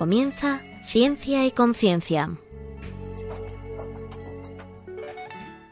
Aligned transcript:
Comienza 0.00 0.62
Ciencia 0.82 1.44
y 1.46 1.52
Conciencia. 1.52 2.30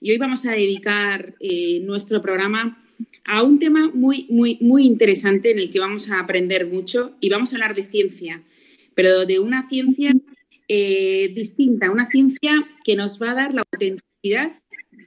Y 0.00 0.10
hoy 0.10 0.18
vamos 0.18 0.46
a 0.46 0.52
dedicar 0.52 1.34
eh, 1.40 1.80
nuestro 1.80 2.22
programa 2.22 2.82
a 3.24 3.42
un 3.42 3.58
tema 3.58 3.90
muy, 3.92 4.26
muy, 4.30 4.58
muy 4.60 4.84
interesante 4.84 5.50
en 5.50 5.58
el 5.58 5.70
que 5.70 5.80
vamos 5.80 6.10
a 6.10 6.20
aprender 6.20 6.66
mucho 6.66 7.16
y 7.20 7.28
vamos 7.28 7.52
a 7.52 7.56
hablar 7.56 7.74
de 7.74 7.84
ciencia, 7.84 8.42
pero 8.94 9.26
de 9.26 9.38
una 9.38 9.68
ciencia 9.68 10.12
eh, 10.68 11.32
distinta, 11.34 11.90
una 11.90 12.06
ciencia 12.06 12.52
que 12.84 12.96
nos 12.96 13.20
va 13.20 13.32
a 13.32 13.34
dar 13.34 13.54
la 13.54 13.62
autenticidad 13.72 14.52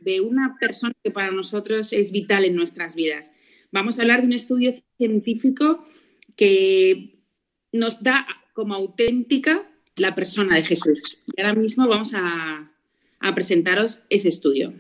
de 0.02 0.22
una 0.22 0.58
persona 0.60 0.94
que 1.04 1.12
para 1.12 1.32
nosotros 1.32 1.94
es 1.94 2.12
vital 2.12 2.46
en 2.46 2.56
nuestras 2.56 2.96
vidas 2.96 3.32
Vamos 3.72 3.98
a 3.98 4.02
hablar 4.02 4.22
de 4.22 4.28
un 4.28 4.34
estudio 4.34 4.74
científico 4.98 5.86
que 6.36 7.22
nos 7.72 8.04
da 8.04 8.28
como 8.54 8.74
auténtica 8.76 9.66
la 9.96 10.14
persona 10.14 10.56
de 10.56 10.64
Jesús. 10.64 11.20
Y 11.26 11.42
ahora 11.42 11.56
mismo 11.56 11.88
vamos 11.88 12.12
a, 12.14 12.70
presentaros 13.34 14.02
ese 14.10 14.28
estudio. 14.28 14.74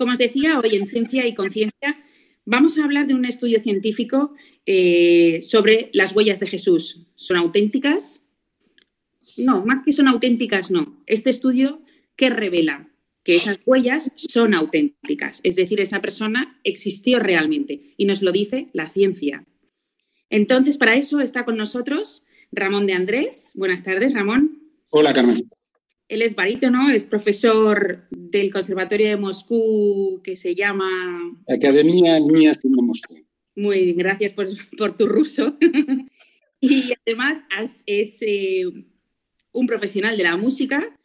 Como 0.00 0.12
os 0.12 0.18
decía, 0.18 0.58
hoy 0.58 0.76
en 0.76 0.86
Ciencia 0.86 1.26
y 1.26 1.34
Conciencia 1.34 2.02
vamos 2.46 2.78
a 2.78 2.84
hablar 2.84 3.06
de 3.06 3.12
un 3.12 3.26
estudio 3.26 3.60
científico 3.60 4.34
eh, 4.64 5.40
sobre 5.42 5.90
las 5.92 6.16
huellas 6.16 6.40
de 6.40 6.46
Jesús. 6.46 7.02
¿Son 7.16 7.36
auténticas? 7.36 8.24
No, 9.36 9.62
más 9.66 9.84
que 9.84 9.92
son 9.92 10.08
auténticas, 10.08 10.70
no. 10.70 11.04
Este 11.06 11.28
estudio 11.28 11.82
que 12.16 12.30
revela 12.30 12.88
que 13.24 13.36
esas 13.36 13.60
huellas 13.66 14.10
son 14.16 14.54
auténticas, 14.54 15.40
es 15.42 15.56
decir, 15.56 15.82
esa 15.82 16.00
persona 16.00 16.58
existió 16.64 17.18
realmente 17.18 17.92
y 17.98 18.06
nos 18.06 18.22
lo 18.22 18.32
dice 18.32 18.70
la 18.72 18.88
ciencia. 18.88 19.44
Entonces, 20.30 20.78
para 20.78 20.94
eso 20.94 21.20
está 21.20 21.44
con 21.44 21.58
nosotros 21.58 22.24
Ramón 22.52 22.86
de 22.86 22.94
Andrés. 22.94 23.52
Buenas 23.54 23.84
tardes, 23.84 24.14
Ramón. 24.14 24.62
Hola, 24.88 25.12
Carmen. 25.12 25.36
Él 26.10 26.22
es 26.22 26.34
barítono, 26.34 26.90
es 26.90 27.06
profesor 27.06 28.08
del 28.10 28.52
Conservatorio 28.52 29.10
de 29.10 29.16
Moscú 29.16 30.20
que 30.24 30.34
se 30.34 30.56
llama... 30.56 30.90
Academia 31.48 32.18
Mías 32.18 32.60
de 32.62 32.68
Moscú. 32.68 33.24
Muy 33.54 33.84
bien, 33.84 33.96
gracias 33.96 34.32
por, 34.32 34.96
tu 34.96 35.06
ruso. 35.06 35.56
y 36.60 36.92
además 37.06 37.44
es 37.86 38.18
eh, 38.22 38.64
un 39.52 39.66
profesional 39.68 40.16
de 40.16 40.24
la 40.24 40.36
música, 40.36 40.98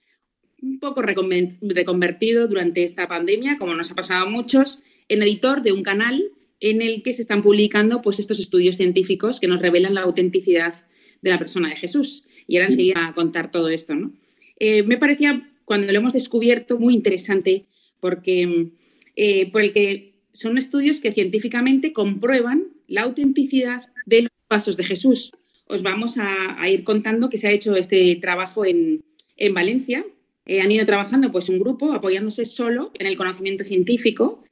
un 0.60 0.80
poco 0.80 1.04
reconvertido 1.04 2.48
durante 2.48 2.84
esta 2.84 3.08
pandemia, 3.08 3.60
como 3.60 3.76
nos 3.76 3.92
ha 3.92 3.96
pasado 3.96 4.26
a 4.26 4.30
muchos, 4.30 4.82
en 5.08 5.22
editor 5.22 5.62
de 5.62 5.72
un 5.72 5.84
canal 5.84 6.32
en 6.60 6.82
el 6.82 7.04
que 7.04 7.14
se 7.14 7.22
están 7.22 7.44
publicando 7.44 8.02
pues, 8.02 8.20
estos 8.20 8.40
estudios 8.40 8.78
científicos 8.78 9.40
que 9.40 9.48
nos 9.48 9.62
revelan 9.62 9.94
la 9.94 10.02
autenticidad 10.02 10.74
de 11.22 11.30
la 11.30 11.38
persona 11.38 11.70
de 11.70 11.76
Jesús. 11.76 12.24
Y 12.48 12.58
ahora 12.58 12.70
enseguida 12.70 13.06
a 13.06 13.14
contar 13.14 13.52
todo 13.52 13.70
esto, 13.70 13.94
¿no? 13.94 14.12
Eh, 14.60 14.84
me 14.84 14.98
parecía, 14.98 15.50
cuando 15.66 15.92
lo 15.92 16.00
hemos 16.00 16.14
descubierto, 16.14 16.78
muy 16.78 16.94
interesante 16.94 17.66
porque 18.00 18.70
eh, 19.16 19.52
por 19.52 19.62
el 19.62 19.74
que 19.74 20.14
son 20.32 20.58
estudios 20.58 21.00
que 21.00 21.12
científicamente 21.12 21.94
comprueban 21.94 22.68
la 22.88 23.02
autenticidad 23.02 23.90
de 24.06 24.24
los 24.24 24.32
pasos 24.48 24.78
de 24.78 24.84
Jesús. 24.84 25.32
Os 25.68 25.82
vamos 25.82 26.18
a, 26.18 26.70
ir 26.70 26.84
contando 26.84 27.30
que 27.30 27.38
se 27.38 27.48
ha 27.48 27.52
hecho 27.52 27.76
este 27.76 28.16
trabajo 28.18 28.66
en, 28.66 29.04
Valencia. 29.54 30.06
Eh, 30.46 30.62
han 30.62 30.72
ido 30.72 30.86
trabajando 30.86 31.32
pues, 31.32 31.50
un 31.50 31.60
grupo 31.60 31.94
apoyándose 31.94 32.46
solo 32.46 32.92
en 32.94 33.08
el 33.08 33.18
conocimiento 33.18 33.64
científico 33.64 34.44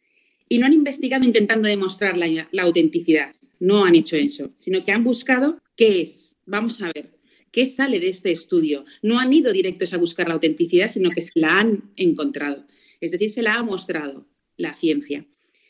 y 0.49 0.57
no 0.57 0.65
han 0.65 0.73
investigado 0.73 1.23
intentando 1.23 1.67
demostrar 1.67 2.17
la, 2.17 2.47
la 2.51 2.63
autenticidad. 2.63 3.31
No 3.59 3.85
han 3.85 3.95
hecho 3.95 4.15
eso, 4.15 4.51
sino 4.57 4.79
que 4.81 4.91
han 4.91 5.03
buscado 5.03 5.59
qué 5.75 6.01
es. 6.01 6.35
Vamos 6.45 6.81
a 6.81 6.89
ver. 6.93 7.12
¿Qué 7.53 7.67
sale 7.67 7.99
de 7.99 8.09
este 8.09 8.31
estudio? 8.31 8.83
No 9.03 9.19
han 9.19 9.31
ido 9.31 9.53
directos 9.53 9.93
a 9.93 9.97
buscar 9.97 10.27
la 10.27 10.33
autenticidad, 10.33 10.87
sino 10.87 11.11
que 11.11 11.21
se 11.21 11.31
la 11.35 11.59
han 11.59 11.91
encontrado. 11.95 12.65
Es 12.99 13.11
decir, 13.11 13.29
se 13.29 13.43
la 13.43 13.53
ha 13.53 13.63
mostrado 13.63 14.27
la 14.57 14.73
ciencia. 14.73 15.27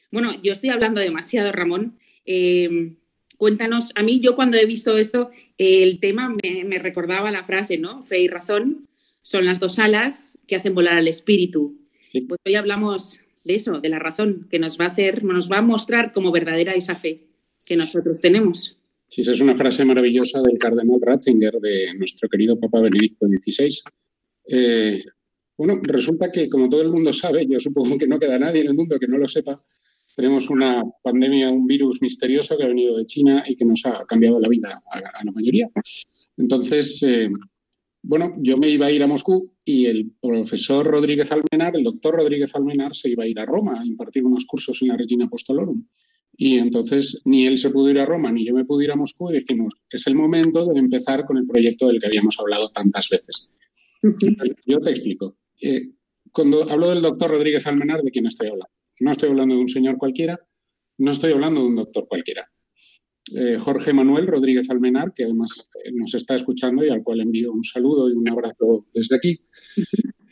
Bueno, 0.10 0.42
yo 0.42 0.54
estoy 0.54 0.70
hablando 0.70 1.02
demasiado, 1.02 1.52
Ramón. 1.52 2.00
Eh, 2.26 2.94
cuéntanos, 3.36 3.92
a 3.96 4.02
mí 4.02 4.22
yo 4.22 4.38
cuando 4.38 4.56
he 4.58 4.66
visto 4.66 4.98
esto, 4.98 5.30
el 5.58 6.00
tema 6.00 6.30
me, 6.30 6.80
recordaba 6.80 7.32
la 7.32 7.44
frase, 7.44 7.78
¿no? 7.78 8.02
Fe 8.02 8.22
y 8.22 8.28
razón 8.30 8.88
son 9.22 9.46
las 9.46 9.60
dos 9.60 9.78
alas 9.78 10.40
que 10.48 10.56
hacen 10.56 10.74
volar 10.74 10.96
al 10.96 11.10
espíritu. 11.10 11.82
Pues 12.14 12.40
hoy 12.46 12.56
hablamos 12.56 13.20
de 13.44 13.56
eso, 13.56 13.82
de 13.82 13.90
la 13.90 14.00
razón, 14.00 14.48
que 14.50 14.58
nos 14.58 14.80
va 14.80 14.86
a 14.86 14.90
hacer, 14.90 15.26
nos 15.26 15.52
va 15.52 15.58
a 15.58 15.62
mostrar 15.62 16.14
como 16.14 16.32
verdadera 16.32 16.76
esa 16.76 16.96
fe 16.96 17.28
que 17.66 17.76
nosotros 17.76 18.22
tenemos. 18.22 18.78
Sí, 19.14 19.22
esa 19.22 19.34
es 19.34 19.42
una 19.42 19.54
frase 19.54 19.86
maravillosa 19.86 20.42
del 20.42 20.58
cardenal 20.58 21.00
Ratzinger, 21.00 21.60
de 21.60 21.94
nuestro 21.94 22.28
querido 22.28 22.60
Papa 22.60 22.82
Benedicto 22.82 23.28
XVI. 23.28 23.78
Eh, 24.48 25.04
bueno, 25.56 25.80
resulta 25.84 26.32
que, 26.32 26.50
como 26.50 26.68
todo 26.68 26.82
el 26.82 26.90
mundo 26.90 27.14
sabe, 27.14 27.46
yo 27.46 27.60
supongo 27.60 27.96
que 28.00 28.08
no 28.08 28.18
queda 28.18 28.40
nadie 28.40 28.62
en 28.62 28.70
el 28.70 28.74
mundo 28.74 28.98
que 28.98 29.08
no 29.08 29.20
lo 29.20 29.28
sepa, 29.28 29.64
tenemos 30.16 30.50
una 30.50 30.82
pandemia, 31.04 31.52
un 31.52 31.68
virus 31.68 32.02
misterioso 32.02 32.58
que 32.58 32.64
ha 32.64 32.68
venido 32.68 32.98
de 32.98 33.06
China 33.06 33.44
y 33.46 33.56
que 33.56 33.66
nos 33.66 33.86
ha 33.86 34.04
cambiado 34.08 34.40
la 34.40 34.50
vida 34.50 34.74
a, 34.92 35.24
la 35.24 35.32
mayoría. 35.32 35.70
Entonces, 36.36 37.04
eh, 37.04 37.30
bueno, 38.02 38.34
yo 38.40 38.58
me 38.58 38.68
iba 38.68 38.88
a 38.88 38.92
ir 38.92 39.04
a 39.04 39.08
Moscú 39.08 39.54
y 39.64 39.86
el 39.86 40.12
profesor 40.20 40.88
Rodríguez 40.88 41.32
Almenar, 41.32 41.76
el 41.76 41.84
doctor 41.84 42.16
Rodríguez 42.16 42.56
Almenar, 42.56 42.96
se 42.96 43.12
iba 43.12 43.26
a 43.26 43.28
ir 43.28 43.40
a 43.40 43.46
Roma 43.46 43.80
a 43.80 43.86
impartir 43.86 44.26
unos 44.26 44.46
cursos 44.46 44.82
en 44.82 44.88
la 44.88 44.98
Regina 44.98 45.26
Apostolorum. 45.26 45.86
Y 46.36 46.58
entonces 46.58 47.22
ni 47.26 47.46
él 47.46 47.58
se 47.58 47.70
pudo 47.70 47.90
ir 47.92 48.00
a 48.00 48.06
Roma 48.06 48.32
ni 48.32 48.46
yo 48.46 48.54
me 48.54 48.66
pude 48.66 48.86
ir 48.86 48.92
a 48.92 48.96
Moscú 48.96 49.30
y 49.30 49.36
dijimos, 49.36 49.74
es 49.90 50.08
el 50.08 50.16
momento 50.16 50.66
de 50.66 50.80
empezar 50.80 51.26
con 51.26 51.38
el 51.38 51.46
proyecto 51.46 51.88
del 51.88 52.00
que 52.00 52.08
habíamos 52.08 52.40
hablado 52.40 52.70
tantas 52.70 53.08
veces. 53.10 53.50
yo 54.66 54.80
te 54.80 54.90
explico. 54.90 55.38
Eh, 55.62 55.92
cuando 56.32 56.70
hablo 56.70 56.90
del 56.90 57.02
doctor 57.02 57.30
Rodríguez 57.30 57.68
Almenar, 57.68 58.02
¿de 58.02 58.10
quién 58.10 58.26
estoy 58.26 58.48
hablando? 58.48 58.74
No 59.00 59.12
estoy 59.12 59.30
hablando 59.30 59.56
de 59.56 59.62
un 59.62 59.70
señor 59.70 59.98
cualquiera, 59.98 60.40
no 60.98 61.12
estoy 61.12 61.34
hablando 61.34 61.62
de 61.62 61.68
un 61.68 61.76
doctor 61.76 62.08
cualquiera. 62.08 62.50
Eh, 63.36 63.58
Jorge 63.60 63.94
Manuel 63.94 64.28
Rodríguez 64.28 64.70
Almenar, 64.70 65.14
que 65.14 65.24
además 65.24 65.70
eh, 65.84 65.92
nos 65.94 66.16
está 66.16 66.36
escuchando 66.36 66.84
y 66.84 66.90
al 66.90 67.04
cual 67.04 67.22
envío 67.22 67.52
un 67.52 67.64
saludo 67.64 68.10
y 68.10 68.14
un 68.14 68.28
abrazo 68.30 68.88
desde 68.94 69.16
aquí, 69.16 69.40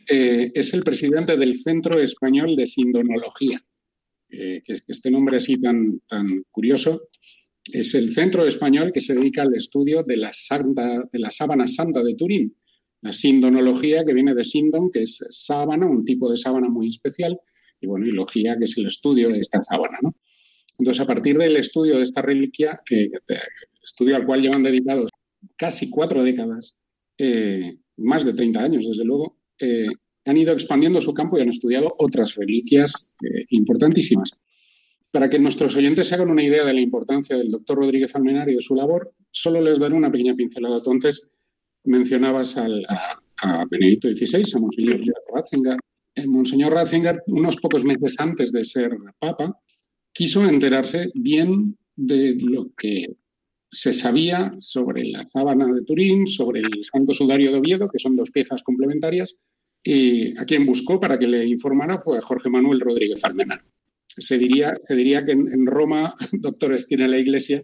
es 0.07 0.74
el 0.74 0.83
presidente 0.83 1.38
del 1.38 1.53
Centro 1.53 1.98
Español 1.98 2.57
de 2.57 2.68
Sindonología. 2.68 3.63
Que, 4.31 4.75
este 4.88 5.12
nombre 5.12 5.38
así 5.38 5.60
tan, 5.60 6.00
tan 6.07 6.28
curioso 6.51 7.10
es 7.72 7.94
el 7.94 8.12
centro 8.12 8.45
español 8.45 8.92
que 8.94 9.01
se 9.01 9.13
dedica 9.13 9.44
al 9.44 9.56
estudio 9.56 10.04
de 10.04 10.18
la, 10.18 10.33
santa, 10.33 11.04
de 11.12 11.19
la 11.19 11.30
sábana 11.30 11.68
santa 11.68 12.01
de 12.01 12.16
Turín, 12.16 12.56
la 13.01 13.13
sindonología, 13.13 14.04
que 14.06 14.13
viene 14.13 14.33
de 14.33 14.44
sindon, 14.44 14.92
que 14.92 15.04
es 15.04 15.25
sábana, 15.30 15.86
un 15.88 16.06
tipo 16.06 16.30
de 16.30 16.38
sábana 16.38 16.69
muy 16.69 16.89
especial, 16.89 17.39
y 17.80 17.88
bueno, 17.88 18.06
y 18.07 18.44
que 18.44 18.66
es 18.66 18.78
el 18.78 18.88
estudio 18.88 19.30
de 19.30 19.39
esta 19.39 19.63
sábana, 19.63 19.98
¿no? 20.01 20.16
Entonces, 20.77 21.01
a 21.01 21.07
partir 21.07 21.38
del 21.38 21.57
estudio 21.57 21.98
de 21.98 22.04
esta 22.04 22.22
reliquia, 22.22 22.81
estudio 23.84 24.16
al 24.16 24.25
cual 24.25 24.42
llevan 24.42 24.63
dedicados 24.63 25.10
casi 25.56 25.89
cuatro 25.89 26.24
décadas, 26.24 26.75
eh, 27.18 27.77
más 27.98 28.25
de 28.25 28.34
30 28.34 28.63
años, 28.63 28.88
desde 28.88 29.06
luego, 29.06 29.39
eh, 29.60 29.88
han 30.26 30.38
ido 30.38 30.54
expandiendo 30.54 31.02
su 31.02 31.14
campo 31.14 31.38
y 31.38 31.42
han 31.42 31.50
estudiado 31.50 31.94
otras 31.98 32.36
reliquias 32.36 33.14
eh, 33.24 33.46
importantísimas. 33.50 34.32
Para 35.12 35.30
que 35.30 35.40
nuestros 35.40 35.76
oyentes 35.76 36.08
se 36.08 36.16
hagan 36.16 36.30
una 36.30 36.44
idea 36.44 36.64
de 36.64 36.74
la 36.74 36.80
importancia 36.80 37.38
del 37.38 37.52
doctor 37.52 37.78
Rodríguez 37.80 38.16
Almenar 38.16 38.50
y 38.50 38.56
de 38.56 38.62
su 38.62 38.76
labor, 38.76 39.14
solo 39.30 39.60
les 39.62 39.80
daré 39.80 39.96
una 39.96 40.12
pequeña 40.12 40.36
pincelada. 40.36 40.78
Entonces, 40.78 41.34
mencionabas 41.84 42.58
a, 42.58 42.68
Benedicto 43.70 44.08
XVI, 44.08 44.44
a 44.56 44.60
Monseñor 44.60 45.02
Ratzinger. 45.34 45.78
El 46.14 46.28
Monseñor 46.28 46.74
Ratzinger, 46.74 47.24
unos 47.28 47.58
pocos 47.58 47.84
meses 47.84 48.16
antes 48.20 48.52
de 48.52 48.64
ser 48.64 48.96
papa, 49.20 49.58
quiso 50.14 50.48
enterarse 50.48 51.12
bien 51.16 51.78
de 51.96 52.36
lo 52.40 52.72
que 52.78 53.16
se 53.72 53.94
sabía 53.94 54.54
sobre 54.60 55.06
la 55.06 55.26
sábana 55.26 55.66
de 55.74 55.82
Turín, 55.84 56.28
sobre 56.28 56.60
el 56.60 56.84
Santo 56.84 57.14
Sudario 57.14 57.52
de 57.52 57.58
Oviedo, 57.58 57.90
que 57.90 58.00
son 58.00 58.16
dos 58.16 58.32
piezas 58.32 58.64
complementarias, 58.64 59.38
y 59.83 60.38
a 60.38 60.45
quien 60.45 60.66
buscó 60.66 61.00
para 61.00 61.18
que 61.18 61.28
le 61.28 61.45
informara 61.45 61.98
fue 61.98 62.18
a 62.18 62.22
Jorge 62.22 62.50
Manuel 62.50 62.80
Rodríguez 62.80 63.24
Almenar. 63.24 63.63
Se 64.07 64.38
diría, 64.38 64.74
se 64.88 64.95
diría 64.95 65.25
que 65.25 65.31
en, 65.31 65.66
Roma 65.66 66.16
doctores 66.33 66.88
tiene 66.88 67.07
la 67.07 67.18
Iglesia 67.18 67.63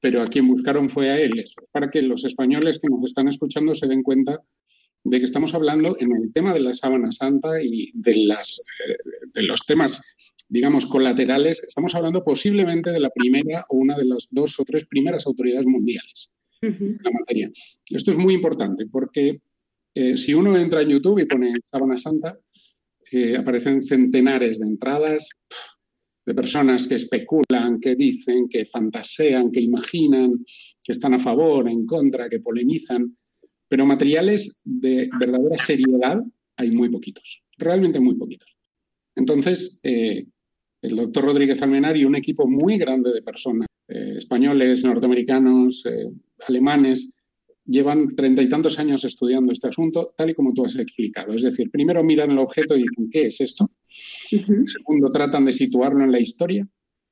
pero 0.00 0.22
a 0.22 0.28
quien 0.28 0.48
buscaron 0.48 0.88
fue 0.88 1.10
a 1.10 1.20
él, 1.20 1.44
para 1.72 1.90
que 1.90 2.02
los 2.02 2.24
españoles 2.24 2.78
que 2.78 2.88
nos 2.88 3.04
están 3.04 3.28
escuchando 3.28 3.74
se 3.74 3.86
den 3.86 4.02
cuenta 4.02 4.40
de 5.04 5.18
que 5.18 5.24
estamos 5.24 5.54
hablando 5.54 5.96
en 5.98 6.12
el 6.12 6.32
tema 6.32 6.52
de 6.52 6.60
la 6.60 6.74
sábana 6.74 7.12
santa 7.12 7.62
y 7.62 7.90
de, 7.94 8.16
las, 8.16 8.64
eh, 8.88 8.96
de 9.32 9.42
los 9.42 9.64
temas, 9.66 10.16
digamos, 10.48 10.86
colaterales, 10.86 11.62
estamos 11.66 11.94
hablando 11.94 12.22
posiblemente 12.24 12.90
de 12.90 13.00
la 13.00 13.10
primera 13.10 13.64
o 13.68 13.76
una 13.76 13.96
de 13.96 14.04
las 14.04 14.28
dos 14.30 14.58
o 14.58 14.64
tres 14.64 14.86
primeras 14.88 15.26
autoridades 15.26 15.66
mundiales 15.66 16.32
en 16.62 16.98
la 17.02 17.10
materia. 17.12 17.50
Esto 17.90 18.10
es 18.10 18.16
muy 18.16 18.34
importante 18.34 18.86
porque 18.86 19.40
eh, 19.94 20.16
si 20.16 20.34
uno 20.34 20.56
entra 20.56 20.82
en 20.82 20.88
YouTube 20.88 21.20
y 21.20 21.26
pone 21.26 21.54
sábana 21.70 21.98
santa, 21.98 22.38
eh, 23.12 23.36
aparecen 23.36 23.80
centenares 23.80 24.60
de 24.60 24.66
entradas, 24.66 25.28
de 26.24 26.34
personas 26.34 26.86
que 26.86 26.94
especulan, 26.94 27.80
que 27.80 27.96
dicen, 27.96 28.48
que 28.48 28.64
fantasean, 28.64 29.50
que 29.50 29.60
imaginan, 29.60 30.44
que 30.82 30.92
están 30.92 31.14
a 31.14 31.18
favor, 31.18 31.68
en 31.68 31.86
contra, 31.86 32.28
que 32.28 32.38
polemizan, 32.38 33.16
pero 33.66 33.84
materiales 33.84 34.60
de 34.64 35.10
verdadera 35.18 35.56
seriedad 35.58 36.20
hay 36.56 36.70
muy 36.70 36.88
poquitos, 36.88 37.42
realmente 37.56 37.98
muy 37.98 38.14
poquitos. 38.14 38.56
Entonces, 39.16 39.80
eh, 39.82 40.26
el 40.82 40.96
doctor 40.96 41.24
Rodríguez 41.24 41.60
Almenar 41.62 41.96
y 41.96 42.04
un 42.04 42.14
equipo 42.14 42.46
muy 42.46 42.78
grande 42.78 43.12
de 43.12 43.22
personas, 43.22 43.66
eh, 43.88 44.14
españoles, 44.18 44.84
norteamericanos, 44.84 45.82
alemanes, 46.46 47.19
llevan 47.70 48.16
treinta 48.16 48.42
y 48.42 48.48
tantos 48.48 48.78
años 48.78 49.04
estudiando 49.04 49.52
este 49.52 49.68
asunto, 49.68 50.12
tal 50.16 50.30
y 50.30 50.34
como 50.34 50.52
tú 50.52 50.64
has 50.64 50.76
explicado. 50.76 51.32
Es 51.32 51.42
decir, 51.42 51.70
primero 51.70 52.02
miran 52.02 52.30
el 52.30 52.38
objeto 52.38 52.76
y 52.76 52.82
dicen, 52.82 53.08
¿qué 53.10 53.26
es 53.26 53.40
esto? 53.40 53.70
Segundo, 53.88 55.12
tratan 55.12 55.44
de 55.44 55.52
situarlo 55.52 56.04
en 56.04 56.12
la 56.12 56.20
historia. 56.20 56.68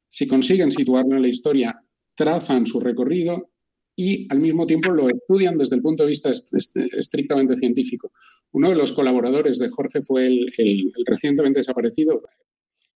Si 0.09 0.27
consiguen 0.27 0.73
situarlo 0.73 1.17
en 1.17 1.23
la 1.23 1.29
historia, 1.29 1.81
trazan 2.15 2.67
su 2.67 2.81
recorrido 2.81 3.51
y 3.95 4.27
al 4.33 4.41
mismo 4.41 4.67
tiempo 4.67 4.91
lo 4.91 5.09
estudian 5.09 5.59
desde 5.59 5.77
el 5.77 5.83
punto 5.83 6.03
de 6.05 6.09
vista 6.09 6.31
estrictamente 6.31 7.57
científico. 7.57 8.13
Uno 8.53 8.69
de 8.69 8.77
los 8.77 8.93
colaboradores 8.93 9.59
de 9.59 9.69
Jorge 9.69 10.03
fue 10.03 10.27
el, 10.27 10.93
recientemente 11.07 11.61
desaparecido, 11.61 12.23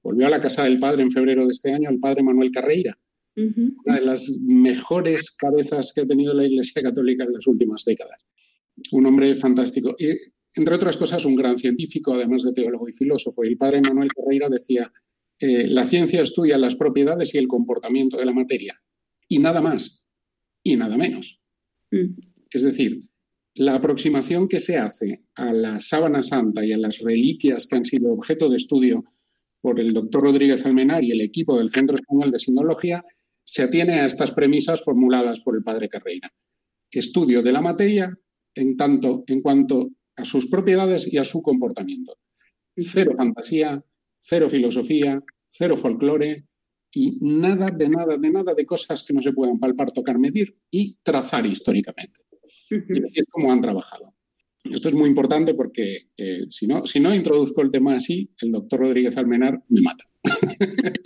volvió 0.02 0.26
a 0.26 0.30
la 0.30 0.40
casa 0.40 0.64
del 0.64 0.78
padre 0.78 1.02
en 1.02 1.10
febrero 1.10 1.42
de 1.44 1.50
este 1.50 1.72
año, 1.72 1.90
el 1.90 2.00
padre 2.00 2.22
Manuel 2.22 2.50
Carreira, 2.50 2.98
una 3.36 3.96
de 3.98 4.04
las 4.04 4.38
mejores 4.40 5.30
cabezas 5.30 5.92
que 5.94 6.02
ha 6.02 6.06
tenido 6.06 6.34
la 6.34 6.46
Iglesia 6.46 6.82
Católica 6.82 7.24
en 7.24 7.32
las 7.32 7.46
últimas 7.46 7.84
décadas. 7.84 8.24
Un 8.90 9.06
hombre 9.06 9.34
fantástico. 9.34 9.94
Y, 9.98 10.10
entre 10.54 10.74
otras 10.74 10.96
cosas, 10.96 11.24
un 11.24 11.34
gran 11.34 11.58
científico, 11.58 12.12
además 12.12 12.42
de 12.42 12.52
teólogo 12.52 12.88
y 12.88 12.92
filósofo. 12.92 13.44
Y 13.44 13.48
el 13.48 13.56
padre 13.56 13.80
Manuel 13.80 14.10
Carreira 14.12 14.48
decía, 14.48 14.92
eh, 15.38 15.66
la 15.66 15.84
ciencia 15.84 16.22
estudia 16.22 16.58
las 16.58 16.74
propiedades 16.74 17.34
y 17.34 17.38
el 17.38 17.48
comportamiento 17.48 18.16
de 18.16 18.26
la 18.26 18.32
materia, 18.32 18.80
y 19.28 19.38
nada 19.38 19.60
más, 19.60 20.06
y 20.62 20.76
nada 20.76 20.96
menos. 20.96 21.40
Mm. 21.90 22.14
Es 22.50 22.62
decir, 22.62 23.00
la 23.54 23.74
aproximación 23.74 24.46
que 24.46 24.58
se 24.58 24.76
hace 24.76 25.24
a 25.34 25.52
la 25.52 25.80
sábana 25.80 26.22
santa 26.22 26.64
y 26.64 26.72
a 26.72 26.78
las 26.78 26.98
reliquias 26.98 27.66
que 27.66 27.76
han 27.76 27.84
sido 27.84 28.12
objeto 28.12 28.48
de 28.48 28.56
estudio 28.56 29.04
por 29.60 29.80
el 29.80 29.92
doctor 29.92 30.22
Rodríguez 30.22 30.64
Almenar 30.64 31.02
y 31.02 31.12
el 31.12 31.20
equipo 31.20 31.58
del 31.58 31.70
Centro 31.70 31.96
Español 31.96 32.30
de 32.30 32.38
Sinología 32.38 33.04
se 33.44 33.62
atiene 33.62 34.00
a 34.00 34.06
estas 34.06 34.32
premisas 34.32 34.82
formuladas 34.82 35.40
por 35.40 35.56
el 35.56 35.62
padre 35.62 35.88
Carreira. 35.88 36.32
Estudio 36.90 37.42
de 37.42 37.52
la 37.52 37.60
materia 37.60 38.16
en 38.54 38.76
tanto 38.76 39.24
en 39.26 39.40
cuanto 39.40 39.90
a 40.16 40.24
sus 40.24 40.48
propiedades 40.48 41.10
y 41.12 41.18
a 41.18 41.24
su 41.24 41.42
comportamiento. 41.42 42.18
Cero 42.76 43.14
fantasía, 43.16 43.82
cero 44.18 44.48
filosofía, 44.48 45.22
cero 45.48 45.76
folclore 45.76 46.46
y 46.94 47.18
nada 47.20 47.70
de 47.70 47.88
nada 47.88 48.16
de 48.16 48.30
nada 48.30 48.54
de 48.54 48.66
cosas 48.66 49.02
que 49.04 49.14
no 49.14 49.22
se 49.22 49.32
puedan 49.32 49.58
palpar, 49.58 49.90
tocar, 49.92 50.18
medir 50.18 50.56
y 50.70 50.98
trazar 51.02 51.46
históricamente. 51.46 52.20
Y 52.70 53.04
así 53.04 53.20
es 53.20 53.26
como 53.30 53.50
han 53.50 53.60
trabajado. 53.60 54.14
Esto 54.64 54.88
es 54.88 54.94
muy 54.94 55.08
importante 55.08 55.54
porque 55.54 56.10
eh, 56.16 56.46
si, 56.48 56.66
no, 56.66 56.86
si 56.86 57.00
no 57.00 57.14
introduzco 57.14 57.62
el 57.62 57.70
tema 57.70 57.96
así, 57.96 58.30
el 58.40 58.52
doctor 58.52 58.80
Rodríguez 58.80 59.16
Almenar 59.16 59.60
me 59.68 59.82
mata. 59.82 60.04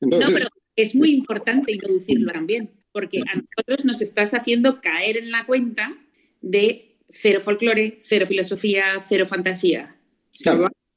Entonces, 0.00 0.48
es 0.76 0.94
muy 0.94 1.10
importante 1.10 1.72
introducirlo 1.72 2.32
también, 2.32 2.70
porque 2.92 3.20
a 3.20 3.36
nosotros 3.36 3.84
nos 3.84 4.00
estás 4.00 4.34
haciendo 4.34 4.80
caer 4.80 5.16
en 5.16 5.30
la 5.30 5.46
cuenta 5.46 5.96
de 6.40 6.96
cero 7.10 7.40
folclore, 7.40 7.98
cero 8.00 8.26
filosofía, 8.26 8.84
cero 9.06 9.26
fantasía. 9.26 9.96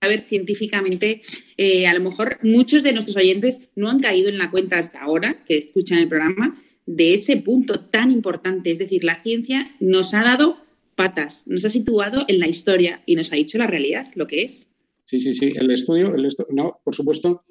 A 0.02 0.08
ver, 0.08 0.22
científicamente, 0.22 1.22
eh, 1.58 1.88
a 1.88 1.94
lo 1.94 2.00
mejor 2.00 2.40
muchos 2.44 2.84
de 2.84 2.94
nuestros 2.94 3.18
oyentes 3.18 3.62
no 3.76 3.90
han 3.90 4.00
caído 4.00 4.30
en 4.30 4.38
la 4.38 4.52
cuenta 4.52 4.78
hasta 4.78 5.02
ahora, 5.02 5.44
que 5.46 5.58
escuchan 5.58 5.98
el 5.98 6.08
programa, 6.08 6.62
de 6.86 7.14
ese 7.14 7.38
punto 7.38 7.80
tan 7.80 8.12
importante. 8.12 8.72
Es 8.72 8.80
decir, 8.80 9.04
la 9.04 9.22
ciencia 9.22 9.76
nos 9.80 10.14
ha 10.14 10.24
dado 10.24 10.58
patas, 10.96 11.44
nos 11.48 11.66
ha 11.66 11.70
situado 11.70 12.26
en 12.28 12.40
la 12.40 12.48
historia 12.48 13.02
y 13.06 13.16
nos 13.16 13.32
ha 13.34 13.36
dicho 13.36 13.58
la 13.58 13.68
realidad, 13.68 14.08
lo 14.16 14.28
que 14.28 14.44
es. 14.44 14.70
Sí, 15.04 15.20
sí, 15.20 15.34
sí. 15.34 15.54
El 15.56 15.70
estudio, 15.72 16.14
el 16.16 16.28
no, 16.52 16.80
por 16.84 16.96
supuesto, 16.96 17.44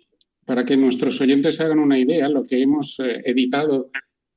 para 0.45 0.65
que 0.65 0.77
nuestros 0.77 1.21
oyentes 1.21 1.61
hagan 1.61 1.79
una 1.79 1.99
idea, 1.99 2.29
lo 2.29 2.43
que 2.43 2.61
hemos 2.61 2.99
eh, 3.01 3.23
editado 3.25 3.91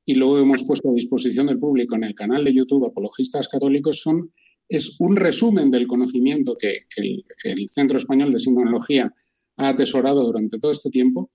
y 0.04 0.14
luego 0.14 0.38
hemos 0.38 0.64
puesto 0.64 0.88
a 0.88 0.94
disposición 0.94 1.48
del 1.48 1.58
público 1.58 1.94
en 1.94 2.04
el 2.04 2.14
canal 2.14 2.44
de 2.44 2.54
YouTube 2.54 2.86
Apologistas 2.86 3.48
Católicos 3.48 4.00
son, 4.00 4.32
es 4.68 4.98
un 5.00 5.16
resumen 5.16 5.70
del 5.70 5.86
conocimiento 5.86 6.56
que 6.56 6.86
el, 6.96 7.68
Centro 7.68 7.98
Español 7.98 8.32
de 8.32 8.40
Sinonología 8.40 9.12
ha 9.58 9.68
atesorado 9.68 10.24
durante 10.24 10.58
todo 10.58 10.72
este 10.72 10.88
tiempo. 10.88 11.30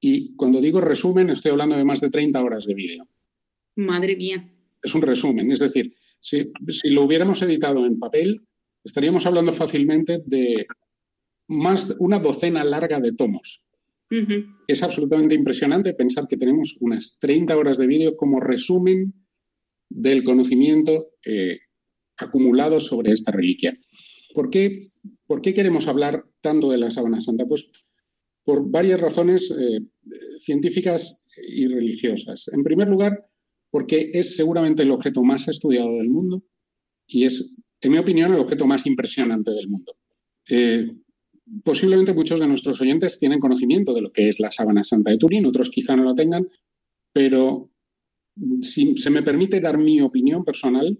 Y 0.00 0.34
cuando 0.34 0.60
digo 0.60 0.80
resumen, 0.80 1.30
estoy 1.30 1.52
hablando 1.52 1.76
de 1.76 1.84
más 1.84 2.00
de 2.00 2.10
30 2.10 2.42
horas 2.42 2.66
de 2.66 2.74
vídeo. 2.74 3.08
Madre 3.76 4.16
mía. 4.16 4.52
Es 4.82 4.94
un 4.94 5.02
resumen, 5.02 5.50
es 5.52 5.60
decir, 5.60 5.94
si, 6.20 6.50
si 6.68 6.90
lo 6.90 7.02
hubiéramos 7.02 7.40
editado 7.42 7.86
en 7.86 7.98
papel, 7.98 8.42
estaríamos 8.84 9.24
hablando 9.26 9.52
fácilmente 9.52 10.22
de 10.26 10.66
más 11.48 11.94
una 12.00 12.18
docena 12.18 12.64
larga 12.64 12.98
de 13.00 13.12
tomos. 13.12 13.65
Es 14.68 14.82
absolutamente 14.82 15.34
impresionante 15.34 15.94
pensar 15.94 16.26
que 16.28 16.36
tenemos 16.36 16.76
unas 16.80 17.18
30 17.20 17.56
horas 17.56 17.76
de 17.78 17.86
vídeo 17.86 18.16
como 18.16 18.40
resumen 18.40 19.14
del 19.88 20.22
conocimiento 20.24 21.10
eh, 21.24 21.58
acumulado 22.16 22.80
sobre 22.80 23.12
esta 23.12 23.32
reliquia. 23.32 23.72
¿Por 24.32 24.50
qué, 24.50 24.88
¿Por 25.26 25.40
qué 25.40 25.54
queremos 25.54 25.88
hablar 25.88 26.24
tanto 26.40 26.70
de 26.70 26.78
la 26.78 26.90
sábana 26.90 27.20
santa? 27.20 27.46
Pues 27.46 27.72
por 28.44 28.70
varias 28.70 29.00
razones 29.00 29.50
eh, 29.50 29.80
científicas 30.38 31.26
y 31.48 31.66
religiosas. 31.66 32.48
En 32.52 32.62
primer 32.62 32.88
lugar, 32.88 33.28
porque 33.70 34.10
es 34.14 34.36
seguramente 34.36 34.82
el 34.82 34.92
objeto 34.92 35.22
más 35.22 35.48
estudiado 35.48 35.96
del 35.96 36.08
mundo 36.08 36.44
y 37.06 37.24
es, 37.24 37.60
en 37.80 37.92
mi 37.92 37.98
opinión, 37.98 38.32
el 38.32 38.40
objeto 38.40 38.66
más 38.66 38.86
impresionante 38.86 39.50
del 39.50 39.68
mundo. 39.68 39.96
Eh, 40.48 40.92
posiblemente 41.64 42.14
muchos 42.14 42.40
de 42.40 42.46
nuestros 42.46 42.80
oyentes 42.80 43.18
tienen 43.18 43.40
conocimiento 43.40 43.94
de 43.94 44.00
lo 44.00 44.12
que 44.12 44.28
es 44.28 44.40
la 44.40 44.50
sábana 44.50 44.84
santa 44.84 45.10
de 45.10 45.18
Turín, 45.18 45.46
otros 45.46 45.70
quizá 45.70 45.96
no 45.96 46.04
lo 46.04 46.14
tengan, 46.14 46.48
pero 47.12 47.70
si 48.62 48.96
se 48.96 49.10
me 49.10 49.22
permite 49.22 49.60
dar 49.60 49.78
mi 49.78 50.00
opinión 50.00 50.44
personal, 50.44 50.98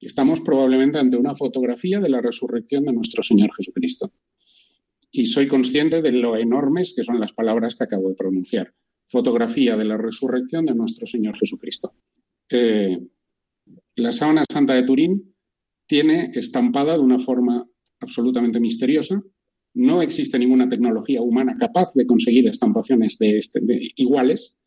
estamos 0.00 0.40
probablemente 0.40 0.98
ante 0.98 1.16
una 1.16 1.34
fotografía 1.34 2.00
de 2.00 2.08
la 2.08 2.20
resurrección 2.20 2.84
de 2.84 2.92
nuestro 2.92 3.22
Señor 3.22 3.50
Jesucristo. 3.56 4.12
Y 5.10 5.26
soy 5.26 5.48
consciente 5.48 6.02
de 6.02 6.12
lo 6.12 6.36
enormes 6.36 6.92
que 6.94 7.02
son 7.02 7.18
las 7.18 7.32
palabras 7.32 7.74
que 7.74 7.84
acabo 7.84 8.10
de 8.10 8.14
pronunciar. 8.14 8.74
Fotografía 9.06 9.76
de 9.76 9.86
la 9.86 9.96
resurrección 9.96 10.66
de 10.66 10.74
nuestro 10.74 11.06
Señor 11.06 11.36
Jesucristo. 11.38 11.94
Eh, 12.50 12.98
la 13.96 14.12
sábana 14.12 14.44
santa 14.50 14.74
de 14.74 14.82
Turín 14.82 15.34
tiene 15.86 16.30
estampada 16.34 16.92
de 16.92 17.02
una 17.02 17.18
forma 17.18 17.66
absolutamente 18.00 18.60
misteriosa. 18.60 19.22
No 19.74 20.02
existe 20.02 20.38
ninguna 20.38 20.68
tecnología 20.68 21.22
humana 21.22 21.56
capaz 21.58 21.94
de 21.94 22.06
conseguir 22.06 22.48
estampaciones 22.48 23.18
de 23.18 23.38
este, 23.38 23.60
iguales, 23.96 24.58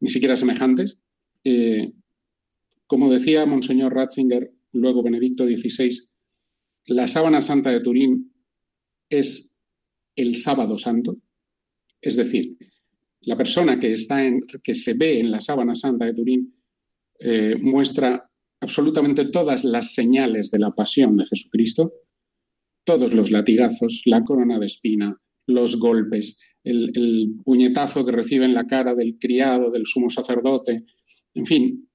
ni 0.00 0.10
siquiera 0.10 0.36
semejantes. 0.36 0.98
Eh, 1.44 1.92
como 2.86 3.10
decía 3.10 3.46
Monseñor 3.46 3.94
Ratzinger, 3.94 4.52
luego 4.72 5.02
Benedicto 5.02 5.46
XVI, 5.46 5.96
la 6.86 7.08
sábana 7.08 7.40
santa 7.40 7.70
de 7.70 7.80
Turín 7.80 8.32
es 9.08 9.60
el 10.16 10.36
sábado 10.36 10.76
santo, 10.78 11.16
es 12.00 12.16
decir, 12.16 12.56
la 13.20 13.36
persona 13.36 13.78
que, 13.78 13.92
está 13.92 14.24
en, 14.24 14.40
que 14.62 14.74
se 14.74 14.94
ve 14.94 15.20
en 15.20 15.30
la 15.30 15.40
sábana 15.40 15.74
santa 15.74 16.04
de 16.04 16.14
Turín 16.14 16.54
eh, 17.18 17.56
muestra 17.60 18.28
absolutamente 18.60 19.26
todas 19.26 19.64
las 19.64 19.94
señales 19.94 20.50
de 20.50 20.58
la 20.58 20.72
pasión 20.72 21.16
de 21.16 21.26
Jesucristo, 21.26 21.92
todos 22.84 23.12
los 23.14 23.30
latigazos, 23.30 24.02
la 24.06 24.24
corona 24.24 24.58
de 24.58 24.66
espina, 24.66 25.16
los 25.46 25.78
golpes, 25.78 26.38
el, 26.64 27.34
puñetazo 27.44 28.04
que 28.04 28.12
recibe 28.12 28.44
en 28.44 28.54
la 28.54 28.66
cara 28.66 28.94
del 28.94 29.18
criado, 29.18 29.70
del 29.70 29.86
sumo 29.86 30.10
sacerdote, 30.10 30.84
en 31.34 31.46
fin, 31.46 31.88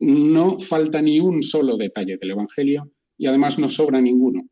no 0.00 0.58
falta 0.58 1.00
ni 1.00 1.20
un 1.20 1.42
solo 1.42 1.76
detalle 1.76 2.16
del 2.16 2.32
Evangelio 2.32 2.92
y 3.16 3.26
además 3.26 3.58
no 3.58 3.68
sobra 3.68 4.00
ninguno. 4.00 4.48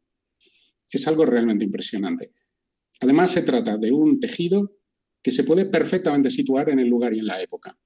Es 0.90 1.06
algo 1.06 1.26
realmente 1.26 1.64
impresionante. 1.64 2.32
Además 3.00 3.32
se 3.32 3.42
trata 3.42 3.76
de 3.76 3.92
un 3.92 4.20
tejido 4.20 4.76
que 5.22 5.32
se 5.32 5.44
puede 5.44 5.66
perfectamente 5.66 6.30
situar 6.30 6.68
en 6.70 6.78
el 6.78 6.88
lugar 6.88 7.14
y 7.14 7.20
en 7.20 7.26
la 7.26 7.42
época. 7.42 7.78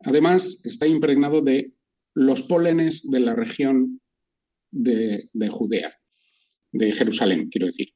Además 0.00 0.62
está 0.64 0.86
impregnado 0.86 1.40
de 1.42 1.74
los 2.14 2.42
pólenes 2.42 3.08
de 3.10 3.20
la 3.20 3.34
región 3.34 4.00
de, 4.70 5.28
Judea, 5.48 5.99
de 6.72 6.92
Jerusalén, 6.92 7.48
quiero 7.50 7.66
decir. 7.66 7.88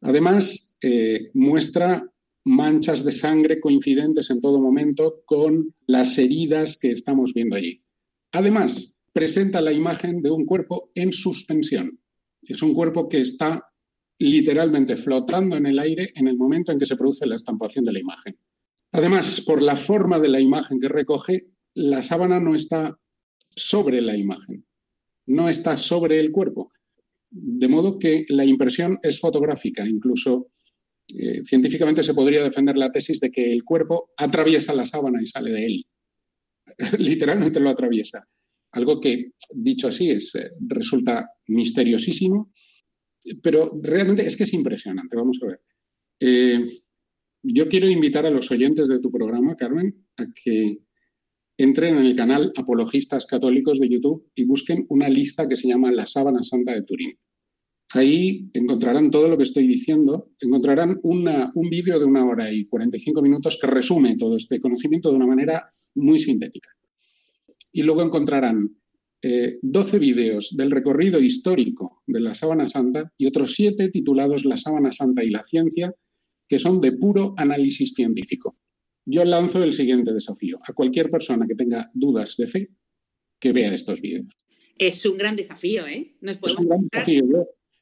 Además, 0.00 0.76
eh, 0.82 1.30
muestra 1.34 2.10
manchas 2.44 3.04
de 3.04 3.12
sangre 3.12 3.60
coincidentes 3.60 4.30
en 4.30 4.40
todo 4.40 4.60
momento 4.60 5.22
con 5.26 5.74
las 5.86 6.16
heridas 6.18 6.78
que 6.78 6.90
estamos 6.92 7.34
viendo 7.34 7.56
allí. 7.56 7.82
Además, 8.32 8.98
presenta 9.12 9.60
la 9.60 9.72
imagen 9.72 10.22
de 10.22 10.30
un 10.30 10.44
cuerpo 10.46 10.88
en 10.94 11.12
suspensión. 11.12 12.00
Es 12.42 12.62
un 12.62 12.74
cuerpo 12.74 13.08
que 13.08 13.20
está 13.20 13.64
literalmente 14.18 14.96
flotando 14.96 15.56
en 15.56 15.66
el 15.66 15.78
aire 15.78 16.12
en 16.14 16.28
el 16.28 16.36
momento 16.36 16.72
en 16.72 16.78
que 16.78 16.86
se 16.86 16.96
produce 16.96 17.26
la 17.26 17.36
estampación 17.36 17.84
de 17.84 17.92
la 17.92 18.00
imagen. 18.00 18.38
Además, 18.92 19.42
por 19.42 19.62
la 19.62 19.76
forma 19.76 20.18
de 20.18 20.28
la 20.28 20.40
imagen 20.40 20.80
que 20.80 20.88
recoge, 20.88 21.48
la 21.74 22.02
sábana 22.02 22.40
no 22.40 22.54
está 22.54 22.98
sobre 23.50 24.00
la 24.00 24.16
imagen, 24.16 24.66
no 25.26 25.48
está 25.48 25.76
sobre 25.76 26.20
el 26.20 26.32
cuerpo. 26.32 26.72
De 27.30 27.68
modo 27.68 27.98
que 27.98 28.24
la 28.28 28.44
impresión 28.44 28.98
es 29.02 29.20
fotográfica, 29.20 29.86
incluso 29.86 30.50
eh, 31.18 31.42
científicamente 31.44 32.02
se 32.02 32.14
podría 32.14 32.42
defender 32.42 32.76
la 32.76 32.90
tesis 32.90 33.20
de 33.20 33.30
que 33.30 33.52
el 33.52 33.64
cuerpo 33.64 34.10
atraviesa 34.16 34.74
la 34.74 34.86
sábana 34.86 35.22
y 35.22 35.26
sale 35.26 35.50
de 35.50 35.66
él. 35.66 35.86
Literalmente 36.98 37.60
lo 37.60 37.70
atraviesa. 37.70 38.26
Algo 38.72 39.00
que, 39.00 39.32
dicho 39.54 39.88
así, 39.88 40.10
es, 40.10 40.34
eh, 40.34 40.50
resulta 40.60 41.30
misteriosísimo, 41.46 42.52
pero 43.42 43.78
realmente 43.82 44.26
es 44.26 44.36
que 44.36 44.44
es 44.44 44.52
impresionante. 44.52 45.16
Vamos 45.16 45.38
a 45.42 45.46
ver. 45.46 45.60
Eh, 46.20 46.82
yo 47.42 47.68
quiero 47.68 47.88
invitar 47.88 48.26
a 48.26 48.30
los 48.30 48.50
oyentes 48.50 48.88
de 48.88 49.00
tu 49.00 49.10
programa, 49.10 49.56
Carmen, 49.56 50.06
a 50.16 50.26
que 50.34 50.78
entren 51.58 51.96
en 51.96 52.06
el 52.06 52.14
canal 52.14 52.52
Apologistas 52.56 53.26
Católicos 53.26 53.80
de 53.80 53.88
YouTube 53.88 54.30
y 54.34 54.44
busquen 54.44 54.86
una 54.88 55.08
lista 55.08 55.48
que 55.48 55.56
se 55.56 55.66
llama 55.66 55.90
La 55.90 56.06
Sábana 56.06 56.42
Santa 56.42 56.72
de 56.72 56.84
Turín. 56.84 57.18
Ahí 57.94 58.48
encontrarán 58.54 59.10
todo 59.10 59.28
lo 59.28 59.36
que 59.36 59.42
estoy 59.42 59.66
diciendo, 59.66 60.30
encontrarán 60.40 61.00
un 61.02 61.68
vídeo 61.68 61.98
de 61.98 62.04
una 62.04 62.24
hora 62.24 62.52
y 62.52 62.66
45 62.66 63.22
minutos 63.22 63.58
que 63.60 63.66
resume 63.66 64.14
todo 64.16 64.36
este 64.36 64.60
conocimiento 64.60 65.10
de 65.10 65.16
una 65.16 65.26
manera 65.26 65.68
muy 65.96 66.18
sintética. 66.18 66.70
Y 67.72 67.82
luego 67.82 68.02
encontrarán 68.02 68.76
12 69.20 69.96
eh, 69.96 69.98
vídeos 69.98 70.54
del 70.56 70.70
recorrido 70.70 71.18
histórico 71.18 72.02
de 72.06 72.20
la 72.20 72.34
Sábana 72.36 72.68
Santa 72.68 73.12
y 73.16 73.26
otros 73.26 73.54
7 73.54 73.88
titulados 73.88 74.44
La 74.44 74.56
Sábana 74.56 74.92
Santa 74.92 75.24
y 75.24 75.30
la 75.30 75.42
Ciencia, 75.42 75.92
que 76.46 76.58
son 76.58 76.80
de 76.80 76.92
puro 76.92 77.34
análisis 77.36 77.94
científico. 77.94 78.56
Yo 79.10 79.24
lanzo 79.24 79.62
el 79.62 79.72
siguiente 79.72 80.12
desafío 80.12 80.58
a 80.62 80.74
cualquier 80.74 81.08
persona 81.08 81.46
que 81.46 81.54
tenga 81.54 81.90
dudas 81.94 82.36
de 82.36 82.46
fe 82.46 82.68
que 83.40 83.52
vea 83.52 83.72
estos 83.72 84.02
vídeos. 84.02 84.26
Es 84.76 85.04
un 85.06 85.16
gran 85.16 85.34
desafío, 85.34 85.86
¿eh? 85.86 86.14
es 86.20 86.56
un 86.56 86.66
gran 86.66 86.88
desafío. 86.92 87.24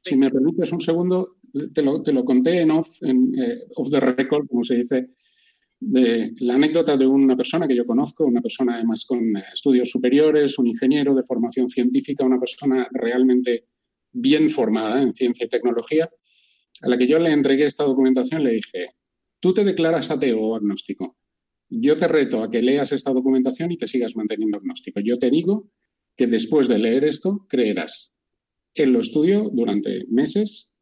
si 0.02 0.14
me 0.14 0.30
permites 0.30 0.71
un 0.71 0.80
segundo, 0.80 1.38
te 1.75 1.83
lo, 1.83 2.25
conté 2.25 2.61
en 2.61 2.71
off, 2.71 3.02
en, 3.02 3.33
eh, 3.37 3.59
off 3.75 3.90
the 3.90 3.99
record, 3.99 4.47
como 4.47 4.62
se 4.62 4.76
dice, 4.76 5.09
de 5.80 6.33
la 6.42 6.54
anécdota 6.54 6.97
de 6.97 7.09
una 7.09 7.37
persona 7.37 7.66
que 7.66 7.75
yo 7.75 7.85
conozco, 7.85 8.25
una 8.25 8.40
persona 8.40 8.76
además 8.76 9.04
con 9.04 9.37
estudios 9.52 9.90
superiores, 9.90 10.61
un 10.61 10.68
ingeniero 10.68 11.12
de 11.12 11.25
formación 11.25 11.68
científica, 11.68 12.25
una 12.25 12.38
persona 12.38 12.87
realmente 12.92 13.66
bien 14.12 14.49
formada 14.49 15.02
en 15.02 15.12
ciencia 15.12 15.47
y 15.47 15.49
tecnología, 15.49 16.09
a 16.83 16.88
la 16.88 16.97
que 16.97 17.09
yo 17.09 17.18
le 17.18 17.33
entregué 17.33 17.66
esta 17.66 17.83
documentación, 17.83 18.45
le 18.45 18.52
dije, 18.52 18.90
Tú 19.47 19.55
te 19.55 19.62
declaras 19.62 20.11
ateo 20.11 20.41
o 20.41 20.57
agnóstico. 20.57 21.17
Yo 21.69 21.97
te 21.97 22.09
reto 22.09 22.43
a 22.43 22.50
que 22.50 22.61
leas 22.61 22.91
esta 22.91 23.12
documentación 23.12 23.71
y 23.71 23.79
te 23.79 23.87
sigas 23.87 24.17
manteniendo 24.17 24.59
agnóstico. 24.59 24.99
Yo 24.99 25.21
te 25.21 25.31
digo 25.31 25.71
que 26.17 26.26
después 26.26 26.67
de 26.67 26.81
leer 26.81 27.05
esto, 27.05 27.47
creerás. 27.49 28.12
Él 28.75 28.91
lo 28.91 28.99
estudió 28.99 29.49
durante 29.55 30.05
meses 30.09 30.75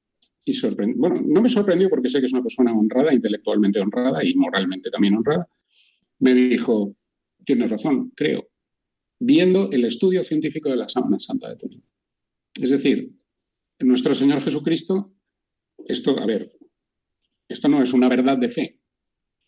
y 0.47 0.55
sorprendió. 0.55 0.97
Bueno, 0.99 1.21
no 1.23 1.43
me 1.43 1.51
sorprendió 1.51 1.91
porque 1.91 2.09
sé 2.09 2.21
que 2.21 2.25
es 2.25 2.33
una 2.33 2.43
persona 2.43 2.73
honrada, 2.73 3.13
intelectualmente 3.13 3.81
honrada 3.81 4.25
y 4.25 4.35
moralmente 4.35 4.89
también 4.89 5.17
honrada. 5.17 5.47
Me 6.21 6.33
dijo, 6.33 6.97
tienes 7.45 7.69
razón, 7.69 8.15
creo, 8.17 8.49
viendo 9.19 9.71
el 9.73 9.85
estudio 9.85 10.23
científico 10.23 10.71
de 10.71 10.77
la 10.77 10.89
Sábana 10.89 11.19
Santa 11.21 11.51
de 11.51 11.57
Turín. 11.57 11.85
Es 12.59 12.71
decir, 12.71 13.13
nuestro 13.81 14.15
Señor 14.15 14.41
Jesucristo, 14.41 15.13
esto, 15.87 16.19
a 16.19 16.25
ver, 16.25 16.51
esto 17.55 17.69
no 17.69 17.81
es 17.81 17.93
una 17.93 18.09
verdad 18.09 18.37
de 18.37 18.49
fe. 18.49 18.81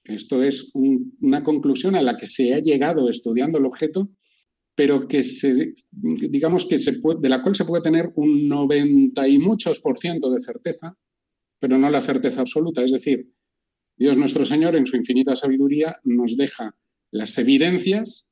Esto 0.04 0.40
es 0.40 0.70
una 0.74 1.42
conclusión 1.42 1.96
a 1.96 2.02
la 2.02 2.16
que 2.16 2.26
se 2.26 2.54
ha 2.54 2.60
llegado 2.60 3.08
estudiando 3.08 3.58
el 3.58 3.66
objeto, 3.66 4.12
pero 4.76 5.08
que 5.08 5.24
se, 5.24 5.74
digamos 5.90 6.66
que 6.66 6.78
de 6.78 7.28
la 7.28 7.42
cual 7.42 7.56
se 7.56 7.64
puede 7.64 7.82
tener 7.82 8.12
un 8.14 8.48
90 8.48 9.26
y 9.26 9.38
muchos 9.40 9.80
por 9.80 9.98
ciento 9.98 10.30
de 10.30 10.40
certeza, 10.40 10.96
pero 11.58 11.78
no 11.78 11.90
la 11.90 12.00
certeza 12.00 12.42
absoluta. 12.42 12.84
Es 12.84 12.92
decir, 12.92 13.32
Dios 13.96 14.16
nuestro 14.16 14.44
Señor 14.44 14.76
en 14.76 14.86
su 14.86 14.96
infinita 14.96 15.34
sabiduría 15.34 15.98
nos 16.04 16.36
deja 16.36 16.76
las 17.10 17.36
evidencias, 17.38 18.30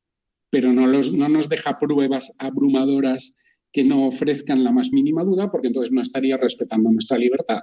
pero 0.51 0.73
no, 0.73 0.87
no 0.87 1.29
nos 1.29 1.49
deja 1.49 1.81
pruebas 1.81 2.37
abrumadoras 2.39 3.39
que 3.73 3.83
no 3.83 4.07
ofrezcan 4.07 4.63
la 4.63 4.71
más 4.71 4.93
mínima 4.93 5.25
duda, 5.25 5.51
porque 5.51 5.67
entonces 5.67 5.93
no 5.93 6.01
estaría 6.01 6.37
respetando 6.37 6.93
nuestra 6.93 7.19
libertad. 7.19 7.63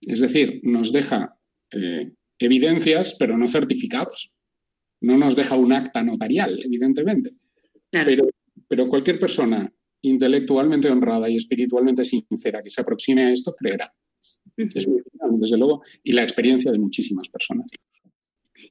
Es 0.00 0.20
decir, 0.20 0.60
nos 0.62 0.92
deja 0.92 1.35
eh, 1.72 2.12
evidencias, 2.38 3.16
pero 3.18 3.36
no 3.36 3.46
certificados. 3.48 4.34
No 5.00 5.16
nos 5.16 5.36
deja 5.36 5.56
un 5.56 5.72
acta 5.72 6.02
notarial, 6.02 6.60
evidentemente. 6.64 7.32
Pero, 7.90 8.28
pero 8.68 8.88
cualquier 8.88 9.18
persona 9.18 9.72
intelectualmente 10.02 10.90
honrada 10.90 11.28
y 11.28 11.36
espiritualmente 11.36 12.04
sincera 12.04 12.62
que 12.62 12.70
se 12.70 12.80
aproxime 12.80 13.22
a 13.22 13.32
esto 13.32 13.54
creerá. 13.54 13.92
Es 14.56 14.86
desde 15.30 15.58
luego, 15.58 15.82
y 16.02 16.12
la 16.12 16.22
experiencia 16.22 16.70
de 16.70 16.78
muchísimas 16.78 17.28
personas. 17.28 17.66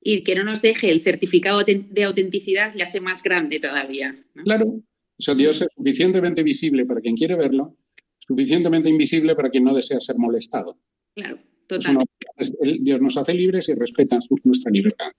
Y 0.01 0.23
que 0.23 0.35
no 0.35 0.43
nos 0.43 0.61
deje 0.61 0.91
el 0.91 1.01
certificado 1.01 1.63
de 1.63 2.03
autenticidad 2.03 2.73
le 2.75 2.83
hace 2.83 3.01
más 3.01 3.23
grande 3.23 3.59
todavía. 3.59 4.23
Claro, 4.43 4.65
o 4.67 5.21
sea, 5.21 5.33
Dios 5.33 5.61
es 5.61 5.67
suficientemente 5.75 6.43
visible 6.43 6.85
para 6.85 7.01
quien 7.01 7.15
quiere 7.15 7.35
verlo, 7.35 7.77
suficientemente 8.19 8.89
invisible 8.89 9.35
para 9.35 9.49
quien 9.49 9.63
no 9.63 9.73
desea 9.73 9.99
ser 9.99 10.17
molestado. 10.17 10.77
Claro. 11.15 11.39
Dios 12.79 13.01
nos 13.01 13.17
hace 13.17 13.33
libres 13.33 13.69
y 13.69 13.73
respeta 13.73 14.19
nuestra 14.43 14.71
libertad. 14.71 15.11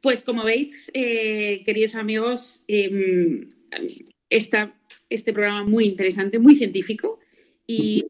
Pues 0.00 0.22
como 0.22 0.44
veis, 0.44 0.90
eh, 0.94 1.62
queridos 1.64 1.96
amigos, 1.96 2.64
em, 2.68 3.48
este 4.30 5.32
programa 5.32 5.64
muy 5.64 5.86
interesante, 5.86 6.38
muy 6.38 6.54
científico 6.54 7.18
y 7.66 8.04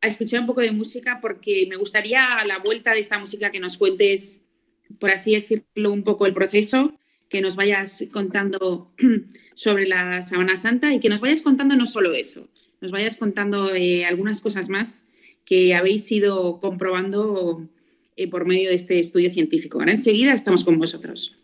a 0.00 0.06
escuchar 0.06 0.40
un 0.40 0.46
poco 0.46 0.60
de 0.60 0.72
música 0.72 1.18
porque 1.20 1.66
me 1.68 1.76
gustaría 1.76 2.34
a 2.34 2.44
la 2.44 2.58
vuelta 2.58 2.92
de 2.92 3.00
esta 3.00 3.18
música 3.18 3.50
que 3.50 3.60
nos 3.60 3.76
cuentes, 3.76 4.44
por 4.98 5.10
así 5.10 5.34
decirlo, 5.34 5.92
un 5.92 6.04
poco 6.04 6.26
el 6.26 6.34
proceso, 6.34 6.98
que 7.28 7.40
nos 7.40 7.56
vayas 7.56 8.04
contando 8.12 8.92
sobre 9.54 9.86
la 9.86 10.22
Sabana 10.22 10.56
Santa 10.56 10.94
y 10.94 11.00
que 11.00 11.08
nos 11.08 11.20
vayas 11.20 11.42
contando 11.42 11.76
no 11.76 11.86
solo 11.86 12.14
eso, 12.14 12.48
nos 12.80 12.90
vayas 12.90 13.16
contando 13.16 13.74
eh, 13.74 14.04
algunas 14.04 14.40
cosas 14.40 14.68
más 14.68 15.06
que 15.44 15.74
habéis 15.74 16.10
ido 16.10 16.60
comprobando 16.60 17.68
eh, 18.16 18.28
por 18.28 18.46
medio 18.46 18.70
de 18.70 18.76
este 18.76 18.98
estudio 18.98 19.30
científico. 19.30 19.78
Ahora 19.78 19.92
enseguida 19.92 20.32
estamos 20.34 20.64
con 20.64 20.78
vosotros. 20.78 21.36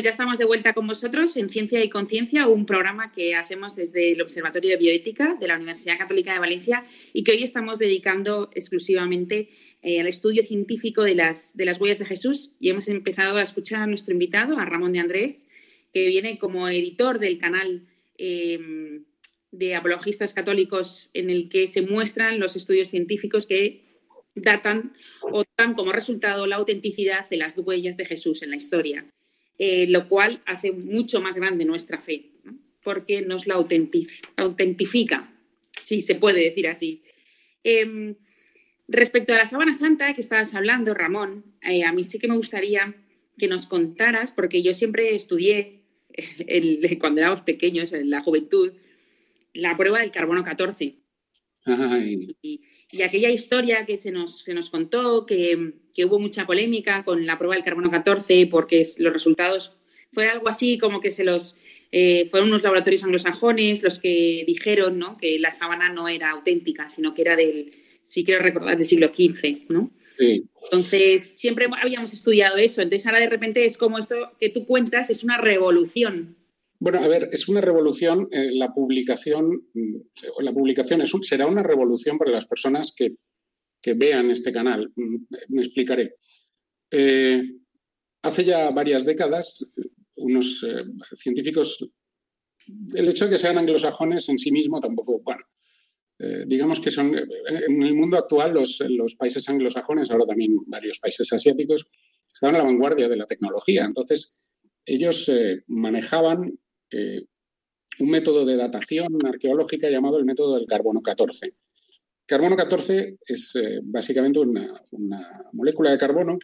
Pues 0.00 0.06
ya 0.06 0.12
estamos 0.12 0.38
de 0.38 0.46
vuelta 0.46 0.72
con 0.72 0.86
vosotros 0.86 1.36
en 1.36 1.50
Ciencia 1.50 1.84
y 1.84 1.90
Conciencia, 1.90 2.48
un 2.48 2.64
programa 2.64 3.12
que 3.12 3.34
hacemos 3.34 3.76
desde 3.76 4.12
el 4.12 4.22
Observatorio 4.22 4.70
de 4.70 4.78
Bioética 4.78 5.36
de 5.38 5.46
la 5.46 5.56
Universidad 5.56 5.98
Católica 5.98 6.32
de 6.32 6.38
Valencia 6.38 6.86
y 7.12 7.22
que 7.22 7.32
hoy 7.32 7.42
estamos 7.42 7.78
dedicando 7.78 8.48
exclusivamente 8.54 9.50
eh, 9.82 10.00
al 10.00 10.06
estudio 10.06 10.42
científico 10.42 11.02
de 11.02 11.14
las, 11.14 11.54
de 11.54 11.66
las 11.66 11.78
huellas 11.78 11.98
de 11.98 12.06
Jesús. 12.06 12.52
Y 12.58 12.70
hemos 12.70 12.88
empezado 12.88 13.36
a 13.36 13.42
escuchar 13.42 13.82
a 13.82 13.86
nuestro 13.86 14.14
invitado, 14.14 14.56
a 14.56 14.64
Ramón 14.64 14.94
de 14.94 15.00
Andrés, 15.00 15.46
que 15.92 16.08
viene 16.08 16.38
como 16.38 16.66
editor 16.66 17.18
del 17.18 17.36
canal 17.36 17.86
em, 18.16 19.04
de 19.50 19.74
apologistas 19.74 20.32
católicos 20.32 21.10
en 21.12 21.28
el 21.28 21.50
que 21.50 21.66
se 21.66 21.82
muestran 21.82 22.40
los 22.40 22.56
estudios 22.56 22.88
científicos 22.88 23.46
que 23.46 24.00
datan 24.34 24.94
o 25.20 25.44
dan 25.58 25.74
como 25.74 25.92
resultado 25.92 26.46
la 26.46 26.56
autenticidad 26.56 27.28
de 27.28 27.36
las 27.36 27.58
huellas 27.58 27.98
de 27.98 28.06
Jesús 28.06 28.40
en 28.40 28.48
la 28.48 28.56
historia. 28.56 29.04
Eh, 29.62 29.86
lo 29.86 30.08
cual 30.08 30.40
hace 30.46 30.72
mucho 30.72 31.20
más 31.20 31.36
grande 31.36 31.66
nuestra 31.66 32.00
fe, 32.00 32.30
porque 32.82 33.20
nos 33.20 33.46
la 33.46 33.56
autentifica, 33.56 35.34
si 35.82 36.00
se 36.00 36.14
puede 36.14 36.42
decir 36.42 36.66
así. 36.66 37.02
Em, 37.62 38.14
respecto 38.88 39.34
a 39.34 39.36
la 39.36 39.44
sábana 39.44 39.74
santa 39.74 40.14
que 40.14 40.22
estabas 40.22 40.54
hablando, 40.54 40.94
Ramón, 40.94 41.44
eh, 41.60 41.84
a 41.84 41.92
mí 41.92 42.04
sí 42.04 42.18
que 42.18 42.26
me 42.26 42.36
gustaría 42.36 42.94
que 43.36 43.48
nos 43.48 43.66
contaras, 43.66 44.32
porque 44.32 44.62
yo 44.62 44.72
siempre 44.72 45.14
estudié 45.14 45.82
cuando 46.98 47.20
éramos 47.20 47.42
pequeños, 47.42 47.92
en 47.92 48.08
la 48.08 48.22
juventud, 48.22 48.72
la 49.52 49.76
prueba 49.76 50.00
del 50.00 50.10
carbono 50.10 50.42
14. 50.42 50.96
Y, 52.40 52.62
y 52.92 53.02
aquella 53.02 53.30
historia 53.30 53.86
que 53.86 53.96
se 53.96 54.10
nos, 54.10 54.46
nos 54.48 54.70
contó, 54.70 55.26
que, 55.26 55.74
hubo 56.04 56.18
mucha 56.18 56.46
polémica 56.46 57.04
con 57.04 57.26
la 57.26 57.36
prueba 57.36 57.54
del 57.54 57.64
carbono 57.64 57.90
14 57.90 58.46
porque 58.46 58.82
los 58.98 59.12
resultados 59.12 59.76
fue 60.12 60.28
algo 60.28 60.48
así 60.48 60.78
como 60.78 60.98
que 60.98 61.10
se 61.10 61.24
los 61.24 61.56
eh, 61.92 62.26
fueron 62.30 62.48
unos 62.48 62.62
laboratorios 62.62 63.04
anglosajones 63.04 63.82
los 63.82 63.98
que 63.98 64.44
dijeron 64.46 64.98
¿no? 64.98 65.18
que 65.18 65.38
la 65.38 65.52
sábana 65.52 65.92
no 65.92 66.08
era 66.08 66.30
auténtica, 66.30 66.88
sino 66.88 67.12
que 67.12 67.20
era 67.20 67.36
del, 67.36 67.70
si 68.06 68.24
quiero 68.24 68.42
recordar, 68.42 68.78
del 68.78 68.86
siglo 68.86 69.08
XV, 69.14 69.66
¿no? 69.68 69.92
Entonces, 70.18 71.32
siempre 71.34 71.66
habíamos 71.80 72.12
estudiado 72.12 72.56
eso. 72.56 72.82
Entonces, 72.82 73.06
ahora 73.06 73.20
de 73.20 73.28
repente 73.28 73.64
es 73.64 73.78
como 73.78 73.98
esto 73.98 74.32
que 74.38 74.48
tú 74.50 74.66
cuentas, 74.66 75.10
es 75.10 75.22
una 75.22 75.38
revolución 75.38 76.36
bueno, 76.82 76.98
a 77.00 77.08
ver, 77.08 77.28
es 77.30 77.46
una 77.48 77.60
revolución. 77.60 78.26
Eh, 78.32 78.52
la 78.54 78.72
publicación, 78.72 79.68
mm, 79.74 79.96
la 80.40 80.52
publicación 80.52 81.06
será 81.22 81.46
una 81.46 81.62
revolución 81.62 82.16
para 82.16 82.30
las 82.30 82.46
personas 82.46 82.94
que, 82.96 83.16
vean 83.94 84.30
este 84.30 84.52
canal. 84.52 84.90
Mm, 84.96 85.16
me 85.48 85.60
explicaré. 85.62 86.14
Eh, 86.90 87.42
hace 88.22 88.44
ya 88.44 88.70
varias 88.70 89.04
décadas, 89.04 89.72
unos 90.16 90.64
eh, 90.66 90.84
científicos, 91.16 91.92
el 92.94 93.08
hecho 93.08 93.26
de 93.26 93.32
que 93.32 93.38
sean 93.38 93.58
anglosajones 93.58 94.28
en 94.30 94.38
sí 94.38 94.50
mismo 94.50 94.80
tampoco, 94.80 95.20
bueno, 95.20 95.44
digamos 96.46 96.80
que 96.80 96.90
son, 96.90 97.16
en 97.16 97.82
el 97.82 97.94
mundo 97.94 98.18
actual 98.18 98.52
los, 98.52 98.78
los 98.90 99.14
países 99.14 99.48
anglosajones, 99.48 100.10
ahora 100.10 100.26
también 100.26 100.54
varios 100.66 100.98
países 100.98 101.32
asiáticos, 101.32 101.88
estaban 102.26 102.56
a 102.56 102.58
la 102.58 102.64
vanguardia 102.64 103.08
de 103.08 103.16
la 103.16 103.24
tecnología. 103.24 103.86
Entonces, 103.86 104.42
ellos 104.84 105.30
manejaban 105.66 106.58
eh, 106.90 107.24
un 108.00 108.08
método 108.08 108.44
de 108.44 108.56
datación 108.56 109.08
arqueológica 109.24 109.90
llamado 109.90 110.18
el 110.18 110.24
método 110.24 110.56
del 110.56 110.66
carbono 110.66 111.02
14. 111.02 111.54
Carbono 112.26 112.56
14 112.56 113.18
es 113.26 113.56
eh, 113.56 113.80
básicamente 113.82 114.38
una, 114.38 114.80
molécula 115.52 115.90
de 115.90 115.98
carbono 115.98 116.38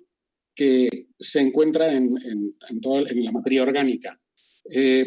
que 0.55 1.09
se 1.19 1.41
encuentra 1.41 1.93
en, 1.93 2.17
en, 2.23 3.25
la 3.25 3.33
materia 3.33 3.63
orgánica. 3.63 4.21
Eh, 4.69 5.07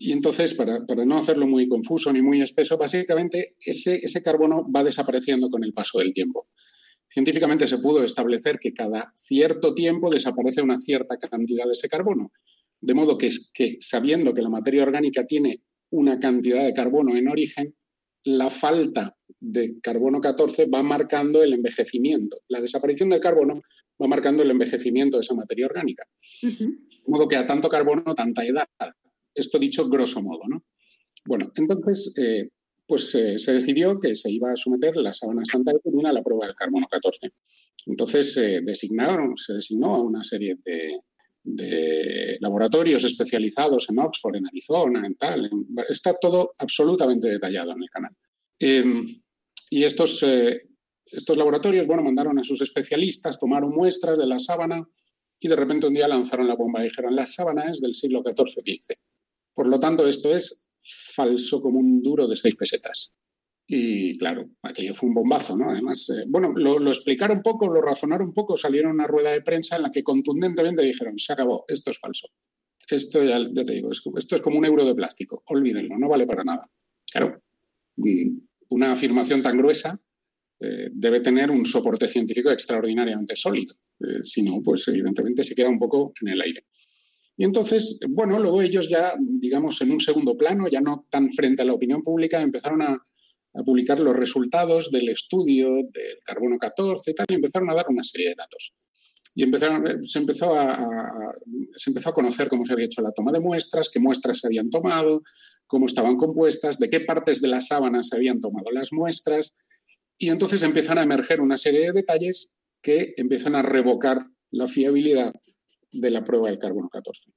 y 0.00 0.12
entonces, 0.12 0.54
para, 0.54 0.78
no 0.78 1.18
hacerlo 1.18 1.46
muy 1.46 1.68
confuso 1.68 2.12
ni 2.12 2.22
muy 2.22 2.40
espeso, 2.40 2.78
básicamente 2.78 3.56
ese, 3.60 3.96
ese 3.96 4.22
carbono 4.22 4.64
va 4.70 4.84
desapareciendo 4.84 5.50
con 5.50 5.64
el 5.64 5.74
paso 5.74 5.98
del 5.98 6.12
tiempo. 6.12 6.48
Científicamente 7.08 7.66
se 7.66 7.78
pudo 7.78 8.02
establecer 8.04 8.58
que 8.58 8.72
cada 8.72 9.12
cierto 9.16 9.74
tiempo 9.74 10.08
desaparece 10.08 10.62
una 10.62 10.78
cierta 10.78 11.16
cantidad 11.16 11.66
de 11.66 11.72
ese 11.72 11.88
carbono. 11.88 12.32
De 12.80 12.94
modo 12.94 13.18
que, 13.18 13.30
que 13.54 13.76
sabiendo 13.80 14.32
que 14.32 14.42
la 14.42 14.48
materia 14.48 14.82
orgánica 14.82 15.26
tiene 15.26 15.62
una 15.90 16.18
cantidad 16.18 16.64
de 16.64 16.74
carbono 16.74 17.16
en 17.16 17.28
origen, 17.28 17.74
la 18.24 18.50
falta 18.50 19.16
de 19.40 19.80
carbono 19.80 20.20
14 20.20 20.66
va 20.66 20.82
marcando 20.82 21.42
el 21.42 21.52
envejecimiento. 21.52 22.40
La 22.48 22.60
desaparición 22.60 23.08
del 23.08 23.20
carbono 23.20 23.62
va 24.00 24.06
marcando 24.06 24.42
el 24.42 24.50
envejecimiento 24.50 25.16
de 25.16 25.22
esa 25.22 25.34
materia 25.34 25.66
orgánica. 25.66 26.04
De 26.42 26.76
modo 27.06 27.28
que 27.28 27.36
a 27.36 27.46
tanto 27.46 27.68
carbono, 27.68 28.14
tanta 28.14 28.44
edad. 28.44 28.66
Esto 29.34 29.58
dicho 29.58 29.88
grosso 29.88 30.22
modo, 30.22 30.42
¿no? 30.48 30.64
Bueno, 31.26 31.52
entonces, 31.54 32.14
eh, 32.18 32.48
pues 32.86 33.14
eh, 33.14 33.38
se 33.38 33.52
decidió 33.52 33.98
que 34.00 34.14
se 34.14 34.30
iba 34.30 34.52
a 34.52 34.56
someter 34.56 34.96
la 34.96 35.12
sábana 35.12 35.44
santa 35.44 35.72
de 35.72 35.80
Turín 35.80 36.06
a 36.06 36.12
la 36.12 36.22
prueba 36.22 36.46
del 36.46 36.56
carbono 36.56 36.86
14. 36.88 37.30
Entonces 37.86 38.32
se 38.32 38.60
designaron, 38.60 39.36
se 39.36 39.54
designó 39.54 39.94
a 39.94 40.02
una 40.02 40.24
serie 40.24 40.56
de, 40.64 41.00
laboratorios 42.40 43.04
especializados 43.04 43.88
en 43.90 43.98
Oxford, 43.98 44.36
en 44.36 44.46
Arizona, 44.46 45.06
en 45.06 45.14
tal. 45.16 45.50
está 45.88 46.14
todo 46.14 46.52
absolutamente 46.58 47.28
detallado 47.28 47.72
en 47.72 47.82
el 47.82 47.90
canal. 47.90 48.12
Em, 48.58 49.06
y 49.70 49.84
estos, 49.84 50.22
eh, 50.22 50.68
estos 51.06 51.36
laboratorios, 51.36 51.86
bueno, 51.86 52.02
mandaron 52.02 52.38
a 52.38 52.44
sus 52.44 52.60
especialistas, 52.60 53.38
tomaron 53.38 53.70
muestras 53.70 54.18
de 54.18 54.26
la 54.26 54.38
sábana 54.38 54.86
y 55.40 55.48
de 55.48 55.56
repente 55.56 55.86
un 55.86 55.94
día 55.94 56.08
lanzaron 56.08 56.48
la 56.48 56.56
bomba 56.56 56.80
y 56.80 56.84
dijeron, 56.84 57.14
la 57.14 57.26
sábana 57.26 57.70
es 57.70 57.80
del 57.80 57.94
siglo 57.94 58.22
XIV-XV. 58.22 58.96
Por 59.54 59.68
lo 59.68 59.78
tanto, 59.78 60.06
esto 60.06 60.34
es 60.34 60.70
falso 60.82 61.60
como 61.60 61.78
un 61.78 62.02
duro 62.02 62.26
de 62.26 62.36
seis 62.36 62.54
pesetas. 62.56 63.12
Y 63.70 64.16
claro, 64.16 64.48
aquello 64.62 64.94
fue 64.94 65.10
un 65.10 65.14
bombazo, 65.14 65.54
¿no? 65.54 65.70
Además, 65.70 66.08
eh, 66.08 66.24
bueno, 66.26 66.54
lo, 66.56 66.78
lo, 66.78 66.90
explicaron 66.90 67.36
un 67.36 67.42
poco, 67.42 67.68
lo 67.68 67.82
razonaron 67.82 68.28
un 68.28 68.32
poco, 68.32 68.56
salieron 68.56 68.92
una 68.92 69.06
rueda 69.06 69.30
de 69.30 69.42
prensa 69.42 69.76
en 69.76 69.82
la 69.82 69.90
que 69.90 70.02
contundentemente 70.02 70.82
dijeron, 70.82 71.18
se 71.18 71.34
acabó, 71.34 71.66
esto 71.68 71.90
es 71.90 71.98
falso. 71.98 72.28
Esto 72.88 73.22
ya, 73.22 73.38
te 73.38 73.72
digo, 73.74 73.90
esto 73.92 74.36
es 74.36 74.40
como 74.40 74.58
un 74.58 74.64
euro 74.64 74.86
de 74.86 74.94
plástico, 74.94 75.42
olvídenlo, 75.48 75.98
no 75.98 76.08
vale 76.08 76.26
para 76.26 76.44
nada. 76.44 76.70
Claro, 77.12 77.42
una 78.70 78.92
afirmación 78.92 79.42
tan 79.42 79.58
gruesa 79.58 80.00
eh, 80.60 80.88
debe 80.90 81.20
tener 81.20 81.50
un 81.50 81.66
soporte 81.66 82.08
científico 82.08 82.50
extraordinariamente 82.50 83.36
sólido. 83.36 83.74
Eh, 84.00 84.22
si 84.22 84.42
no, 84.42 84.62
pues 84.64 84.88
evidentemente 84.88 85.44
se 85.44 85.54
queda 85.54 85.68
un 85.68 85.78
poco 85.78 86.14
en 86.22 86.28
el 86.28 86.40
aire. 86.40 86.64
Y 87.36 87.44
entonces, 87.44 88.00
bueno, 88.08 88.38
luego 88.38 88.62
ellos 88.62 88.88
ya, 88.88 89.14
digamos, 89.20 89.80
en 89.82 89.92
un 89.92 90.00
segundo 90.00 90.36
plano, 90.36 90.66
ya 90.68 90.80
no 90.80 91.06
tan 91.10 91.30
frente 91.30 91.62
a 91.62 91.64
la 91.66 91.74
opinión 91.74 92.02
pública, 92.02 92.40
empezaron 92.40 92.82
a, 92.82 92.98
publicar 93.64 93.98
los 94.00 94.14
resultados 94.14 94.90
del 94.90 95.08
estudio 95.08 95.68
del 95.68 96.18
carbono 96.24 96.58
14 96.58 97.10
y 97.10 97.14
tal, 97.14 97.26
y 97.28 97.34
empezaron 97.34 97.70
a 97.70 97.74
dar 97.74 97.86
una 97.88 98.02
serie 98.02 98.30
de 98.30 98.34
datos. 98.36 98.76
Y 99.34 99.42
empezaron, 99.42 100.02
se, 100.04 100.18
empezó 100.18 100.58
a, 100.58 100.78
se 101.76 101.90
empezó 101.90 102.10
a 102.10 102.12
conocer 102.12 102.48
cómo 102.48 102.64
se 102.64 102.72
había 102.72 102.86
hecho 102.86 103.02
la 103.02 103.12
toma 103.12 103.30
de 103.30 103.40
muestras, 103.40 103.88
qué 103.92 104.00
muestras 104.00 104.40
se 104.40 104.46
habían 104.46 104.70
tomado, 104.70 105.22
cómo 105.66 105.86
estaban 105.86 106.16
compuestas, 106.16 106.78
de 106.78 106.90
qué 106.90 107.00
partes 107.00 107.40
de 107.40 107.48
la 107.48 107.60
sábana 107.60 108.02
se 108.02 108.16
habían 108.16 108.40
tomado 108.40 108.70
las 108.72 108.92
muestras. 108.92 109.54
Y 110.18 110.30
entonces 110.30 110.62
empiezan 110.62 110.98
a 110.98 111.02
emerger 111.02 111.40
una 111.40 111.56
serie 111.56 111.80
de 111.80 111.92
detalles 111.92 112.52
que 112.82 113.12
empiezan 113.16 113.54
a 113.54 113.62
revocar 113.62 114.26
la 114.50 114.66
fiabilidad 114.66 115.32
de 115.92 116.10
la 116.10 116.24
prueba 116.24 116.48
del 116.48 116.58
carbono 116.58 116.88
14. 116.88 117.32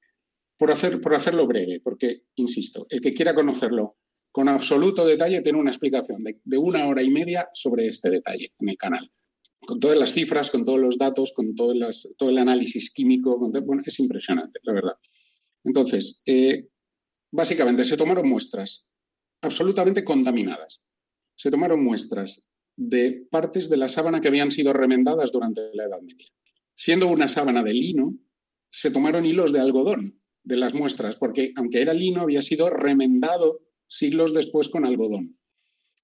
Por, 0.57 0.71
hacer, 0.71 1.01
por 1.01 1.15
hacerlo 1.15 1.47
breve, 1.47 1.81
porque, 1.83 2.23
insisto, 2.35 2.85
el 2.89 3.01
que 3.01 3.13
quiera 3.13 3.33
conocerlo 3.33 3.97
con 4.31 4.47
absoluto 4.47 5.05
detalle 5.05 5.41
tiene 5.41 5.59
una 5.59 5.71
explicación 5.71 6.23
de, 6.23 6.57
una 6.57 6.87
hora 6.87 7.01
y 7.01 7.09
media 7.09 7.49
sobre 7.53 7.87
este 7.87 8.09
detalle 8.09 8.53
en 8.59 8.69
el 8.69 8.77
canal. 8.77 9.11
Con 9.59 9.79
todas 9.79 9.97
las 9.97 10.13
cifras, 10.13 10.49
con 10.49 10.65
todos 10.65 10.79
los 10.79 10.97
datos, 10.97 11.33
con 11.33 11.53
todo, 11.53 11.73
el 11.73 12.37
análisis 12.37 12.93
químico, 12.93 13.37
bueno, 13.37 13.83
es 13.85 13.99
impresionante, 13.99 14.59
la 14.63 14.73
verdad. 14.73 14.95
Entonces, 15.63 16.23
eh, 16.25 16.67
básicamente 17.31 17.85
se 17.85 17.97
tomaron 17.97 18.27
muestras 18.27 18.87
absolutamente 19.41 20.03
contaminadas. 20.03 20.81
Se 21.35 21.51
tomaron 21.51 21.83
muestras 21.83 22.49
de 22.75 23.27
partes 23.29 23.69
de 23.69 23.77
la 23.77 23.87
sábana 23.87 24.21
que 24.21 24.29
habían 24.29 24.51
sido 24.51 24.73
remendadas 24.73 25.31
durante 25.31 25.61
la 25.73 25.85
Edad 25.85 26.01
Media. 26.01 26.27
Siendo 26.73 27.07
una 27.07 27.27
sábana 27.27 27.63
de 27.63 27.73
lino, 27.73 28.17
se 28.71 28.89
tomaron 28.89 29.25
hilos 29.25 29.51
de 29.51 29.59
algodón 29.59 30.21
de 30.43 30.57
las 30.57 30.73
muestras, 30.73 31.15
porque 31.17 31.51
aunque 31.55 31.81
era 31.81 31.93
lino, 31.93 32.21
había 32.21 32.41
sido 32.41 32.69
remendado 32.69 33.59
siglos 33.91 34.33
después 34.33 34.69
con 34.69 34.85
algodón. 34.85 35.37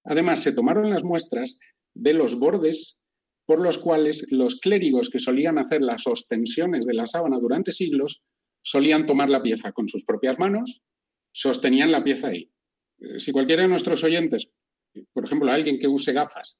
Además, 0.03 0.43
se 0.43 0.51
tomaron 0.51 0.89
las 0.89 1.05
muestras 1.05 1.57
de 1.93 2.13
los 2.13 2.37
bordes 2.37 2.99
por 3.45 3.61
los 3.61 3.77
cuales 3.77 4.27
los 4.29 4.59
clérigos 4.59 5.09
que 5.09 5.19
solían 5.19 5.57
hacer 5.57 5.81
las 5.81 6.05
ostensiones 6.05 6.85
de 6.85 6.93
la 6.93 7.07
sábana 7.07 7.39
durante 7.39 7.71
siglos 7.71 8.23
solían 8.61 9.05
tomar 9.05 9.29
la 9.29 9.41
pieza 9.41 9.71
con 9.71 9.87
sus 9.87 10.03
propias 10.03 10.37
manos, 10.37 10.81
sostenían 11.31 11.93
la 11.93 12.03
pieza 12.03 12.27
ahí. 12.27 12.51
Eh, 12.99 13.19
si 13.19 13.31
cualquiera 13.31 13.61
de 13.61 13.69
nuestros 13.69 14.03
oyentes, 14.03 14.53
por 15.13 15.23
ejemplo, 15.23 15.49
alguien 15.49 15.79
que 15.79 15.87
use 15.87 16.11
gafas, 16.11 16.59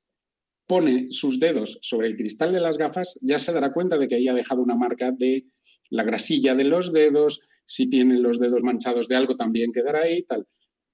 pone 0.66 1.08
sus 1.12 1.42
dedos 1.42 1.78
sobre 1.82 2.08
el 2.08 2.16
cristal 2.16 2.54
de 2.54 2.62
las 2.62 2.78
gafas, 2.78 3.20
ya 3.22 3.38
se 3.38 3.52
dará 3.52 3.74
cuenta 3.74 3.98
de 3.98 4.08
que 4.08 4.16
ahí 4.16 4.30
ha 4.30 4.34
dejado 4.34 4.62
una 4.62 4.76
marca 4.76 5.12
de 5.12 5.46
la 5.90 6.04
grasilla 6.04 6.56
de 6.56 6.63
los 6.63 6.94
dedos, 6.94 7.50
si 7.66 7.90
tienen 7.90 8.24
los 8.24 8.40
dedos 8.40 8.63
manchados 8.63 9.10
de 9.10 9.18
algo 9.18 9.36
también 9.36 9.74
quedará 9.74 10.04
ahí, 10.04 10.24
tal. 10.24 10.48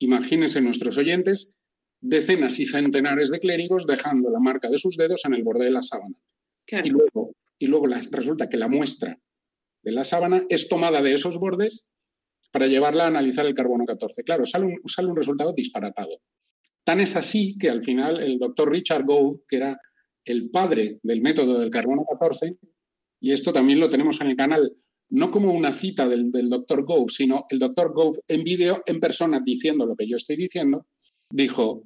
Imagínense 0.04 0.60
nuestros 0.60 0.98
oyentes, 0.98 1.58
decenas 2.02 2.60
y 2.60 2.66
centenares 2.66 3.32
de 3.32 3.40
clérigos 3.40 3.88
dejando 3.88 4.30
la 4.30 4.42
marca 4.42 4.70
de 4.70 4.78
sus 4.78 4.98
dedos 4.98 5.24
en 5.24 5.34
el 5.34 5.44
borde 5.44 5.64
de 5.64 5.72
la 5.72 5.82
sábana. 5.82 6.18
Y 6.84 6.90
luego, 6.90 7.38
y 7.58 7.68
luego 7.68 7.88
resulta 8.12 8.50
que 8.50 8.58
la 8.58 8.68
muestra 8.68 9.18
de 9.82 9.92
la 9.94 10.04
sábana 10.04 10.44
es 10.50 10.68
tomada 10.68 11.02
de 11.02 11.14
esos 11.14 11.40
bordes 11.40 11.86
para 12.52 12.68
llevarla 12.68 13.06
a 13.06 13.08
analizar 13.08 13.46
el 13.46 13.54
carbono 13.54 13.86
14. 13.86 14.24
Claro, 14.26 14.46
sale 14.46 14.66
un, 14.66 14.82
sale 14.88 15.08
un 15.08 15.16
resultado 15.16 15.54
disparatado. 15.54 16.20
Tan 16.84 17.00
es 17.00 17.16
así 17.16 17.58
que 17.58 17.70
al 17.70 17.82
final 17.82 18.22
el 18.22 18.40
doctor 18.40 18.70
Richard 18.70 19.06
Gove, 19.06 19.40
que 19.48 19.56
era 19.56 19.80
el 20.26 20.50
padre 20.50 21.00
del 21.02 21.22
método 21.22 21.60
del 21.60 21.70
carbono 21.70 22.04
14, 22.04 22.58
y 23.22 23.32
esto 23.32 23.54
también 23.54 23.80
lo 23.80 23.90
tenemos 23.90 24.20
en 24.20 24.28
el 24.28 24.36
canal, 24.36 24.76
no 25.10 25.32
como 25.32 25.54
una 25.54 25.74
cita 25.74 26.08
del, 26.08 26.32
doctor 26.32 26.86
Gove, 26.86 27.10
sino 27.10 27.46
el 27.50 27.60
doctor 27.60 27.94
Gove 27.94 28.20
en 28.28 28.44
vídeo, 28.44 28.82
en 28.86 29.00
persona, 29.00 29.42
diciendo 29.44 29.86
lo 29.86 29.96
que 29.96 30.08
yo 30.08 30.18
estoy 30.18 30.36
diciendo, 30.36 30.88
dijo, 31.30 31.84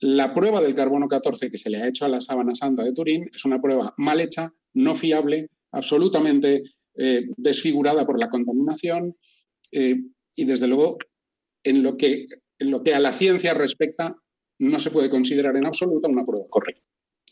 la 0.00 0.32
prueba 0.32 0.60
del 0.60 0.74
carbono 0.74 1.08
14 1.08 1.50
que 1.50 1.58
se 1.58 1.70
le 1.70 1.78
ha 1.78 1.88
hecho 1.88 2.04
a 2.04 2.08
la 2.08 2.20
sábana 2.20 2.54
santa 2.54 2.84
de 2.84 2.92
Turín 2.92 3.28
es 3.34 3.44
una 3.44 3.60
prueba 3.60 3.94
mal 3.96 4.20
hecha, 4.20 4.52
no 4.74 4.94
fiable, 4.94 5.50
absolutamente 5.72 6.62
eh, 6.94 7.26
desfigurada 7.36 8.06
por 8.06 8.18
la 8.18 8.28
contaminación 8.28 9.16
eh, 9.72 9.96
y 10.34 10.44
desde 10.44 10.68
luego 10.68 10.98
en 11.64 11.82
lo, 11.82 11.96
que, 11.96 12.26
en 12.58 12.70
lo 12.70 12.82
que 12.82 12.94
a 12.94 13.00
la 13.00 13.12
ciencia 13.12 13.54
respecta 13.54 14.16
no 14.58 14.78
se 14.78 14.90
puede 14.90 15.10
considerar 15.10 15.56
en 15.56 15.66
absoluto 15.66 16.08
una 16.08 16.24
prueba 16.24 16.46
correcta. 16.48 16.87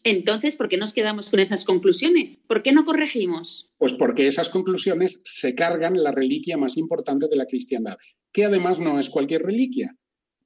Entonces, 0.06 0.54
¿por 0.54 0.68
qué 0.68 0.76
nos 0.76 0.92
quedamos 0.92 1.30
con 1.30 1.40
esas 1.40 1.64
conclusiones? 1.64 2.40
¿Por 2.46 2.62
qué 2.62 2.70
no 2.70 2.84
corregimos? 2.84 3.72
Pues 3.76 3.92
porque 3.94 4.28
esas 4.28 4.48
conclusiones 4.48 5.20
se 5.24 5.56
cargan 5.56 6.00
la 6.00 6.12
reliquia 6.12 6.56
más 6.56 6.76
importante 6.76 7.26
de 7.26 7.34
la 7.34 7.46
cristiandad, 7.46 7.96
que 8.32 8.44
además 8.44 8.78
no 8.78 9.00
es 9.00 9.10
cualquier 9.10 9.42
reliquia. 9.42 9.96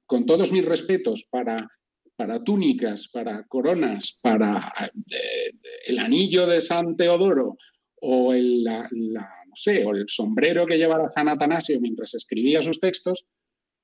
Con 0.07 0.25
todos 0.25 0.51
mis 0.51 0.65
respetos 0.65 1.27
para, 1.29 1.69
para 2.15 2.43
túnicas, 2.43 3.07
para 3.09 3.43
coronas, 3.43 4.19
para 4.23 4.73
eh, 5.11 5.51
el 5.85 5.99
anillo 5.99 6.47
de 6.47 6.59
San 6.59 6.95
Teodoro 6.95 7.55
o 8.01 8.33
el, 8.33 8.63
no 8.63 9.53
sé, 9.53 9.85
o 9.85 9.91
el 9.91 10.05
sombrero 10.07 10.65
que 10.65 10.79
llevaba 10.79 11.11
San 11.11 11.29
Atanasio 11.29 11.79
mientras 11.79 12.15
escribía 12.15 12.63
sus 12.63 12.79
textos, 12.79 13.27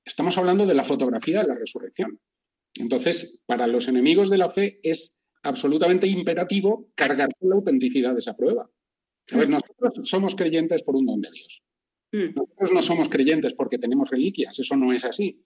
estamos 0.04 0.36
hablando 0.38 0.66
de 0.66 0.74
la 0.74 0.82
fotografía 0.82 1.42
de 1.42 1.46
la 1.46 1.54
resurrección. 1.54 2.18
Entonces, 2.74 3.44
para 3.46 3.68
los 3.68 3.86
enemigos 3.86 4.28
de 4.28 4.38
la 4.38 4.48
fe 4.48 4.80
es 4.82 5.22
absolutamente 5.42 6.06
imperativo 6.06 6.90
cargar 6.94 7.28
con 7.38 7.50
la 7.50 7.56
autenticidad 7.56 8.12
de 8.12 8.20
esa 8.20 8.36
prueba. 8.36 8.70
A 9.32 9.36
ver, 9.36 9.48
nosotros 9.48 10.08
somos 10.08 10.34
creyentes 10.34 10.82
por 10.82 10.96
un 10.96 11.06
don 11.06 11.20
de 11.20 11.30
Dios. 11.30 11.62
Mm. 12.12 12.34
Nosotros 12.34 12.72
no 12.72 12.82
somos 12.82 13.08
creyentes 13.08 13.54
porque 13.54 13.78
tenemos 13.78 14.10
reliquias, 14.10 14.58
eso 14.58 14.76
no 14.76 14.92
es 14.92 15.04
así. 15.04 15.42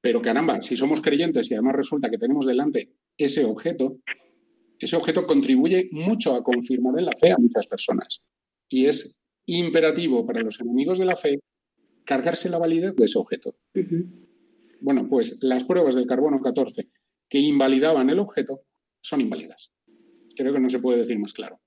Pero 0.00 0.20
caramba, 0.20 0.60
si 0.60 0.76
somos 0.76 1.00
creyentes 1.00 1.50
y 1.50 1.54
además 1.54 1.76
resulta 1.76 2.10
que 2.10 2.18
tenemos 2.18 2.44
delante 2.44 2.92
ese 3.16 3.44
objeto, 3.44 4.00
ese 4.78 4.96
objeto 4.96 5.26
contribuye 5.26 5.88
mucho 5.92 6.34
a 6.34 6.42
confirmar 6.42 6.98
en 6.98 7.06
la 7.06 7.12
fe 7.18 7.32
a 7.32 7.38
muchas 7.38 7.66
personas. 7.66 8.22
Y 8.68 8.86
es 8.86 9.22
imperativo 9.46 10.26
para 10.26 10.42
los 10.42 10.60
enemigos 10.60 10.98
de 10.98 11.06
la 11.06 11.16
fe 11.16 11.40
cargarse 12.04 12.50
la 12.50 12.58
validez 12.58 12.94
de 12.94 13.04
ese 13.06 13.18
objeto. 13.18 13.56
Bueno, 14.80 15.08
pues 15.08 15.42
las 15.42 15.64
pruebas 15.64 15.94
del 15.94 16.06
carbono 16.06 16.40
14 16.40 16.84
que 17.28 17.38
invalidaban 17.38 18.10
el 18.10 18.18
objeto 18.18 18.60
son 19.04 19.20
inválidas. 19.20 19.70
Creo 20.34 20.52
que 20.52 20.60
no 20.60 20.70
se 20.70 20.78
puede 20.78 20.98
decir 20.98 21.18
más 21.18 21.34
claro. 21.34 21.60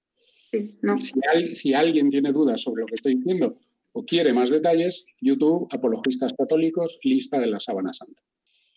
si, 1.54 1.74
alguien 1.74 2.10
tiene 2.10 2.32
dudas 2.32 2.62
sobre 2.62 2.82
lo 2.82 2.88
que 2.88 2.96
estoy 2.96 3.16
diciendo 3.16 3.60
o 3.92 4.04
quiere 4.06 4.34
más 4.34 4.50
detalles, 4.50 5.06
YouTube, 5.22 5.68
Apologistas 5.72 6.34
Católicos, 6.38 7.00
lista 7.04 7.40
de 7.40 7.48
la 7.48 7.60
Sábana 7.60 7.94
Santa. 7.94 8.24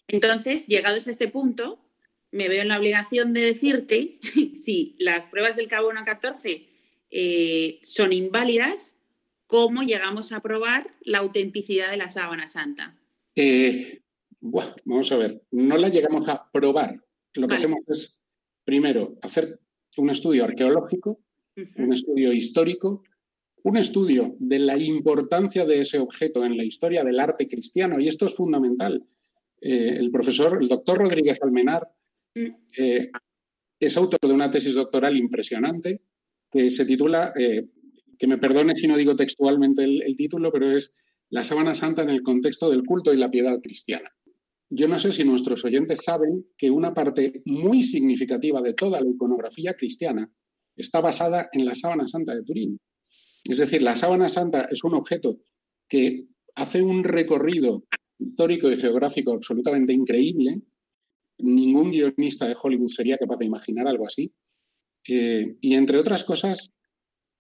Entonces, 0.09 0.67
llegados 0.67 1.09
a 1.09 1.11
este 1.11 1.29
punto, 1.29 1.79
me 2.33 2.49
veo 2.49 2.63
en 2.63 2.69
la 2.69 2.79
obligación 2.79 3.33
de 3.33 3.41
decirte 3.41 4.19
si 4.55 4.95
las 4.99 5.29
pruebas 5.29 5.57
del 5.57 5.69
carbono 5.69 6.05
14 6.05 6.69
eh, 7.11 7.79
son 7.83 8.13
inválidas, 8.13 8.97
¿cómo 9.47 9.83
llegamos 9.83 10.33
a 10.33 10.41
probar 10.41 10.95
la 11.03 11.19
autenticidad 11.19 11.91
de 11.91 11.97
la 11.97 12.11
sábana 12.11 12.47
santa? 12.47 12.99
Eh, 13.35 14.03
vamos 14.41 15.13
a 15.13 15.17
ver, 15.17 15.43
no 15.51 15.77
la 15.77 15.89
llegamos 15.89 16.29
a 16.29 16.51
probar. 16.51 17.03
Lo 17.35 17.47
que 17.47 17.55
hacemos 17.55 17.81
es, 17.87 18.20
primero, 18.71 19.19
hacer 19.23 19.59
un 19.97 20.11
estudio 20.11 20.45
arqueológico, 20.45 21.19
un 21.77 21.93
estudio 21.93 22.33
histórico, 22.33 23.03
un 23.65 23.77
estudio 23.77 24.37
de 24.39 24.61
la 24.61 24.79
importancia 24.79 25.65
de 25.65 25.81
ese 25.81 25.99
objeto 25.99 26.45
en 26.45 26.57
la 26.57 26.63
historia 26.63 27.03
del 27.03 27.19
arte 27.19 27.49
cristiano, 27.49 27.99
y 27.99 28.07
esto 28.07 28.27
es 28.27 28.37
fundamental. 28.37 29.05
Eh, 29.61 29.97
el 29.99 30.13
profesor, 30.13 30.63
el 30.63 30.69
doctor 30.69 30.99
Rodríguez 30.99 31.41
Almenar, 31.43 31.83
mm. 32.37 32.47
eh, 32.79 33.11
es 33.81 33.97
autor 33.97 34.21
de 34.23 34.33
una 34.33 34.53
tesis 34.53 34.75
doctoral 34.75 35.17
impresionante 35.17 36.03
que 36.49 36.71
se 36.71 36.87
titula, 36.87 37.33
eh, 37.37 37.67
que 38.17 38.29
me 38.29 38.39
perdone 38.39 38.77
si 38.77 38.87
no 38.87 38.97
digo 38.97 39.17
textualmente 39.17 39.83
el, 39.83 40.15
título, 40.15 40.53
pero 40.53 40.71
es 40.71 40.93
La 41.29 41.43
sábana 41.43 41.75
santa 41.75 42.03
en 42.03 42.11
el 42.11 42.23
contexto 42.23 42.71
del 42.71 42.85
culto 42.85 43.13
y 43.13 43.17
la 43.17 43.33
piedad 43.33 43.61
cristiana. 43.61 44.13
Yo 44.73 44.87
no 44.87 45.01
sé 45.01 45.11
si 45.11 45.25
nuestros 45.25 45.65
oyentes 45.65 46.05
saben 46.05 46.47
que 46.57 46.71
una 46.71 46.95
parte 46.95 47.43
muy 47.45 47.83
significativa 47.83 48.63
de 48.63 48.75
toda 48.75 49.01
la 49.01 49.11
iconografía 49.11 49.75
cristiana 49.75 50.33
está 50.77 51.01
basada 51.01 51.49
en 51.53 51.65
la 51.65 51.75
sábana 51.75 52.07
santa 52.07 52.35
de 52.35 52.45
Turín. 52.45 52.79
Es 53.45 53.59
decir, 53.59 53.83
la 53.83 53.97
sábana 53.97 54.29
santa 54.29 54.67
es 54.71 54.85
un 54.85 54.95
objeto 54.95 55.41
que 55.89 56.27
hace 56.55 56.83
un 56.83 57.03
recorrido 57.03 57.85
histórico 58.19 58.71
y 58.71 58.77
geográfico 58.77 59.33
absolutamente 59.33 59.93
increíble. 59.93 60.63
Ningún 61.39 61.91
guionista 61.91 62.47
de 62.47 62.57
Hollywood 62.61 62.91
sería 62.91 63.19
capaz 63.19 63.39
de 63.39 63.47
imaginar 63.47 63.89
algo 63.89 64.07
así. 64.07 64.33
Eh, 65.09 65.57
y 65.61 65.75
entre 65.75 65.99
otras 65.99 66.23
cosas, 66.23 66.73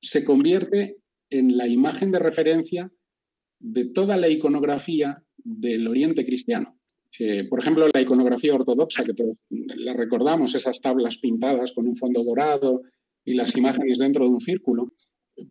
se 0.00 0.24
convierte 0.24 0.96
en 1.28 1.56
la 1.56 1.68
imagen 1.68 2.10
de 2.10 2.18
referencia 2.18 2.90
de 3.60 3.84
toda 3.84 4.16
la 4.16 4.28
iconografía 4.28 5.22
del 5.36 5.86
Oriente 5.86 6.24
cristiano. 6.24 6.79
Eh, 7.18 7.44
por 7.44 7.60
ejemplo, 7.60 7.88
la 7.92 8.00
iconografía 8.00 8.54
ortodoxa, 8.54 9.04
que 9.04 9.14
la 9.50 9.92
recordamos, 9.92 10.54
esas 10.54 10.80
tablas 10.80 11.18
pintadas 11.18 11.72
con 11.72 11.86
un 11.86 11.96
fondo 11.96 12.22
dorado 12.22 12.82
y 13.24 13.34
las 13.34 13.56
imágenes 13.56 13.98
dentro 13.98 14.24
de 14.24 14.30
un 14.30 14.40
círculo. 14.40 14.92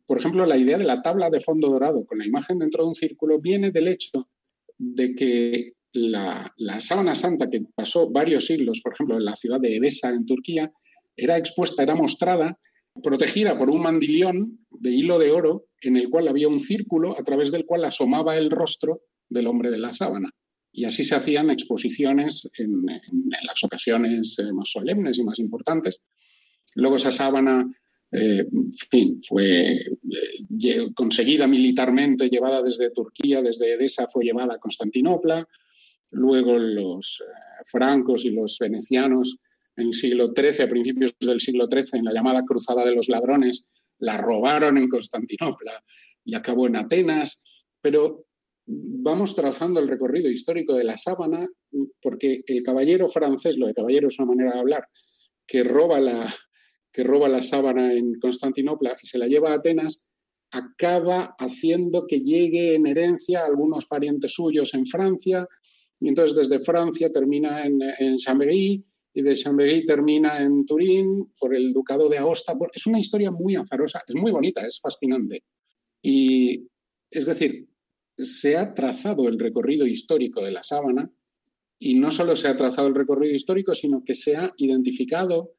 Por 0.06 0.20
ejemplo, 0.20 0.46
la 0.46 0.58
idea 0.58 0.78
de 0.78 0.86
la 0.86 1.02
tabla 1.02 1.30
de 1.30 1.40
fondo 1.40 1.70
dorado 1.70 2.06
con 2.06 2.20
la 2.20 2.26
imagen 2.26 2.60
dentro 2.60 2.84
de 2.84 2.90
un 2.90 2.96
círculo 2.96 3.40
viene 3.40 3.72
del 3.72 3.88
hecho 3.88 4.30
de 4.78 5.14
que 5.14 5.74
la, 5.92 6.54
sábana 6.80 7.16
santa 7.16 7.50
que 7.50 7.62
pasó 7.76 8.12
varios 8.12 8.46
siglos, 8.46 8.82
por 8.82 8.94
ejemplo, 8.94 9.18
en 9.18 9.26
la 9.26 9.36
ciudad 9.36 9.60
de 9.60 9.76
Edesa, 9.76 10.10
en 10.10 10.26
Turquía, 10.26 10.72
era 11.16 11.38
expuesta, 11.38 11.84
era 11.84 11.96
mostrada, 11.96 12.58
protegida 13.04 13.58
por 13.58 13.70
un 13.70 13.82
mandilión 13.82 14.60
de 14.72 14.92
hilo 14.92 15.20
de 15.20 15.32
oro 15.32 15.66
en 15.82 15.98
el 15.98 16.10
cual 16.10 16.28
había 16.28 16.48
un 16.48 16.60
círculo 16.60 17.18
a 17.18 17.24
través 17.24 17.52
del 17.52 17.66
cual 17.66 17.86
asomaba 17.86 18.38
el 18.38 18.50
rostro 18.50 19.02
del 19.30 19.48
hombre 19.48 19.72
de 19.72 19.78
la 19.78 19.94
sábana. 19.94 20.32
Y 20.72 20.86
así 20.86 21.04
se 21.04 21.16
hacían 21.16 21.50
exposiciones 21.50 22.50
en, 22.58 22.86
las 22.86 23.64
ocasiones 23.64 24.38
eh, 24.40 24.54
más 24.54 24.70
solemnes 24.70 25.18
y 25.18 25.24
más 25.24 25.40
importantes. 25.40 26.02
Luego 26.76 26.98
esa 26.98 27.12
sábana 27.12 27.70
eh, 28.12 28.46
fue 29.28 29.74
eh, 29.74 30.94
conseguida 30.94 31.48
militarmente, 31.48 32.30
llevada 32.30 32.62
desde 32.62 32.92
Turquía, 32.92 33.42
desde 33.42 33.74
Edesa, 33.74 34.08
fue 34.08 34.26
llevada 34.26 34.56
a 34.56 34.60
Constantinopla. 34.60 35.48
Luego 36.12 36.58
los 36.58 37.24
francos 37.66 38.26
y 38.26 38.32
los 38.32 38.58
venecianos 38.60 39.40
en 39.76 39.88
el 39.88 39.94
siglo 39.94 40.34
XIII, 40.36 40.66
a 40.66 40.68
principios 40.68 41.16
del 41.20 41.40
siglo 41.40 41.68
XIII, 41.72 42.00
en 42.00 42.06
la 42.06 42.14
llamada 42.14 42.44
Cruzada 42.44 42.84
de 42.84 42.94
los 42.94 43.10
Ladrones, 43.10 43.66
la 44.00 44.18
robaron 44.18 44.78
en 44.78 44.90
Constantinopla 44.90 45.84
y 46.26 46.36
acabó 46.36 46.68
en 46.68 46.76
Atenas. 46.76 47.44
Pero 47.82 48.26
vamos 48.72 49.36
trazando 49.36 49.80
el 49.80 49.88
recorrido 49.88 50.30
histórico 50.30 50.76
de 50.76 50.84
la 50.84 50.98
sábana 50.98 51.48
porque 52.02 52.44
el 52.46 52.62
caballero 52.62 53.08
francés, 53.08 53.58
lo 53.58 53.68
de 53.68 53.74
caballero 53.74 54.10
es 54.10 54.20
una 54.20 54.30
manera 54.30 54.54
de 54.54 54.60
hablar, 54.60 54.88
que 55.48 55.64
roba 55.64 56.00
la, 56.00 56.32
que 56.92 57.04
roba 57.04 57.28
la 57.28 57.42
sábana 57.42 57.94
en 57.94 58.20
Constantinopla 58.20 58.96
y 59.02 59.08
se 59.08 59.18
la 59.18 59.28
lleva 59.28 59.52
a 59.52 59.56
Atenas, 59.56 60.10
acaba 60.52 61.36
haciendo 61.40 62.06
que 62.08 62.22
llegue 62.22 62.76
en 62.76 62.86
herencia 62.86 63.42
a 63.42 63.48
algunos 63.48 63.86
parientes 63.86 64.34
suyos 64.34 64.74
en 64.74 64.86
Francia, 64.86 65.48
y 66.00 66.08
entonces 66.08 66.36
desde 66.38 66.64
Francia 66.64 67.12
termina 67.12 67.66
en, 67.66 67.80
en 68.00 68.18
Chambéry, 68.18 68.86
y 69.14 69.22
de 69.22 69.36
Chambéry 69.36 69.86
termina 69.86 70.42
en 70.44 70.66
Turín 70.66 71.34
por 71.40 71.56
el 71.56 71.74
ducado 71.74 72.08
de 72.10 72.20
Aosta. 72.20 72.54
Es 72.74 72.86
una 72.86 73.00
historia 73.00 73.32
muy 73.32 73.56
azarosa, 73.56 74.04
es 74.08 74.16
muy 74.16 74.32
bonita, 74.32 74.66
es 74.66 74.80
fascinante. 74.80 75.44
Y 76.02 76.68
es 77.10 77.26
decir, 77.26 77.69
se 78.24 78.58
ha 78.58 78.74
trazado 78.74 79.28
el 79.28 79.40
recorrido 79.40 79.86
histórico 79.86 80.44
de 80.44 80.52
la 80.52 80.64
sábana 80.64 81.12
y 81.78 81.96
no 81.96 82.12
solo 82.12 82.36
se 82.36 82.48
ha 82.48 82.58
trazado 82.58 82.88
el 82.88 82.96
recorrido 82.96 83.34
histórico, 83.34 83.74
sino 83.74 84.04
que 84.04 84.14
se 84.14 84.36
ha 84.36 84.54
identificado 84.58 85.54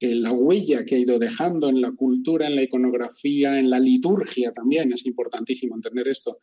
la 0.00 0.32
huella 0.32 0.84
que 0.84 0.94
ha 0.94 0.98
ido 0.98 1.18
dejando 1.18 1.68
en 1.68 1.80
la 1.80 1.92
cultura, 1.92 2.46
en 2.46 2.56
la 2.56 2.62
iconografía, 2.62 3.58
en 3.58 3.68
la 3.68 3.78
liturgia 3.78 4.52
también, 4.52 4.92
es 4.92 5.04
importantísimo 5.04 5.74
entender 5.74 6.08
esto, 6.08 6.40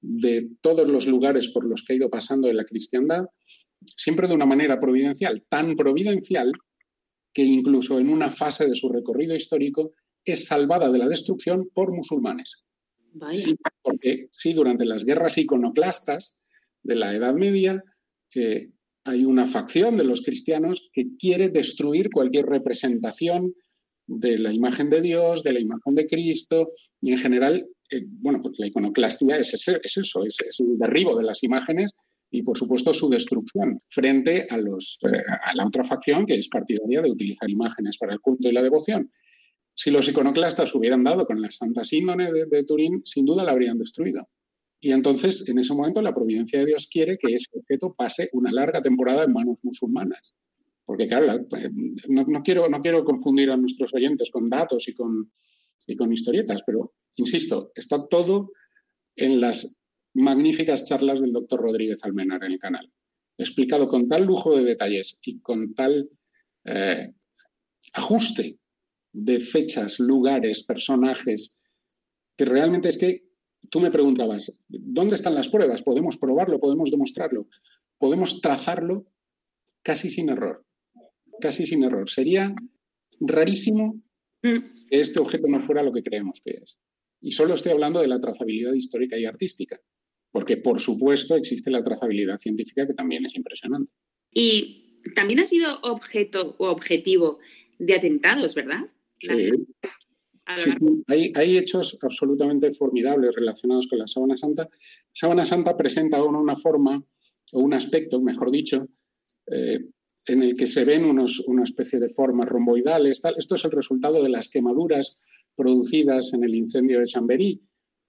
de 0.00 0.50
todos 0.60 0.88
los 0.88 1.06
lugares 1.06 1.48
por 1.50 1.68
los 1.68 1.82
que 1.82 1.92
ha 1.92 1.96
ido 1.96 2.10
pasando 2.10 2.48
en 2.48 2.56
la 2.56 2.64
cristiandad, 2.64 3.26
siempre 3.84 4.26
de 4.26 4.34
una 4.34 4.46
manera 4.46 4.80
providencial, 4.80 5.44
tan 5.48 5.76
providencial 5.76 6.52
que 7.32 7.42
incluso 7.44 8.00
en 8.00 8.08
una 8.08 8.30
fase 8.30 8.68
de 8.68 8.74
su 8.74 8.88
recorrido 8.88 9.34
histórico 9.34 9.92
es 10.24 10.46
salvada 10.46 10.90
de 10.90 10.98
la 10.98 11.08
destrucción 11.08 11.70
por 11.72 11.92
musulmanes. 11.92 12.64
Porque 13.82 14.28
sí, 14.32 14.52
durante 14.52 14.84
las 14.84 15.04
guerras 15.04 15.38
iconoclastas 15.38 16.40
de 16.82 16.94
la 16.94 17.14
Edad 17.14 17.34
Media, 17.34 17.82
eh, 18.34 18.70
hay 19.04 19.24
una 19.24 19.46
facción 19.46 19.96
de 19.96 20.04
los 20.04 20.22
cristianos 20.22 20.90
que 20.92 21.16
quiere 21.18 21.48
destruir 21.48 22.10
cualquier 22.10 22.46
representación 22.46 23.54
de 24.06 24.38
la 24.38 24.52
imagen 24.52 24.90
de 24.90 25.00
Dios, 25.00 25.42
de 25.42 25.52
la 25.52 25.60
imagen 25.60 25.94
de 25.94 26.06
Cristo, 26.06 26.72
y 27.00 27.12
en 27.12 27.18
general, 27.18 27.68
eh, 27.90 28.04
bueno, 28.06 28.40
pues 28.40 28.58
la 28.58 28.66
iconoclastia 28.66 29.36
es, 29.36 29.54
eso, 29.54 30.24
es, 30.24 30.60
el 30.60 30.78
derribo 30.78 31.16
de 31.16 31.24
las 31.24 31.42
imágenes 31.42 31.92
y, 32.30 32.42
por 32.42 32.56
supuesto, 32.56 32.92
su 32.92 33.08
destrucción 33.08 33.80
frente 33.88 34.46
a, 34.48 34.56
los, 34.56 34.98
eh, 35.02 35.22
a 35.44 35.54
la 35.54 35.66
otra 35.66 35.84
facción 35.84 36.26
que 36.26 36.34
es 36.34 36.48
partidaria 36.48 37.02
de 37.02 37.10
utilizar 37.10 37.48
imágenes 37.48 37.98
para 37.98 38.14
el 38.14 38.20
culto 38.20 38.48
y 38.48 38.52
la 38.52 38.62
devoción. 38.62 39.10
Si 39.80 39.92
los 39.92 40.08
iconoclastas 40.08 40.74
hubieran 40.74 41.04
dado 41.04 41.24
con 41.24 41.40
la 41.40 41.52
Santa 41.52 41.84
Síndone 41.84 42.32
de 42.32 42.64
Turín, 42.64 43.00
sin 43.04 43.24
duda 43.24 43.44
la 43.44 43.52
habrían 43.52 43.78
destruido. 43.78 44.28
Y 44.80 44.90
entonces, 44.90 45.48
en 45.48 45.56
ese 45.60 45.72
momento, 45.72 46.02
la 46.02 46.12
providencia 46.12 46.58
de 46.58 46.66
Dios 46.66 46.88
quiere 46.90 47.16
que 47.16 47.32
ese 47.32 47.46
objeto 47.52 47.94
pase 47.96 48.28
una 48.32 48.50
larga 48.50 48.82
temporada 48.82 49.22
en 49.22 49.32
manos 49.32 49.58
musulmanas. 49.62 50.34
Porque, 50.84 51.06
claro, 51.06 51.32
eh, 51.32 51.70
no, 52.08 52.42
quiero, 52.42 52.68
no 52.68 52.80
quiero 52.80 53.04
confundir 53.04 53.52
a 53.52 53.56
nuestros 53.56 53.94
oyentes 53.94 54.30
con 54.32 54.50
datos 54.50 54.88
y 54.88 54.94
con, 54.96 55.30
historietas, 56.12 56.64
pero, 56.66 56.94
insisto, 57.14 57.70
está 57.76 58.04
todo 58.08 58.50
en 59.14 59.40
las 59.40 59.78
magníficas 60.12 60.86
charlas 60.86 61.20
del 61.20 61.30
doctor 61.30 61.60
Rodríguez 61.60 62.00
Almenar 62.02 62.42
en 62.42 62.50
el 62.50 62.58
canal. 62.58 62.92
Explicado 63.36 63.86
con 63.86 64.08
tal 64.08 64.24
lujo 64.24 64.56
de 64.56 64.64
detalles 64.64 65.20
y 65.22 65.38
con 65.38 65.72
tal 65.72 66.10
eh, 66.64 67.12
ajuste 67.94 68.58
de 69.12 69.40
fechas, 69.40 70.00
lugares, 70.00 70.64
personajes, 70.64 71.58
que 72.36 72.44
realmente 72.44 72.88
es 72.88 72.98
que 72.98 73.28
tú 73.70 73.80
me 73.80 73.90
preguntabas, 73.90 74.52
¿dónde 74.68 75.16
están 75.16 75.34
las 75.34 75.48
pruebas? 75.48 75.82
¿Podemos 75.82 76.16
probarlo? 76.16 76.58
¿Podemos 76.58 76.90
demostrarlo? 76.90 77.48
¿Podemos 77.98 78.40
trazarlo? 78.40 79.06
Casi 79.82 80.10
sin 80.10 80.28
error. 80.28 80.64
Casi 81.40 81.66
sin 81.66 81.82
error. 81.84 82.08
Sería 82.08 82.54
rarísimo 83.20 84.00
mm. 84.42 84.88
que 84.88 85.00
este 85.00 85.18
objeto 85.18 85.48
no 85.48 85.60
fuera 85.60 85.82
lo 85.82 85.92
que 85.92 86.02
creemos 86.02 86.40
que 86.44 86.60
es. 86.62 86.78
Y 87.20 87.32
solo 87.32 87.54
estoy 87.54 87.72
hablando 87.72 88.00
de 88.00 88.08
la 88.08 88.20
trazabilidad 88.20 88.72
histórica 88.72 89.18
y 89.18 89.24
artística, 89.24 89.80
porque 90.30 90.56
por 90.56 90.78
supuesto 90.78 91.36
existe 91.36 91.70
la 91.70 91.82
trazabilidad 91.82 92.38
científica 92.38 92.86
que 92.86 92.94
también 92.94 93.26
es 93.26 93.34
impresionante. 93.34 93.92
Y 94.32 94.96
también 95.14 95.40
ha 95.40 95.46
sido 95.46 95.80
objeto 95.82 96.54
o 96.58 96.68
objetivo 96.68 97.38
de 97.78 97.94
atentados, 97.94 98.54
¿verdad? 98.54 98.86
Sí. 99.18 99.50
Sí, 100.56 100.70
Hay, 101.08 101.58
hechos 101.58 101.98
absolutamente 102.00 102.70
formidables 102.70 103.34
relacionados 103.34 103.86
con 103.86 103.98
la 103.98 104.06
sábana 104.06 104.36
santa. 104.36 104.68
Sábana 105.12 105.44
santa 105.44 105.76
presenta 105.76 106.22
una 106.22 106.56
forma 106.56 107.04
o 107.52 107.60
un 107.60 107.74
aspecto, 107.74 108.20
mejor 108.20 108.50
dicho, 108.50 108.88
eh, 109.46 109.78
en 110.26 110.42
el 110.42 110.56
que 110.56 110.66
se 110.66 110.84
ven 110.84 111.04
unos, 111.04 111.40
una 111.40 111.64
especie 111.64 112.00
de 112.00 112.08
formas 112.08 112.48
romboidales. 112.48 113.20
Tal. 113.20 113.34
Esto 113.36 113.56
es 113.56 113.64
el 113.66 113.72
resultado 113.72 114.22
de 114.22 114.30
las 114.30 114.48
quemaduras 114.48 115.18
producidas 115.54 116.32
en 116.32 116.44
el 116.44 116.54
incendio 116.54 117.00
de 117.00 117.06
Chamberí, 117.06 117.62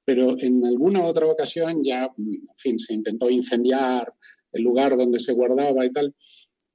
pero 0.06 0.40
en 0.40 0.66
alguna 0.66 1.04
otra 1.04 1.26
ocasión 1.26 1.84
ya, 1.84 2.10
en 2.18 2.42
fin, 2.56 2.80
se 2.80 2.94
intentó 2.94 3.30
incendiar 3.30 4.14
el 4.52 4.64
lugar 4.64 4.96
donde 4.96 5.20
se 5.20 5.34
guardaba 5.34 5.86
y 5.86 5.92
tal, 5.92 6.16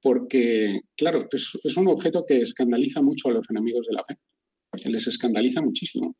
porque, 0.05 0.81
claro, 0.95 1.27
es, 1.31 1.57
es 1.63 1.77
un 1.77 1.87
objeto 1.87 2.23
que 2.27 2.37
escandaliza 2.37 3.01
mucho 3.01 3.27
a 3.27 3.31
los 3.31 3.49
enemigos 3.49 3.87
de 3.87 3.93
la 3.93 4.03
fe, 4.03 4.19
les 4.87 5.07
escandaliza 5.07 5.63
muchísimo, 5.63 6.15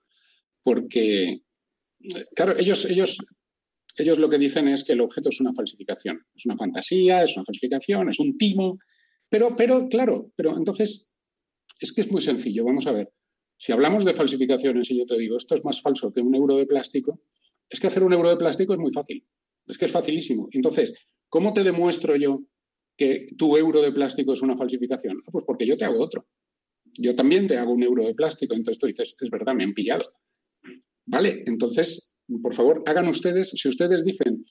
porque, 0.64 1.44
claro, 2.34 2.58
ellos, 2.58 2.86
ellos 2.86 3.20
ellos 4.00 4.18
lo 4.18 4.28
que 4.28 4.40
dicen 4.40 4.68
es 4.70 4.84
que 4.84 4.94
el 4.94 5.02
objeto 5.02 5.30
es 5.30 5.40
una 5.40 5.54
falsificación, 5.54 6.20
es 6.34 6.48
una 6.48 6.56
fantasía, 6.56 7.22
es 7.22 7.38
una 7.38 7.46
falsificación, 7.46 8.10
es 8.10 8.20
un 8.20 8.36
timo, 8.40 8.80
pero, 9.30 9.56
pero 9.56 9.88
claro, 9.88 10.32
pero 10.36 10.58
entonces 10.58 11.16
es 11.80 11.94
que 11.94 12.02
es 12.02 12.12
muy 12.12 12.22
sencillo, 12.22 12.66
vamos 12.66 12.88
a 12.88 12.92
ver, 12.92 13.14
si 13.56 13.72
hablamos 13.72 14.04
de 14.04 14.16
falsificaciones 14.16 14.90
y 14.90 14.98
yo 14.98 15.06
te 15.06 15.16
digo 15.16 15.38
esto 15.38 15.54
es 15.54 15.64
más 15.64 15.80
falso 15.80 16.12
que 16.12 16.22
un 16.22 16.34
euro 16.34 16.58
de 16.58 16.66
plástico, 16.66 17.22
es 17.70 17.80
que 17.80 17.86
hacer 17.86 18.02
un 18.02 18.14
euro 18.14 18.32
de 18.32 18.38
plástico 18.38 18.74
es 18.74 18.80
muy 18.80 18.92
fácil, 18.92 19.24
es 19.68 19.78
que 19.78 19.86
es 19.86 19.92
facilísimo. 19.92 20.50
Entonces, 20.54 21.08
¿cómo 21.30 21.54
te 21.54 21.64
demuestro 21.64 22.16
yo 22.16 22.42
que 22.98 23.28
tu 23.38 23.58
euro 23.58 23.82
de 23.82 23.92
plástico 23.92 24.34
es 24.34 24.42
una 24.42 24.56
falsificación? 24.56 25.22
Ah, 25.26 25.30
pues 25.32 25.44
porque 25.46 25.66
yo 25.66 25.78
te 25.78 25.86
hago 25.86 26.02
otro. 26.02 26.28
Yo 26.98 27.16
también 27.16 27.48
te 27.48 27.58
hago 27.58 27.74
un 27.74 27.84
euro 27.84 28.06
de 28.06 28.14
plástico, 28.14 28.54
entonces 28.54 28.80
tú 28.80 28.88
dices, 28.88 29.18
es 29.20 29.30
verdad, 29.30 29.54
me 29.54 29.64
han 29.64 29.74
pillado. 29.74 30.14
Vale, 31.06 31.44
entonces 31.46 32.16
por 32.42 32.54
favor, 32.54 32.84
hagan 32.86 33.08
ustedes, 33.08 33.50
si 33.50 33.68
ustedes 33.70 34.04
dicen 34.04 34.46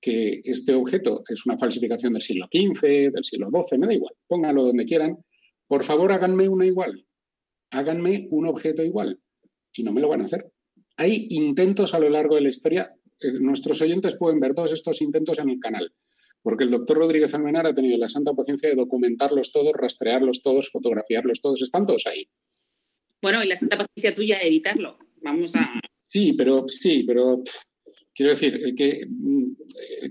que 0.00 0.40
este 0.44 0.74
objeto 0.74 1.22
es 1.28 1.46
una 1.46 1.56
falsificación 1.56 2.12
del 2.12 2.22
siglo 2.22 2.48
XV, 2.50 3.12
del 3.12 3.24
siglo 3.24 3.50
XII, 3.50 3.78
me 3.78 3.86
da 3.86 3.94
igual, 3.94 4.14
pónganlo 4.26 4.64
donde 4.64 4.84
quieran, 4.84 5.18
por 5.66 5.84
favor 5.84 6.12
háganme 6.12 6.48
una 6.48 6.66
igual, 6.66 7.06
háganme 7.70 8.26
un 8.30 8.46
objeto 8.46 8.82
igual, 8.82 9.20
y 9.72 9.82
no 9.82 9.92
me 9.92 10.00
lo 10.00 10.08
van 10.08 10.22
a 10.22 10.24
hacer. 10.24 10.50
Hay 10.96 11.26
intentos 11.30 11.94
a 11.94 11.98
lo 11.98 12.08
largo 12.08 12.34
de 12.34 12.42
la 12.42 12.48
historia, 12.48 12.94
eh, 13.20 13.32
nuestros 13.40 13.80
oyentes 13.80 14.16
pueden 14.18 14.40
ver 14.40 14.54
todos 14.54 14.72
estos 14.72 15.00
intentos 15.02 15.38
en 15.38 15.50
el 15.50 15.60
canal, 15.60 15.92
porque 16.42 16.64
el 16.64 16.70
doctor 16.70 16.98
Rodríguez 16.98 17.34
Almenar 17.34 17.66
ha 17.66 17.74
tenido 17.74 17.96
la 17.98 18.08
santa 18.08 18.32
paciencia 18.32 18.68
de 18.68 18.74
documentarlos 18.74 19.52
todos, 19.52 19.72
rastrearlos 19.74 20.42
todos, 20.42 20.70
fotografiarlos 20.70 21.40
todos, 21.40 21.62
están 21.62 21.86
todos 21.86 22.06
ahí. 22.06 22.28
Bueno, 23.20 23.42
y 23.42 23.46
la 23.46 23.56
santa 23.56 23.78
paciencia 23.78 24.12
tuya 24.12 24.38
de 24.38 24.48
editarlo. 24.48 24.98
Vamos 25.22 25.54
a, 25.54 25.80
Sí, 26.12 26.34
pero 26.34 26.64
sí, 26.68 27.04
pero 27.06 27.42
quiero 28.14 28.32
decir, 28.32 28.60
el 28.62 28.74
que, 28.74 29.06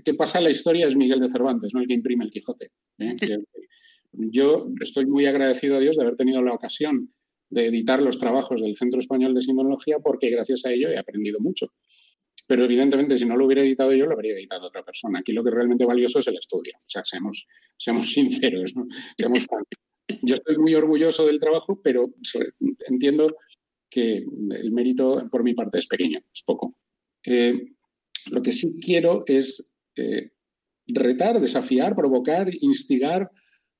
que, 0.04 0.14
pasa 0.14 0.40
la 0.40 0.50
historia 0.50 0.88
es 0.88 0.96
Miguel 0.96 1.20
de 1.20 1.28
Cervantes, 1.28 1.72
no 1.72 1.80
el 1.80 1.86
que 1.86 1.94
imprime 1.94 2.24
el 2.24 2.32
Quijote. 2.32 2.72
¿eh? 2.98 3.14
yo 4.12 4.66
estoy 4.80 5.06
muy 5.06 5.26
agradecido 5.26 5.76
a 5.76 5.80
Dios 5.80 5.94
de 5.94 6.02
haber 6.02 6.16
tenido 6.16 6.42
la 6.42 6.54
ocasión 6.54 7.14
de 7.50 7.66
editar 7.66 8.02
los 8.02 8.18
trabajos 8.18 8.60
del 8.60 8.74
Centro 8.74 8.98
Español 8.98 9.32
de 9.32 9.42
Simonología 9.42 10.00
porque 10.00 10.28
gracias 10.28 10.64
a 10.64 10.72
ello 10.72 10.88
he 10.88 10.98
aprendido 10.98 11.38
mucho. 11.38 11.66
Pero 12.52 12.64
evidentemente 12.64 13.16
si 13.16 13.24
no 13.24 13.34
lo 13.34 13.46
hubiera 13.46 13.62
editado 13.62 13.94
yo, 13.94 14.04
lo 14.04 14.12
habría 14.12 14.34
editado 14.34 14.66
otra 14.66 14.84
persona. 14.84 15.20
Aquí 15.20 15.32
lo 15.32 15.42
que 15.42 15.48
es 15.48 15.54
realmente 15.54 15.86
valioso 15.86 16.18
es 16.18 16.26
el 16.26 16.36
estudio. 16.36 16.74
O 16.76 16.86
sea, 16.86 17.02
seamos, 17.02 17.48
seamos 17.78 18.12
sinceros, 18.12 18.76
¿no? 18.76 18.86
seamos 19.16 19.46
Yo 20.20 20.34
estoy 20.34 20.58
muy 20.58 20.74
orgulloso 20.74 21.26
del 21.26 21.40
trabajo, 21.40 21.80
pero 21.82 22.12
entiendo 22.88 23.34
que 23.88 24.18
el 24.18 24.70
mérito 24.70 25.26
por 25.30 25.42
mi 25.44 25.54
parte 25.54 25.78
es 25.78 25.86
pequeño, 25.86 26.18
es 26.18 26.42
poco. 26.44 26.76
Eh, 27.24 27.58
lo 28.26 28.42
que 28.42 28.52
sí 28.52 28.76
quiero 28.78 29.24
es 29.26 29.74
eh, 29.96 30.32
retar, 30.88 31.40
desafiar, 31.40 31.96
provocar, 31.96 32.50
instigar, 32.60 33.30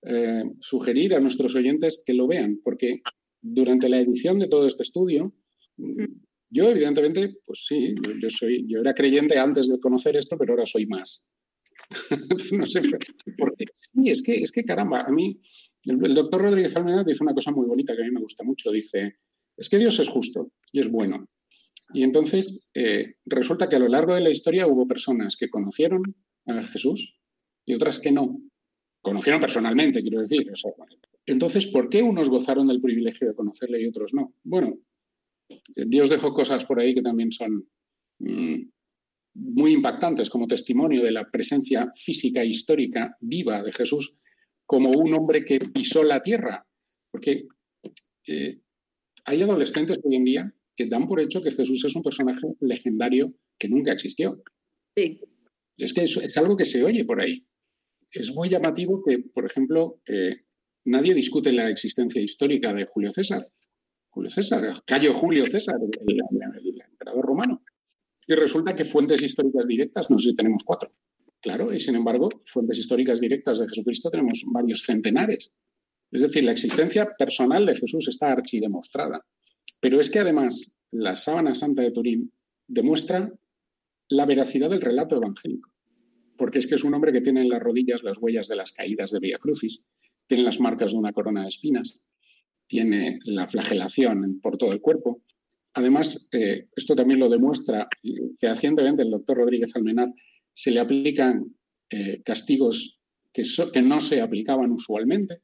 eh, 0.00 0.44
sugerir 0.60 1.14
a 1.14 1.20
nuestros 1.20 1.54
oyentes 1.56 2.02
que 2.06 2.14
lo 2.14 2.26
vean, 2.26 2.58
porque 2.64 3.02
durante 3.38 3.90
la 3.90 3.98
edición 3.98 4.38
de 4.38 4.48
todo 4.48 4.66
este 4.66 4.82
estudio, 4.82 5.34
yo 6.52 6.68
evidentemente, 6.68 7.36
pues 7.46 7.64
sí, 7.66 7.94
yo, 8.20 8.28
soy, 8.28 8.66
yo 8.68 8.80
era 8.80 8.92
creyente 8.92 9.38
antes 9.38 9.68
de 9.68 9.80
conocer 9.80 10.16
esto, 10.16 10.36
pero 10.36 10.52
ahora 10.52 10.66
soy 10.66 10.86
más. 10.86 11.30
no 12.52 12.66
sé 12.66 12.82
por 13.38 13.56
qué. 13.56 13.64
Sí, 13.74 14.10
es 14.10 14.22
que, 14.22 14.34
es 14.34 14.52
que 14.52 14.62
caramba, 14.62 15.00
a 15.00 15.10
mí, 15.10 15.40
el, 15.84 16.14
doctor 16.14 16.42
Rodríguez 16.42 16.76
Almeida 16.76 17.04
dice 17.04 17.24
una 17.24 17.32
cosa 17.32 17.52
muy 17.52 17.66
bonita 17.66 17.96
que 17.96 18.02
a 18.02 18.04
mí 18.04 18.10
me 18.10 18.20
gusta 18.20 18.44
mucho, 18.44 18.70
dice, 18.70 19.16
es 19.56 19.68
que 19.70 19.78
Dios 19.78 19.98
es 19.98 20.08
justo 20.08 20.52
y 20.70 20.80
es 20.80 20.90
bueno. 20.90 21.26
Y 21.94 22.02
entonces 22.02 22.70
eh, 22.74 23.14
resulta 23.24 23.68
que 23.68 23.76
a 23.76 23.80
lo 23.80 23.88
largo 23.88 24.14
de 24.14 24.20
la 24.20 24.30
historia 24.30 24.66
hubo 24.66 24.86
personas 24.86 25.36
que 25.36 25.48
conocieron 25.48 26.02
a 26.46 26.62
Jesús 26.64 27.18
y 27.64 27.74
otras 27.74 27.98
que 27.98 28.12
no. 28.12 28.42
Conocieron 29.00 29.40
personalmente, 29.40 30.02
quiero 30.02 30.20
decir. 30.20 30.52
entonces, 31.24 31.66
¿por 31.66 31.88
qué 31.88 32.02
unos 32.02 32.28
gozaron 32.28 32.66
del 32.66 32.80
privilegio 32.80 33.26
de 33.26 33.34
conocerle 33.34 33.80
y 33.80 33.86
otros 33.86 34.12
no? 34.12 34.34
Bueno, 34.44 34.78
Dios 35.74 36.10
dejó 36.10 36.32
cosas 36.32 36.64
por 36.64 36.80
ahí 36.80 36.94
que 36.94 37.02
también 37.02 37.32
son 37.32 37.68
mm, 38.18 38.62
muy 39.34 39.72
impactantes 39.72 40.28
como 40.30 40.46
testimonio 40.46 41.02
de 41.02 41.10
la 41.10 41.30
presencia 41.30 41.90
física 41.94 42.42
e 42.42 42.48
histórica 42.48 43.16
viva 43.20 43.62
de 43.62 43.72
Jesús 43.72 44.18
como 44.66 44.90
un 44.90 45.14
hombre 45.14 45.44
que 45.44 45.58
pisó 45.58 46.02
la 46.02 46.22
tierra. 46.22 46.66
Porque 47.10 47.46
eh, 48.26 48.60
hay 49.24 49.42
adolescentes 49.42 49.98
hoy 50.02 50.16
en 50.16 50.24
día 50.24 50.54
que 50.74 50.86
dan 50.86 51.06
por 51.06 51.20
hecho 51.20 51.42
que 51.42 51.50
Jesús 51.50 51.84
es 51.84 51.94
un 51.94 52.02
personaje 52.02 52.46
legendario 52.60 53.34
que 53.58 53.68
nunca 53.68 53.92
existió. 53.92 54.42
Sí. 54.96 55.20
Es 55.76 55.92
que 55.92 56.02
es, 56.04 56.36
algo 56.36 56.56
que 56.56 56.64
se 56.64 56.84
oye 56.84 57.04
por 57.04 57.20
ahí. 57.20 57.46
Es 58.10 58.34
muy 58.34 58.48
llamativo 58.48 59.02
que, 59.02 59.18
por 59.18 59.46
ejemplo, 59.46 60.00
eh, 60.06 60.44
nadie 60.84 61.14
discute 61.14 61.52
la 61.52 61.68
existencia 61.70 62.20
histórica 62.20 62.72
de 62.72 62.86
Julio 62.86 63.10
César. 63.10 63.42
Julio 64.12 64.28
César, 64.28 64.74
Cayo 64.84 65.14
Julio 65.14 65.46
César, 65.46 65.76
el, 65.80 66.82
emperador 66.90 67.24
romano. 67.24 67.62
Y 68.28 68.34
resulta 68.34 68.74
que 68.74 68.84
fuentes 68.84 69.22
históricas 69.22 69.66
directas, 69.66 70.10
no 70.10 70.18
sé 70.18 70.30
si 70.30 70.36
tenemos 70.36 70.62
cuatro. 70.64 70.92
Claro, 71.40 71.72
y 71.72 71.80
sin 71.80 71.96
embargo, 71.96 72.28
fuentes 72.44 72.78
históricas 72.78 73.20
directas 73.20 73.58
de 73.58 73.68
Jesucristo 73.68 74.10
tenemos 74.10 74.42
varios 74.52 74.82
centenares. 74.82 75.54
Es 76.10 76.20
decir, 76.20 76.44
la 76.44 76.52
existencia 76.52 77.08
personal 77.18 77.64
de 77.64 77.74
Jesús 77.74 78.06
está 78.06 78.30
archidemostrada. 78.30 79.24
Pero 79.80 79.98
es 79.98 80.10
que 80.10 80.18
además 80.18 80.78
la 80.90 81.16
sábana 81.16 81.54
santa 81.54 81.80
de 81.80 81.90
Turín 81.90 82.32
demuestra 82.68 83.32
la 84.10 84.26
veracidad 84.26 84.68
del 84.68 84.82
relato 84.82 85.16
evangélico. 85.16 85.72
Porque 86.36 86.58
es 86.58 86.66
que 86.66 86.74
es 86.74 86.84
un 86.84 86.92
hombre 86.92 87.12
que 87.12 87.22
tiene 87.22 87.40
en 87.40 87.48
las 87.48 87.62
rodillas 87.62 88.02
las 88.02 88.18
huellas 88.18 88.46
de 88.46 88.56
las 88.56 88.72
caídas 88.72 89.10
de 89.10 89.20
Vía 89.20 89.38
Crucis, 89.38 89.86
tiene 90.26 90.44
las 90.44 90.60
marcas 90.60 90.92
de 90.92 90.98
una 90.98 91.12
corona 91.12 91.42
de 91.42 91.48
espinas, 91.48 91.98
tiene 92.66 93.18
la 93.24 93.46
flagelación 93.46 94.40
por 94.40 94.56
todo 94.56 94.72
el 94.72 94.80
cuerpo. 94.80 95.22
Además, 95.74 96.28
eh, 96.32 96.68
esto 96.76 96.94
también 96.94 97.20
lo 97.20 97.28
demuestra 97.28 97.88
fehacientemente 98.38 99.02
el 99.02 99.10
doctor 99.10 99.38
Rodríguez 99.38 99.74
Almenar, 99.74 100.12
se 100.52 100.70
le 100.70 100.80
aplican 100.80 101.56
eh, 101.90 102.22
castigos 102.22 103.00
que, 103.32 103.42
que 103.72 103.82
no 103.82 104.00
se 104.00 104.20
aplicaban 104.20 104.70
usualmente 104.70 105.42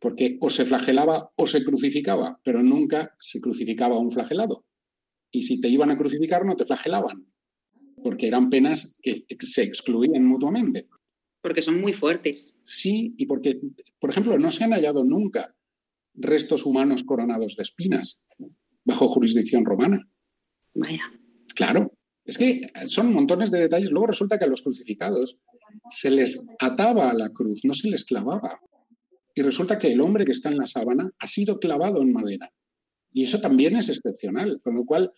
porque 0.00 0.38
o 0.40 0.48
se 0.48 0.64
flagelaba 0.64 1.30
o 1.36 1.46
se 1.46 1.62
crucificaba, 1.62 2.40
pero 2.42 2.62
nunca 2.62 3.14
se 3.20 3.40
crucificaba 3.40 3.96
a 3.96 4.00
un 4.00 4.10
flagelado. 4.10 4.64
Y 5.30 5.42
si 5.42 5.60
te 5.60 5.68
iban 5.68 5.90
a 5.90 5.98
crucificar, 5.98 6.44
no 6.44 6.56
te 6.56 6.64
flagelaban, 6.64 7.26
porque 8.02 8.26
eran 8.26 8.48
penas 8.48 8.98
que 9.02 9.26
se 9.40 9.62
excluían 9.62 10.24
mutuamente. 10.24 10.88
Porque 11.42 11.62
son 11.62 11.80
muy 11.80 11.92
fuertes. 11.92 12.54
Sí, 12.64 13.14
y 13.16 13.26
porque, 13.26 13.60
por 13.98 14.10
ejemplo, 14.10 14.38
no 14.38 14.50
se 14.50 14.64
han 14.64 14.72
hallado 14.72 15.04
nunca 15.04 15.54
restos 16.14 16.66
humanos 16.66 17.04
coronados 17.04 17.56
de 17.56 17.62
espinas 17.62 18.24
bajo 18.84 19.08
jurisdicción 19.08 19.64
romana. 19.64 20.08
Vaya. 20.74 21.02
Claro, 21.54 21.92
es 22.24 22.38
que 22.38 22.68
son 22.86 23.12
montones 23.12 23.50
de 23.50 23.60
detalles. 23.60 23.90
Luego 23.90 24.08
resulta 24.08 24.38
que 24.38 24.44
a 24.44 24.48
los 24.48 24.62
crucificados 24.62 25.42
se 25.90 26.10
les 26.10 26.46
ataba 26.58 27.10
a 27.10 27.14
la 27.14 27.30
cruz, 27.30 27.60
no 27.64 27.74
se 27.74 27.88
les 27.88 28.04
clavaba. 28.04 28.60
Y 29.34 29.42
resulta 29.42 29.78
que 29.78 29.92
el 29.92 30.00
hombre 30.00 30.24
que 30.24 30.32
está 30.32 30.48
en 30.48 30.58
la 30.58 30.66
sábana 30.66 31.10
ha 31.18 31.26
sido 31.26 31.58
clavado 31.58 32.02
en 32.02 32.12
madera. 32.12 32.52
Y 33.12 33.24
eso 33.24 33.40
también 33.40 33.76
es 33.76 33.88
excepcional, 33.88 34.60
con 34.62 34.74
lo 34.74 34.84
cual 34.84 35.12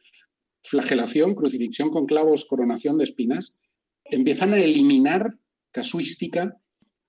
flagelación, 0.62 1.34
crucifixión 1.34 1.90
con 1.90 2.06
clavos, 2.06 2.44
coronación 2.44 2.98
de 2.98 3.04
espinas, 3.04 3.60
empiezan 4.04 4.54
a 4.54 4.58
eliminar 4.58 5.38
casuística. 5.70 6.61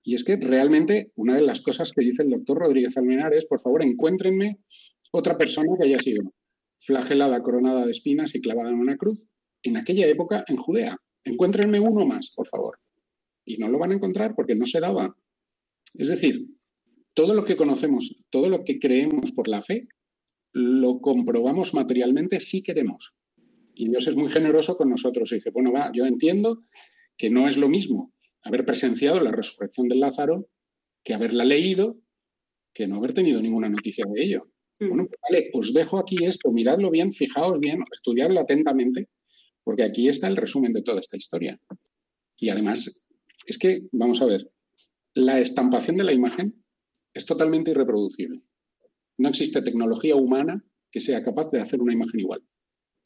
Y 0.06 0.14
es 0.14 0.22
que 0.22 0.36
realmente 0.36 1.10
una 1.16 1.34
de 1.34 1.42
las 1.42 1.62
cosas 1.62 1.92
que 1.92 2.04
dice 2.04 2.22
el 2.22 2.30
doctor 2.30 2.58
Rodríguez 2.58 2.96
Almenar 2.98 3.32
es, 3.32 3.46
por 3.46 3.58
favor, 3.58 3.82
encuéntrenme 3.82 4.60
otra 5.12 5.38
persona 5.38 5.72
que 5.78 5.86
haya 5.86 5.98
sido 5.98 6.34
flagelada, 6.78 7.40
coronada 7.40 7.86
de 7.86 7.90
espinas 7.90 8.34
y 8.34 8.42
clavada 8.42 8.68
en 8.68 8.76
una 8.76 8.98
cruz 8.98 9.26
en 9.62 9.78
aquella 9.78 10.06
época 10.06 10.44
en 10.46 10.58
Judea. 10.58 10.98
Encuéntrenme 11.24 11.80
uno 11.80 12.04
más, 12.04 12.32
por 12.36 12.46
favor. 12.46 12.78
Y 13.46 13.56
no 13.56 13.68
lo 13.68 13.78
van 13.78 13.92
a 13.92 13.94
encontrar 13.94 14.34
porque 14.34 14.54
no 14.54 14.66
se 14.66 14.78
daba. 14.78 15.16
Es 15.94 16.08
decir, 16.08 16.48
todo 17.14 17.32
lo 17.34 17.46
que 17.46 17.56
conocemos, 17.56 18.20
todo 18.28 18.50
lo 18.50 18.62
que 18.62 18.78
creemos 18.78 19.32
por 19.32 19.48
la 19.48 19.62
fe, 19.62 19.88
lo 20.52 21.00
comprobamos 21.00 21.72
materialmente 21.72 22.40
si 22.40 22.62
queremos. 22.62 23.14
Y 23.74 23.88
Dios 23.88 24.06
es 24.06 24.16
muy 24.16 24.30
generoso 24.30 24.76
con 24.76 24.90
nosotros 24.90 25.32
y 25.32 25.36
dice, 25.36 25.50
bueno, 25.50 25.72
va, 25.72 25.90
yo 25.94 26.04
entiendo 26.04 26.62
que 27.16 27.30
no 27.30 27.48
es 27.48 27.56
lo 27.56 27.68
mismo 27.70 28.13
haber 28.44 28.64
presenciado 28.64 29.20
la 29.20 29.32
resurrección 29.32 29.88
del 29.88 30.00
Lázaro 30.00 30.48
que 31.02 31.14
haberla 31.14 31.44
leído, 31.44 31.98
que 32.72 32.86
no 32.86 32.96
haber 32.96 33.14
tenido 33.14 33.40
ninguna 33.40 33.68
noticia 33.68 34.04
de 34.12 34.22
ello. 34.22 34.50
Mm. 34.80 34.88
Bueno, 34.88 35.06
pues 35.06 35.20
vale, 35.22 35.50
os 35.52 35.72
dejo 35.72 35.98
aquí 35.98 36.24
esto, 36.24 36.50
miradlo 36.52 36.90
bien, 36.90 37.12
fijaos 37.12 37.60
bien, 37.60 37.84
estudiadlo 37.92 38.40
atentamente, 38.40 39.08
porque 39.62 39.84
aquí 39.84 40.08
está 40.08 40.28
el 40.28 40.36
resumen 40.36 40.72
de 40.72 40.82
toda 40.82 41.00
esta 41.00 41.16
historia. 41.16 41.60
Y 42.36 42.48
además, 42.50 43.08
es 43.46 43.58
que, 43.58 43.86
vamos 43.92 44.20
a 44.22 44.26
ver, 44.26 44.50
la 45.14 45.40
estampación 45.40 45.96
de 45.96 46.04
la 46.04 46.12
imagen 46.12 46.64
es 47.12 47.24
totalmente 47.24 47.70
irreproducible. 47.70 48.42
No 49.18 49.28
existe 49.28 49.62
tecnología 49.62 50.16
humana 50.16 50.64
que 50.90 51.00
sea 51.00 51.22
capaz 51.22 51.50
de 51.50 51.60
hacer 51.60 51.80
una 51.80 51.92
imagen 51.92 52.20
igual. 52.20 52.42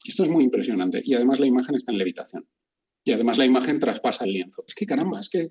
Esto 0.03 0.23
es 0.23 0.29
muy 0.29 0.43
impresionante. 0.43 1.01
Y 1.03 1.13
además 1.13 1.39
la 1.39 1.45
imagen 1.45 1.75
está 1.75 1.91
en 1.91 1.99
levitación. 1.99 2.47
Y 3.03 3.11
además 3.11 3.37
la 3.37 3.45
imagen 3.45 3.79
traspasa 3.79 4.25
el 4.25 4.33
lienzo. 4.33 4.63
Es 4.67 4.75
que 4.75 4.85
caramba, 4.85 5.19
es 5.19 5.29
que, 5.29 5.49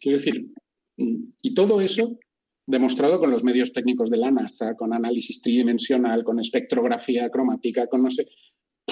quiero 0.00 0.18
decir, 0.18 0.52
y 0.96 1.54
todo 1.54 1.80
eso 1.80 2.18
demostrado 2.66 3.18
con 3.18 3.30
los 3.30 3.42
medios 3.42 3.72
técnicos 3.72 4.10
de 4.10 4.18
la 4.18 4.30
NASA, 4.30 4.76
con 4.76 4.92
análisis 4.92 5.40
tridimensional, 5.42 6.24
con 6.24 6.38
espectrografía 6.38 7.28
cromática, 7.28 7.86
con 7.86 8.02
no 8.02 8.10
sé. 8.10 8.26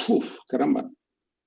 Uf, 0.09 0.39
caramba. 0.49 0.91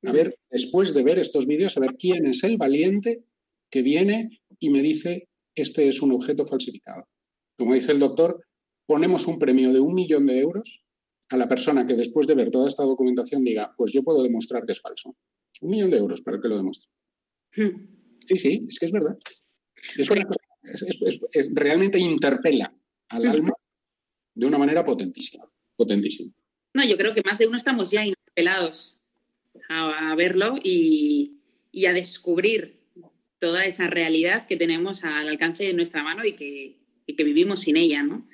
A 0.05 0.11
ver, 0.11 0.37
después 0.49 0.93
de 0.93 1.03
ver 1.03 1.19
estos 1.19 1.47
vídeos, 1.47 1.77
a 1.77 1.79
ver 1.79 1.95
quién 1.95 2.25
es 2.25 2.43
el 2.43 2.57
valiente 2.57 3.23
que 3.69 3.81
viene 3.81 4.41
y 4.59 4.69
me 4.69 4.81
dice, 4.81 5.29
este 5.55 5.87
es 5.87 6.01
un 6.01 6.11
objeto 6.11 6.45
falsificado. 6.45 7.07
Como 7.57 7.73
dice 7.73 7.91
el 7.91 7.99
doctor, 7.99 8.45
ponemos 8.85 9.27
un 9.27 9.39
premio 9.39 9.71
de 9.71 9.79
un 9.79 9.93
millón 9.93 10.25
de 10.25 10.39
euros 10.39 10.83
a 11.29 11.37
la 11.37 11.47
persona 11.47 11.85
que 11.85 11.95
después 11.95 12.27
de 12.27 12.35
ver 12.35 12.51
toda 12.51 12.67
esta 12.67 12.83
documentación 12.83 13.43
diga, 13.43 13.73
pues 13.77 13.93
yo 13.93 14.03
puedo 14.03 14.21
demostrar 14.23 14.65
que 14.65 14.73
es 14.73 14.81
falso. 14.81 15.15
Un 15.61 15.69
millón 15.69 15.91
de 15.91 15.97
euros 15.97 16.21
para 16.21 16.41
que 16.41 16.47
lo 16.47 16.57
demuestre. 16.57 16.89
Hmm. 17.55 17.87
Sí, 18.19 18.37
sí, 18.37 18.65
es 18.67 18.79
que 18.79 18.85
es 18.87 18.91
verdad. 18.91 19.17
Es 19.97 20.09
una 20.09 20.25
cosa 20.25 20.39
realmente 21.53 21.99
interpela 21.99 22.73
al 23.09 23.27
alma 23.27 23.53
de 24.33 24.45
una 24.45 24.57
manera 24.57 24.83
potentísima, 24.83 25.45
potentísima. 25.75 26.33
No, 26.73 26.83
yo 26.85 26.97
creo 26.97 27.13
que 27.13 27.21
más 27.23 27.37
de 27.37 27.47
uno 27.47 27.57
estamos 27.57 27.91
ya 27.91 28.05
interpelados 28.05 28.97
a, 29.69 30.15
verlo 30.15 30.55
y, 30.61 31.39
a 31.87 31.93
descubrir 31.93 32.79
toda 33.39 33.65
esa 33.65 33.87
realidad 33.87 34.47
que 34.47 34.57
tenemos 34.57 35.03
al 35.03 35.27
alcance 35.27 35.65
de 35.65 35.73
nuestra 35.73 36.01
mano 36.01 36.25
y 36.25 36.33
que, 36.33 36.77
vivimos 37.23 37.61
sin 37.61 37.77
ella, 37.77 38.03
¿no? 38.03 38.27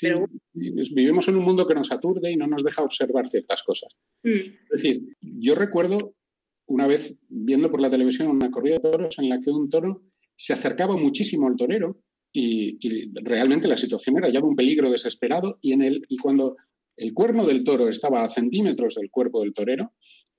Pero... 0.00 0.26
Vivimos 0.52 1.28
en 1.28 1.36
un 1.36 1.44
mundo 1.44 1.66
que 1.66 1.74
nos 1.74 1.92
aturde 1.92 2.30
y 2.30 2.36
no 2.36 2.46
nos 2.46 2.64
deja 2.64 2.82
observar 2.82 3.28
ciertas 3.28 3.62
cosas. 3.62 3.96
Mm. 4.22 4.30
Es 4.30 4.68
decir, 4.70 5.16
yo 5.20 5.54
recuerdo 5.54 6.14
una 6.68 6.86
vez 6.86 7.18
viendo 7.28 7.70
por 7.70 7.80
la 7.80 7.90
televisión 7.90 8.28
una 8.28 8.50
corrida 8.50 8.74
de 8.74 8.90
toros 8.90 9.18
en 9.18 9.28
la 9.28 9.40
que 9.40 9.50
un 9.50 9.68
toro 9.68 10.02
se 10.36 10.52
acercaba 10.52 10.96
muchísimo 10.96 11.48
al 11.48 11.56
torero 11.56 12.00
y, 12.32 12.78
realmente 13.22 13.68
la 13.68 13.76
situación 13.76 14.18
era 14.18 14.30
ya 14.30 14.40
un 14.40 14.54
peligro 14.54 14.90
desesperado 14.90 15.58
y, 15.60 15.72
en 15.72 15.82
el, 15.82 16.04
y 16.08 16.18
cuando 16.18 16.56
el 16.96 17.14
cuerno 17.14 17.46
del 17.46 17.64
toro 17.64 17.88
estaba 17.88 18.22
a 18.22 18.28
centímetros 18.28 18.96
del 18.96 19.10
cuerpo 19.10 19.42
del 19.42 19.54
torero, 19.54 19.92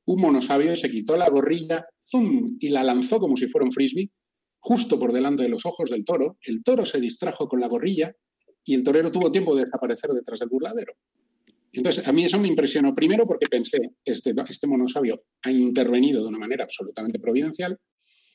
un 0.06 0.22
monosabio 0.22 0.76
se 0.76 0.90
quitó 0.90 1.18
la 1.18 1.30
gorrilla 1.30 1.86
¡zum! 2.00 2.58
y 2.60 2.70
la 2.70 2.84
lanzó 2.84 3.20
como 3.20 3.36
si 3.36 3.48
fuera 3.48 3.66
un 3.66 3.72
frisbee 3.72 4.12
justo 4.60 5.00
por 5.00 5.14
delante 5.14 5.44
de 5.44 5.50
los 5.50 5.66
ojos 5.66 5.90
del 5.90 6.06
toro. 6.06 6.38
El 6.42 6.64
toro 6.64 6.86
se 6.86 7.00
distrajo 7.00 7.48
con 7.48 7.60
la 7.60 7.68
gorrilla 7.68 8.16
y 8.64 8.76
el 8.76 8.84
torero 8.84 9.12
tuvo 9.12 9.32
tiempo 9.32 9.56
de 9.56 9.66
desaparecer 9.66 10.12
detrás 10.12 10.40
del 10.40 10.50
burladero. 10.50 10.94
Entonces, 11.74 12.08
a 12.08 12.12
mí 12.12 12.26
eso 12.26 12.40
me 12.40 12.48
impresionó 12.48 12.96
primero 12.96 13.28
porque 13.28 13.48
pensé, 13.48 13.92
este, 14.04 14.34
este 14.50 14.68
monosabio 14.68 15.24
ha 15.44 15.52
intervenido 15.52 16.22
de 16.22 16.30
una 16.30 16.40
manera 16.40 16.64
absolutamente 16.64 17.20
providencial. 17.20 17.78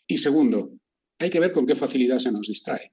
Y 0.07 0.19
segundo, 0.19 0.73
hay 1.19 1.31
que 1.31 1.41
ver 1.41 1.53
con 1.53 1.67
qué 1.67 1.75
facilidad 1.75 2.19
se 2.19 2.31
nos 2.31 2.47
distrae. 2.47 2.93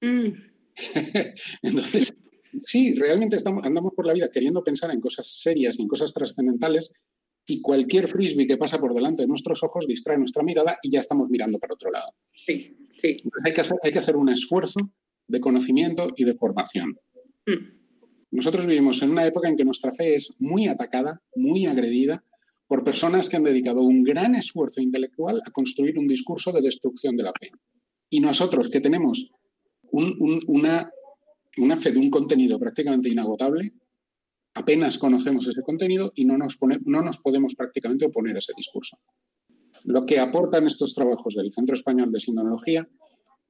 Mm. 0.00 0.32
Entonces, 1.62 2.14
sí, 2.60 2.94
realmente 2.94 3.36
estamos, 3.36 3.64
andamos 3.64 3.92
por 3.94 4.06
la 4.06 4.14
vida 4.14 4.30
queriendo 4.30 4.62
pensar 4.62 4.90
en 4.90 5.00
cosas 5.00 5.26
serias 5.26 5.78
y 5.78 5.82
en 5.82 5.88
cosas 5.88 6.12
trascendentales 6.12 6.92
y 7.46 7.60
cualquier 7.60 8.08
frisbee 8.08 8.46
que 8.46 8.56
pasa 8.56 8.78
por 8.78 8.94
delante 8.94 9.22
de 9.22 9.28
nuestros 9.28 9.62
ojos 9.62 9.86
distrae 9.86 10.16
nuestra 10.16 10.42
mirada 10.42 10.78
y 10.82 10.90
ya 10.90 11.00
estamos 11.00 11.28
mirando 11.28 11.58
para 11.58 11.74
otro 11.74 11.90
lado. 11.90 12.12
Sí, 12.46 12.74
sí. 12.96 13.16
hay, 13.44 13.52
que 13.52 13.60
hacer, 13.60 13.76
hay 13.82 13.92
que 13.92 13.98
hacer 13.98 14.16
un 14.16 14.30
esfuerzo 14.30 14.80
de 15.28 15.40
conocimiento 15.40 16.08
y 16.16 16.24
de 16.24 16.34
formación. 16.34 16.98
Mm. 17.46 17.83
Nosotros 18.30 18.66
vivimos 18.66 19.02
en 19.02 19.10
una 19.10 19.26
época 19.26 19.48
en 19.48 19.56
que 19.56 19.64
nuestra 19.64 19.92
fe 19.92 20.14
es 20.14 20.34
muy 20.38 20.68
atacada, 20.68 21.20
muy 21.34 21.66
agredida, 21.66 22.24
por 22.66 22.82
personas 22.82 23.28
que 23.28 23.36
han 23.36 23.44
dedicado 23.44 23.82
un 23.82 24.02
gran 24.02 24.34
esfuerzo 24.34 24.80
intelectual 24.80 25.40
a 25.44 25.50
construir 25.50 25.98
un 25.98 26.08
discurso 26.08 26.50
de 26.52 26.62
destrucción 26.62 27.16
de 27.16 27.22
la 27.22 27.32
fe. 27.38 27.50
Y 28.10 28.20
nosotros 28.20 28.70
que 28.70 28.80
tenemos 28.80 29.30
una, 29.92 30.90
una 31.58 31.76
fe 31.76 31.92
de 31.92 31.98
un 31.98 32.10
contenido 32.10 32.58
prácticamente 32.58 33.08
inagotable, 33.08 33.74
apenas 34.54 34.98
conocemos 34.98 35.46
ese 35.46 35.62
contenido 35.62 36.12
y 36.14 36.24
no 36.24 36.38
nos, 36.38 36.58
no 36.84 37.02
nos 37.02 37.18
podemos 37.18 37.54
prácticamente 37.54 38.06
oponer 38.06 38.36
a 38.36 38.38
ese 38.38 38.52
discurso. 38.56 38.96
Lo 39.84 40.06
que 40.06 40.18
aportan 40.18 40.66
estos 40.66 40.94
trabajos 40.94 41.34
del 41.34 41.52
Centro 41.52 41.74
Español 41.74 42.10
de 42.10 42.20
Sindonología 42.20 42.88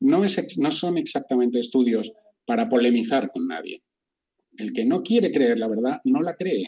no, 0.00 0.24
es, 0.24 0.58
no 0.58 0.70
son 0.70 0.98
exactamente 0.98 1.60
estudios 1.60 2.12
para 2.46 2.68
polemizar 2.68 3.30
con 3.30 3.46
nadie. 3.46 3.82
El 4.56 4.72
que 4.72 4.84
no 4.84 5.02
quiere 5.02 5.32
creer 5.32 5.58
la 5.58 5.68
verdad 5.68 6.00
no 6.04 6.22
la 6.22 6.34
cree 6.34 6.66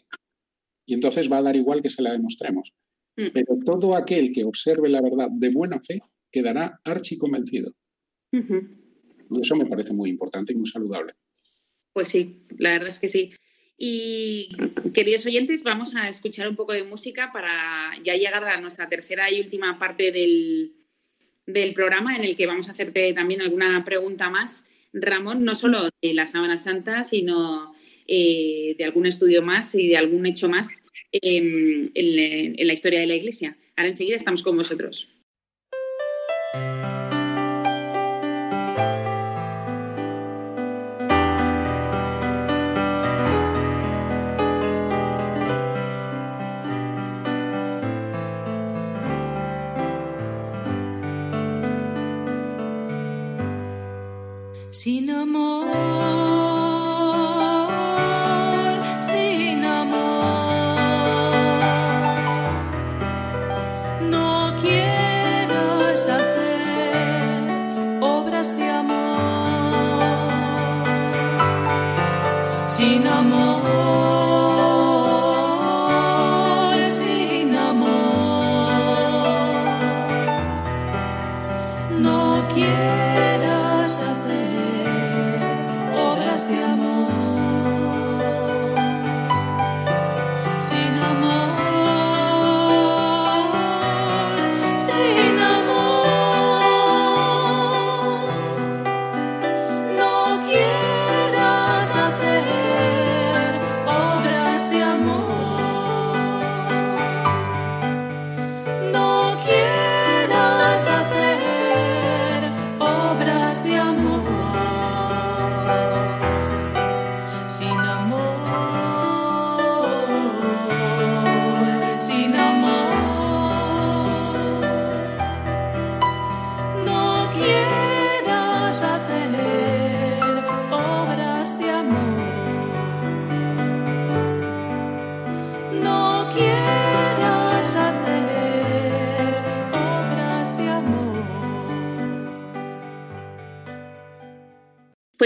y 0.86 0.94
entonces 0.94 1.30
va 1.30 1.38
a 1.38 1.42
dar 1.42 1.56
igual 1.56 1.82
que 1.82 1.90
se 1.90 2.02
la 2.02 2.12
demostremos. 2.12 2.72
Mm. 3.16 3.26
Pero 3.34 3.58
todo 3.64 3.96
aquel 3.96 4.32
que 4.32 4.44
observe 4.44 4.88
la 4.88 5.02
verdad 5.02 5.28
de 5.30 5.50
buena 5.50 5.80
fe 5.80 6.00
quedará 6.30 6.80
archiconvencido. 6.84 7.72
Y 8.32 9.40
eso 9.40 9.56
me 9.56 9.66
parece 9.66 9.92
muy 9.92 10.10
importante 10.10 10.52
y 10.52 10.56
muy 10.56 10.68
saludable. 10.68 11.14
Pues 11.92 12.08
sí, 12.08 12.30
la 12.58 12.70
verdad 12.70 12.88
es 12.88 12.98
que 12.98 13.08
sí. 13.08 13.30
Y 13.78 14.50
queridos 14.94 15.26
oyentes, 15.26 15.62
vamos 15.62 15.94
a 15.96 16.08
escuchar 16.08 16.48
un 16.48 16.56
poco 16.56 16.72
de 16.72 16.82
música 16.82 17.30
para 17.32 17.92
ya 18.04 18.14
llegar 18.14 18.44
a 18.44 18.60
nuestra 18.60 18.88
tercera 18.88 19.30
y 19.30 19.40
última 19.40 19.78
parte 19.78 20.12
del, 20.12 20.74
del 21.46 21.74
programa 21.74 22.16
en 22.16 22.24
el 22.24 22.36
que 22.36 22.46
vamos 22.46 22.68
a 22.68 22.72
hacerte 22.72 23.12
también 23.12 23.40
alguna 23.40 23.82
pregunta 23.84 24.30
más, 24.30 24.66
Ramón, 25.00 25.44
no 25.44 25.54
solo 25.54 25.88
de 26.02 26.14
la 26.14 26.26
Sábana 26.26 26.56
Santa, 26.56 27.04
sino 27.04 27.74
eh, 28.08 28.74
de 28.78 28.84
algún 28.84 29.06
estudio 29.06 29.42
más 29.42 29.74
y 29.74 29.88
de 29.88 29.96
algún 29.96 30.26
hecho 30.26 30.48
más 30.48 30.82
em, 31.12 31.90
en 31.94 32.66
la 32.66 32.72
historia 32.72 33.00
de 33.00 33.06
la 33.06 33.14
Iglesia. 33.14 33.56
Ahora 33.76 33.88
enseguida 33.88 34.16
estamos 34.16 34.42
con 34.42 34.56
vosotros. 34.56 35.08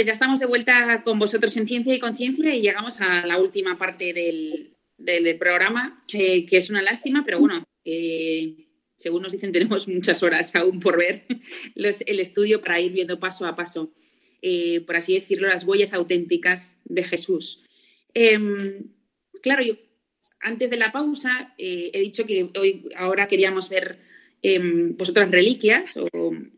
Pues 0.01 0.07
ya 0.07 0.15
estamos 0.15 0.41
de 0.41 0.47
vuelta 0.47 1.03
con 1.05 1.19
vosotros 1.19 1.55
en 1.59 1.69
Ciencia 1.69 1.95
y 1.95 1.99
Conciencia 1.99 2.55
y 2.55 2.63
llegamos 2.63 3.03
a 3.03 3.27
la 3.27 3.37
última 3.37 3.77
parte 3.77 4.15
del, 4.15 5.37
programa, 5.39 6.01
eh, 6.11 6.47
que 6.47 6.57
es 6.57 6.71
una 6.71 6.81
lástima, 6.81 7.23
pero 7.23 7.39
bueno, 7.39 7.65
eh, 7.85 8.67
según 8.97 9.21
nos 9.21 9.33
dicen, 9.33 9.53
tenemos 9.53 9.89
muchas 9.89 10.23
horas 10.23 10.57
aún 10.57 10.81
por 10.81 10.97
ver 10.97 11.27
el 11.75 12.19
estudio 12.19 12.63
para 12.63 12.81
ir 12.81 12.93
viendo 12.93 13.21
paso 13.21 13.45
a 13.45 13.55
paso, 13.55 13.93
eh, 14.41 14.81
por 14.87 14.97
así 14.97 15.13
decirlo, 15.13 15.49
las 15.49 15.65
huellas 15.65 15.93
auténticas 15.93 16.79
de 16.87 17.05
Jesús. 17.05 17.63
Em, 18.15 18.95
claro, 19.43 19.63
yo 19.63 19.75
antes 20.41 20.71
de 20.71 20.79
la 20.79 20.93
pausa 20.93 21.55
he 21.59 22.01
dicho 22.01 22.25
que 22.25 22.49
hoy 22.59 22.89
ahora 22.97 23.29
queríamos 23.29 23.69
ver 23.69 23.99
em, 24.41 24.97
pues 24.97 25.11
otras 25.11 25.31
reliquias 25.31 25.99
o 25.99 26.09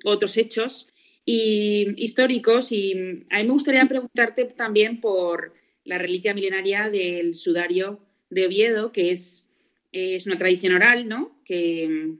otros 0.04 0.36
hechos 0.36 0.86
y 1.24 1.94
históricos. 2.02 2.72
Y 2.72 2.92
a 3.30 3.38
mí 3.38 3.44
me 3.44 3.52
gustaría 3.52 3.86
preguntarte 3.86 4.44
también 4.44 5.00
por 5.00 5.54
la 5.84 5.98
reliquia 5.98 6.34
milenaria 6.34 6.90
del 6.90 7.34
sudario 7.34 8.00
de 8.30 8.46
Oviedo, 8.46 8.92
que 8.92 9.10
es, 9.10 9.46
es 9.92 10.26
una 10.26 10.38
tradición 10.38 10.74
oral, 10.74 11.08
¿no? 11.08 11.40
Que 11.44 12.16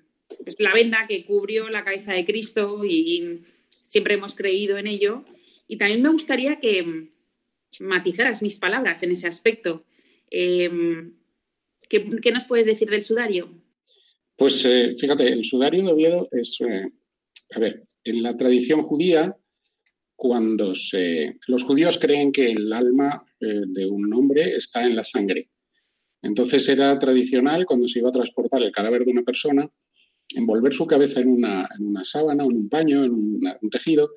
es 0.46 0.56
la 0.58 0.74
venda 0.74 1.06
que 1.08 1.24
cubrió 1.24 1.68
la 1.68 1.84
cabeza 1.84 2.12
de 2.12 2.24
Cristo 2.24 2.84
y 2.84 3.40
siempre 3.84 4.14
hemos 4.14 4.34
creído 4.34 4.78
en 4.78 4.86
ello. 4.86 5.24
Y 5.68 5.76
también 5.76 6.02
me 6.02 6.10
gustaría 6.10 6.60
que 6.60 7.10
matizaras 7.80 8.42
mis 8.42 8.58
palabras 8.58 9.02
en 9.02 9.12
ese 9.12 9.26
aspecto. 9.26 9.84
Em, 10.30 11.14
¿qué, 11.88 12.32
nos 12.32 12.44
puedes 12.44 12.66
decir 12.66 12.90
del 12.90 13.02
sudario? 13.02 13.50
Pues 14.36 14.64
eh, 14.64 14.94
fíjate, 14.98 15.28
el 15.28 15.44
sudario 15.44 15.82
de 15.84 15.92
Oviedo 15.92 16.28
es, 16.32 16.60
eh, 16.62 16.90
a 17.54 17.58
ver, 17.60 17.84
en 18.04 18.22
la 18.22 18.36
tradición 18.36 18.82
judía, 18.82 19.36
cuando 20.22 20.72
los 21.48 21.62
judíos 21.64 21.98
creen 21.98 22.30
que 22.30 22.46
el 22.46 22.72
alma 22.72 23.24
eh, 23.40 23.62
de 23.66 23.86
un 23.86 24.12
hombre 24.14 24.54
está 24.54 24.86
en 24.86 24.94
la 24.94 25.04
sangre. 25.04 25.50
Entonces 26.22 26.68
era 26.68 26.96
tradicional, 26.98 27.66
cuando 27.66 27.88
se 27.88 27.98
iba 27.98 28.08
a 28.08 28.12
transportar 28.12 28.62
el 28.62 28.70
cadáver 28.70 29.04
de 29.04 29.10
una 29.10 29.24
persona, 29.24 29.68
envolver 30.36 30.72
su 30.72 30.86
cabeza 30.86 31.20
en 31.20 31.28
una, 31.28 31.68
sábana, 32.04 32.44
en 32.44 32.52
un 32.52 32.68
paño, 32.68 33.04
en 33.04 33.12
un 33.12 33.70
tejido, 33.70 34.12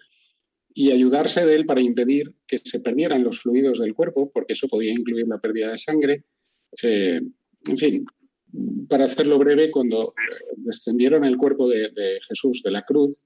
y 0.71 0.91
ayudarse 0.91 1.43
de 1.43 1.55
él 1.55 1.65
para 1.65 1.81
impedir 1.81 2.35
que 2.45 2.59
se 2.59 2.81
perdieran 2.81 3.23
los 3.23 3.39
fluidos 3.39 3.79
del 3.79 3.95
cuerpo, 3.95 4.29
porque 4.31 4.53
eso 4.53 4.67
podía 4.67 4.91
incluir 4.91 5.27
la 5.27 5.39
pérdida 5.39 5.71
de 5.71 5.77
sangre. 5.79 6.25
Eh, 6.83 7.19
en 7.67 7.77
fin, 7.77 8.05
para 8.87 9.05
hacerlo 9.05 9.39
breve, 9.39 9.71
cuando 9.71 10.09
eh, 10.09 10.53
descendieron 10.57 11.25
el 11.25 11.37
cuerpo 11.37 11.67
de 11.67 12.19
Jesús 12.27 12.61
de 12.61 12.69
la 12.71 12.83
cruz, 12.83 13.25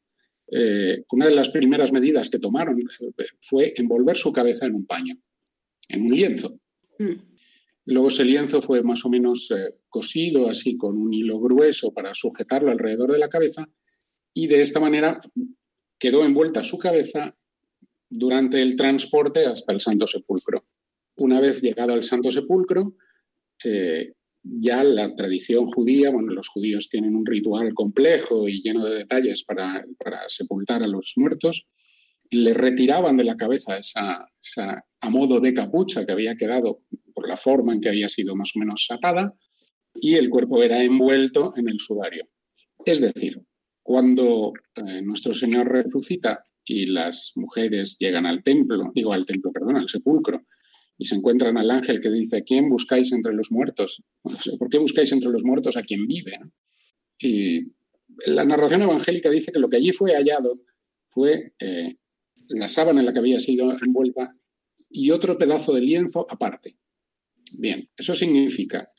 eh, 0.52 1.04
una 1.12 1.26
de 1.28 1.36
las 1.36 1.50
primeras 1.50 1.92
medidas 1.92 2.30
que 2.30 2.40
tomaron 2.40 2.78
fue 3.40 3.74
envolver 3.76 4.18
su 4.18 4.32
cabeza 4.32 4.66
en 4.66 4.76
un 4.76 4.86
paño, 4.86 5.16
en 5.88 6.02
un 6.02 6.16
lienzo. 6.16 6.60
Mm. 6.98 7.30
Luego 7.86 8.10
ese 8.10 8.24
lienzo 8.24 8.62
fue 8.62 8.84
más 8.84 9.04
o 9.06 9.10
menos 9.10 9.50
eh, 9.52 9.76
cosido 9.88 10.50
así 10.50 10.78
con 10.78 10.98
un 10.98 11.14
hilo 11.14 11.40
grueso 11.40 11.92
para 11.92 12.14
sujetarlo 12.14 12.72
alrededor 12.72 13.12
de 13.12 13.20
la 13.20 13.30
cabeza 13.30 13.68
y 14.34 14.48
de 14.48 14.62
esta 14.62 14.80
manera 14.80 15.20
quedó 15.98 16.24
envuelta 16.24 16.64
su 16.64 16.78
cabeza 16.78 17.36
durante 18.10 18.62
el 18.62 18.76
transporte 18.76 19.46
hasta 19.46 19.74
el 19.74 19.80
Santo 19.80 20.08
Sepulcro. 20.08 20.66
Una 21.18 21.40
vez 21.40 21.62
llegado 21.62 21.94
al 21.94 22.04
Santo 22.04 22.32
Sepulcro, 22.32 22.96
eh, 23.64 24.14
ya 24.44 24.84
la 24.84 25.14
tradición 25.16 25.66
judía, 25.66 26.12
bueno, 26.12 26.34
los 26.34 26.48
judíos 26.48 26.90
tienen 26.90 27.16
un 27.16 27.26
ritual 27.26 27.74
complejo 27.74 28.48
y 28.48 28.62
lleno 28.62 28.86
de 28.86 28.96
detalles 28.96 29.44
para, 29.44 29.84
sepultar 30.28 30.84
a 30.84 30.88
los 30.88 31.14
muertos, 31.18 31.70
le 32.32 32.54
retiraban 32.54 33.18
de 33.18 33.24
la 33.24 33.36
cabeza 33.36 33.78
esa, 33.78 34.30
a 35.02 35.10
modo 35.10 35.40
de 35.40 35.54
capucha 35.54 36.06
que 36.06 36.12
había 36.12 36.36
quedado 36.36 36.82
por 37.14 37.28
la 37.28 37.38
forma 37.38 37.74
en 37.74 37.82
que 37.82 37.90
había 37.90 38.08
sido 38.08 38.36
más 38.36 38.52
o 38.56 38.60
menos 38.60 38.86
sapada 38.86 39.34
y 39.96 40.16
el 40.16 40.30
cuerpo 40.30 40.62
era 40.62 40.84
envuelto 40.84 41.54
en 41.58 41.68
el 41.68 41.80
sudario. 41.80 42.28
Es 42.86 43.02
decir, 43.02 43.42
cuando 43.82 44.54
eh, 44.76 45.02
nuestro 45.02 45.34
Señor 45.34 45.68
resucita 45.68 46.44
y 46.64 46.86
las 46.86 47.32
mujeres 47.36 47.98
llegan 48.00 48.26
al 48.26 48.44
templo, 48.44 48.92
digo 48.94 49.12
al 49.14 49.26
templo, 49.26 49.52
perdón, 49.52 49.78
al 49.78 49.90
sepulcro, 49.90 50.44
y 51.00 51.06
se 51.06 51.16
encuentran 51.16 51.58
al 51.58 51.72
ángel 51.72 52.02
que 52.02 52.12
dice, 52.12 52.44
¿quién 52.44 52.70
buscáis 52.70 53.14
entre 53.14 53.34
los 53.34 53.52
muertos? 53.52 54.04
¿Por 54.60 54.70
qué 54.70 54.78
buscáis 54.78 55.12
entre 55.14 55.30
los 55.30 55.46
muertos 55.46 55.78
a 55.78 55.82
quien 55.82 56.06
vive? 56.06 56.38
Y 57.18 57.72
la 58.26 58.44
narración 58.44 58.82
evangélica 58.82 59.30
dice 59.30 59.54
que 59.54 59.60
lo 59.60 59.70
que 59.70 59.78
allí 59.78 59.94
fue 59.94 60.14
hallado 60.14 60.62
fue 61.08 61.54
eh, 61.60 61.96
la 62.50 62.68
sábana 62.68 63.00
en 63.00 63.06
la 63.06 63.14
que 63.14 63.20
había 63.20 63.40
sido 63.40 63.72
envuelta 63.82 64.36
y 64.90 65.12
otro 65.12 65.38
pedazo 65.38 65.74
de 65.74 65.82
lienzo 65.82 66.28
aparte. 66.30 66.78
Bien, 67.58 67.90
eso 67.96 68.14
significa 68.14 68.92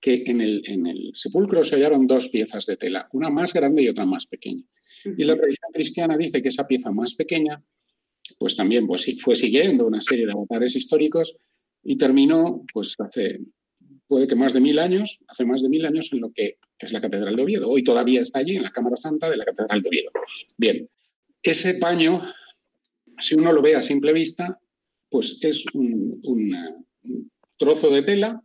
que 0.00 0.22
en 0.26 0.40
el, 0.40 0.62
en 0.64 0.86
el 0.86 1.10
sepulcro 1.14 1.64
se 1.64 1.74
hallaron 1.74 2.06
dos 2.06 2.28
piezas 2.28 2.66
de 2.66 2.76
tela, 2.76 3.08
una 3.12 3.30
más 3.30 3.52
grande 3.52 3.82
y 3.82 3.88
otra 3.88 4.06
más 4.06 4.26
pequeña. 4.26 4.62
Y 5.04 5.24
la 5.24 5.34
tradición 5.34 5.72
cristiana 5.72 6.16
dice 6.16 6.40
que 6.40 6.48
esa 6.50 6.68
pieza 6.68 6.92
más 6.92 7.14
pequeña 7.14 7.64
pues 8.38 8.56
también 8.56 8.86
pues, 8.86 9.06
fue 9.20 9.36
siguiendo 9.36 9.86
una 9.86 10.00
serie 10.00 10.24
de 10.24 10.32
avatares 10.32 10.76
históricos 10.76 11.36
y 11.82 11.96
terminó, 11.96 12.64
pues 12.72 12.94
hace, 12.98 13.40
puede 14.06 14.26
que 14.26 14.36
más 14.36 14.52
de 14.52 14.60
mil 14.60 14.78
años, 14.78 15.24
hace 15.26 15.44
más 15.44 15.62
de 15.62 15.68
mil 15.68 15.84
años 15.84 16.10
en 16.12 16.20
lo 16.20 16.32
que 16.32 16.58
es 16.78 16.92
la 16.92 17.00
Catedral 17.00 17.34
de 17.34 17.42
Oviedo. 17.42 17.68
Hoy 17.68 17.82
todavía 17.82 18.20
está 18.20 18.38
allí, 18.38 18.56
en 18.56 18.62
la 18.62 18.70
Cámara 18.70 18.96
Santa 18.96 19.28
de 19.28 19.36
la 19.36 19.44
Catedral 19.44 19.82
de 19.82 19.88
Oviedo. 19.88 20.10
Bien, 20.56 20.88
ese 21.42 21.74
paño, 21.74 22.20
si 23.18 23.34
uno 23.34 23.52
lo 23.52 23.60
ve 23.60 23.74
a 23.74 23.82
simple 23.82 24.12
vista, 24.12 24.60
pues 25.10 25.38
es 25.42 25.64
un, 25.74 26.20
un 26.24 26.54
trozo 27.56 27.90
de 27.90 28.02
tela 28.02 28.42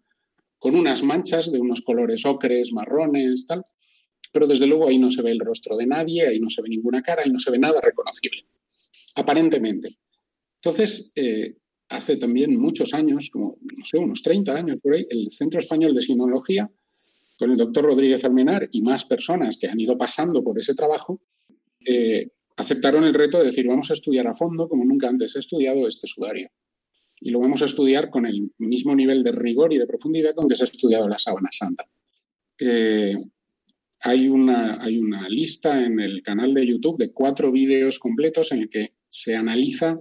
con 0.58 0.76
unas 0.76 1.04
manchas 1.04 1.52
de 1.52 1.60
unos 1.60 1.82
colores 1.82 2.26
ocres, 2.26 2.72
marrones, 2.72 3.46
tal, 3.46 3.66
pero 4.32 4.48
desde 4.48 4.66
luego 4.66 4.88
ahí 4.88 4.98
no 4.98 5.12
se 5.12 5.22
ve 5.22 5.32
el 5.32 5.39
rostro 5.39 5.76
de 5.76 5.86
nadie, 5.86 6.26
ahí 6.26 6.39
no 6.39 6.50
se 6.50 6.62
ve 6.62 6.70
ninguna 6.70 7.04
cara, 7.04 7.24
ahí 7.24 7.30
no 7.30 7.38
se 7.38 7.52
ve 7.52 7.60
nada 7.60 7.82
reconocible 7.82 8.48
aparentemente. 9.16 9.97
Entonces, 10.57 11.11
eh, 11.16 11.55
hace 11.89 12.18
también 12.18 12.59
muchos 12.59 12.93
años, 12.93 13.30
como, 13.32 13.57
no 13.61 13.86
sé, 13.86 13.97
unos 13.97 14.22
30 14.22 14.55
años 14.55 14.80
por 14.82 14.93
ahí, 14.93 15.05
el 15.09 15.30
Centro 15.30 15.59
Español 15.59 15.93
de 15.93 16.01
Sinología, 16.01 16.70
con 17.38 17.51
el 17.51 17.57
doctor 17.57 17.86
Rodríguez 17.86 18.24
Almenar 18.24 18.70
y 18.72 18.82
más 18.82 19.05
personas 19.05 19.57
que 19.57 19.68
han 19.68 19.80
ido 19.80 19.97
pasando 19.97 20.43
por 20.43 20.57
ese 20.57 20.76
trabajo, 20.76 21.22
eh, 21.86 22.30
aceptaron 22.55 23.03
el 23.03 23.14
reto 23.14 23.39
de 23.39 23.45
decir, 23.45 23.68
vamos 23.68 23.89
a 23.89 23.93
estudiar 23.93 24.28
a 24.28 24.34
fondo, 24.34 24.68
como 24.68 24.86
nunca 24.86 25.09
antes 25.09 25.36
he 25.36 25.39
estudiado, 25.39 25.88
este 25.88 26.07
sudario. 26.07 26.49
Y 27.20 27.32
lo 27.32 27.39
vamos 27.39 27.61
a 27.61 27.66
estudiar 27.66 28.09
con 28.09 28.26
el 28.26 28.51
mismo 28.57 28.95
nivel 28.95 29.24
de 29.24 29.32
rigor 29.32 29.74
y 29.74 29.78
de 29.78 29.88
profundidad 29.88 30.34
con 30.36 30.47
que 30.47 30.55
se 30.55 30.64
ha 30.64 30.66
estudiado 30.66 31.07
la 31.07 31.18
sábana 31.18 31.49
santa. 31.51 31.86
Eh, 32.59 33.16
hay 34.01 34.28
una, 34.28 34.82
hay 34.82 34.97
una 34.97 35.28
lista 35.30 35.84
en 35.84 35.99
el 35.99 36.22
canal 36.22 36.53
de 36.53 36.68
YouTube 36.68 36.97
de 36.97 37.11
cuatro 37.11 37.51
vídeos 37.51 37.99
completos 37.99 38.51
en 38.51 38.64
el 38.64 38.70
que 38.70 38.93
se 39.14 39.36
analiza 39.36 39.99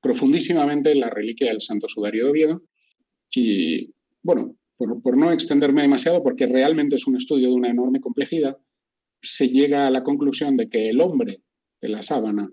profundísimamente 0.00 0.94
la 0.94 1.10
reliquia 1.10 1.48
del 1.48 1.60
Santo 1.60 1.88
Sudario 1.88 2.24
de 2.24 2.30
Oviedo. 2.30 2.62
Y 3.34 3.92
bueno, 4.22 4.56
por, 4.76 5.16
no 5.16 5.32
extenderme 5.32 5.82
demasiado, 5.82 6.22
porque 6.22 6.46
realmente 6.46 6.96
es 6.96 7.06
un 7.08 7.16
estudio 7.16 7.48
de 7.48 7.54
una 7.54 7.68
enorme 7.68 8.00
complejidad, 8.00 8.56
se 9.20 9.48
llega 9.48 9.88
a 9.88 9.90
la 9.90 10.04
conclusión 10.04 10.56
de 10.56 10.68
que 10.68 10.88
el 10.88 11.00
hombre 11.00 11.42
de 11.80 11.88
la 11.88 12.02
sábana 12.02 12.48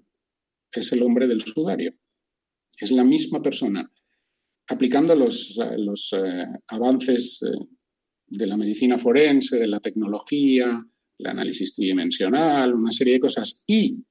es 0.72 0.92
el 0.92 1.04
hombre 1.04 1.28
del 1.28 1.42
sudario. 1.42 1.94
Es 2.80 2.90
la 2.90 3.04
misma 3.04 3.44
persona. 3.44 3.90
Aplicando 4.68 5.16
los, 5.16 5.56
los 5.78 6.14
eh, 6.14 6.48
avances 6.68 7.44
eh, 7.44 7.56
de 8.26 8.48
la 8.48 8.58
medicina 8.58 8.98
forense, 8.98 9.60
de 9.60 9.68
la 9.68 9.80
tecnología, 9.80 10.84
el 11.20 11.28
análisis 11.28 11.76
tridimensional, 11.76 12.74
una 12.74 12.92
serie 12.92 13.14
de 13.14 13.20
cosas, 13.20 13.64
y 13.68 14.04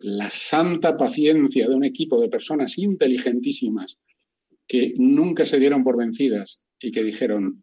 la 0.00 0.30
santa 0.30 0.96
paciencia 0.96 1.68
de 1.68 1.74
un 1.74 1.84
equipo 1.84 2.20
de 2.20 2.28
personas 2.28 2.78
inteligentísimas 2.78 3.98
que 4.66 4.94
nunca 4.96 5.44
se 5.44 5.58
dieron 5.58 5.84
por 5.84 5.96
vencidas 5.96 6.66
y 6.78 6.90
que 6.90 7.04
dijeron, 7.04 7.62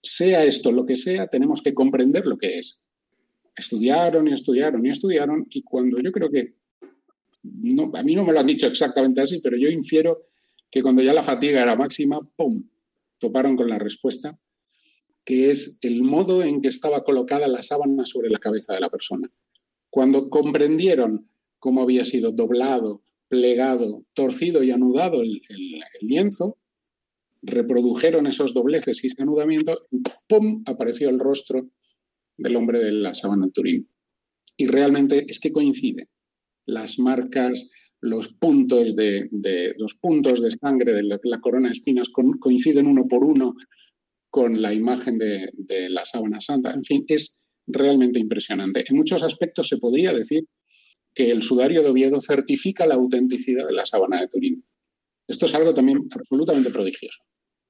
sea 0.00 0.44
esto 0.44 0.70
lo 0.70 0.86
que 0.86 0.94
sea, 0.94 1.26
tenemos 1.26 1.62
que 1.62 1.74
comprender 1.74 2.26
lo 2.26 2.38
que 2.38 2.58
es. 2.58 2.84
Estudiaron 3.56 4.28
y 4.28 4.32
estudiaron 4.32 4.86
y 4.86 4.90
estudiaron 4.90 5.46
y 5.50 5.62
cuando 5.62 5.98
yo 6.00 6.12
creo 6.12 6.30
que, 6.30 6.54
no, 7.42 7.90
a 7.94 8.02
mí 8.04 8.14
no 8.14 8.24
me 8.24 8.32
lo 8.32 8.40
han 8.40 8.46
dicho 8.46 8.68
exactamente 8.68 9.20
así, 9.20 9.40
pero 9.42 9.56
yo 9.56 9.68
infiero 9.68 10.28
que 10.70 10.82
cuando 10.82 11.02
ya 11.02 11.12
la 11.12 11.24
fatiga 11.24 11.62
era 11.62 11.74
máxima, 11.74 12.20
¡pum!, 12.36 12.68
toparon 13.18 13.56
con 13.56 13.68
la 13.68 13.78
respuesta 13.78 14.38
que 15.28 15.50
es 15.50 15.78
el 15.82 16.02
modo 16.02 16.42
en 16.42 16.62
que 16.62 16.68
estaba 16.68 17.04
colocada 17.04 17.48
la 17.48 17.62
sábana 17.62 18.06
sobre 18.06 18.30
la 18.30 18.38
cabeza 18.38 18.72
de 18.72 18.80
la 18.80 18.88
persona. 18.88 19.30
Cuando 19.90 20.30
comprendieron 20.30 21.28
cómo 21.58 21.82
había 21.82 22.04
sido 22.04 22.32
doblado, 22.32 23.02
plegado, 23.28 24.04
torcido 24.14 24.62
y 24.62 24.70
anudado 24.70 25.22
el, 25.22 25.42
lienzo, 26.00 26.56
reprodujeron 27.42 28.26
esos 28.26 28.54
dobleces 28.54 29.02
y 29.04 29.08
ese 29.08 29.22
anudamiento 29.22 29.86
y 29.90 30.02
¡pum! 30.28 30.62
apareció 30.66 31.08
el 31.08 31.18
rostro 31.18 31.70
del 32.36 32.56
hombre 32.56 32.80
de 32.80 32.92
la 32.92 33.14
sábana 33.14 33.48
Turín. 33.52 33.88
Y 34.56 34.66
realmente 34.66 35.24
es 35.28 35.38
que 35.38 35.52
coincide 35.52 36.08
las 36.66 36.98
marcas, 36.98 37.70
los 38.00 38.28
puntos 38.38 38.94
de, 38.96 39.28
los 39.76 39.94
puntos 39.94 40.42
de 40.42 40.50
sangre 40.50 40.92
de 40.92 41.02
la, 41.02 41.40
corona 41.40 41.68
de 41.68 41.72
espinas 41.72 42.10
coinciden 42.40 42.86
uno 42.86 43.06
por 43.08 43.24
uno 43.24 43.54
con 44.30 44.60
la 44.60 44.74
imagen 44.74 45.18
de, 45.18 45.48
de, 45.54 45.88
la 45.88 46.04
sábana 46.04 46.40
santa. 46.40 46.72
En 46.72 46.84
fin, 46.84 47.04
es 47.08 47.46
realmente 47.66 48.18
impresionante. 48.18 48.84
En 48.88 48.96
muchos 48.96 49.22
aspectos 49.22 49.68
se 49.68 49.78
podría 49.78 50.12
decir 50.12 50.44
que 51.18 51.32
el 51.32 51.42
sudario 51.42 51.82
de 51.82 51.88
Oviedo 51.88 52.20
certifica 52.20 52.86
la 52.86 52.94
autenticidad 52.94 53.66
de 53.66 53.72
la 53.72 53.84
sábana 53.84 54.20
de 54.20 54.28
Turín. 54.28 54.64
Esto 55.26 55.46
es 55.46 55.54
algo 55.56 55.74
también 55.74 56.08
absolutamente 56.12 56.70
prodigioso. 56.70 57.24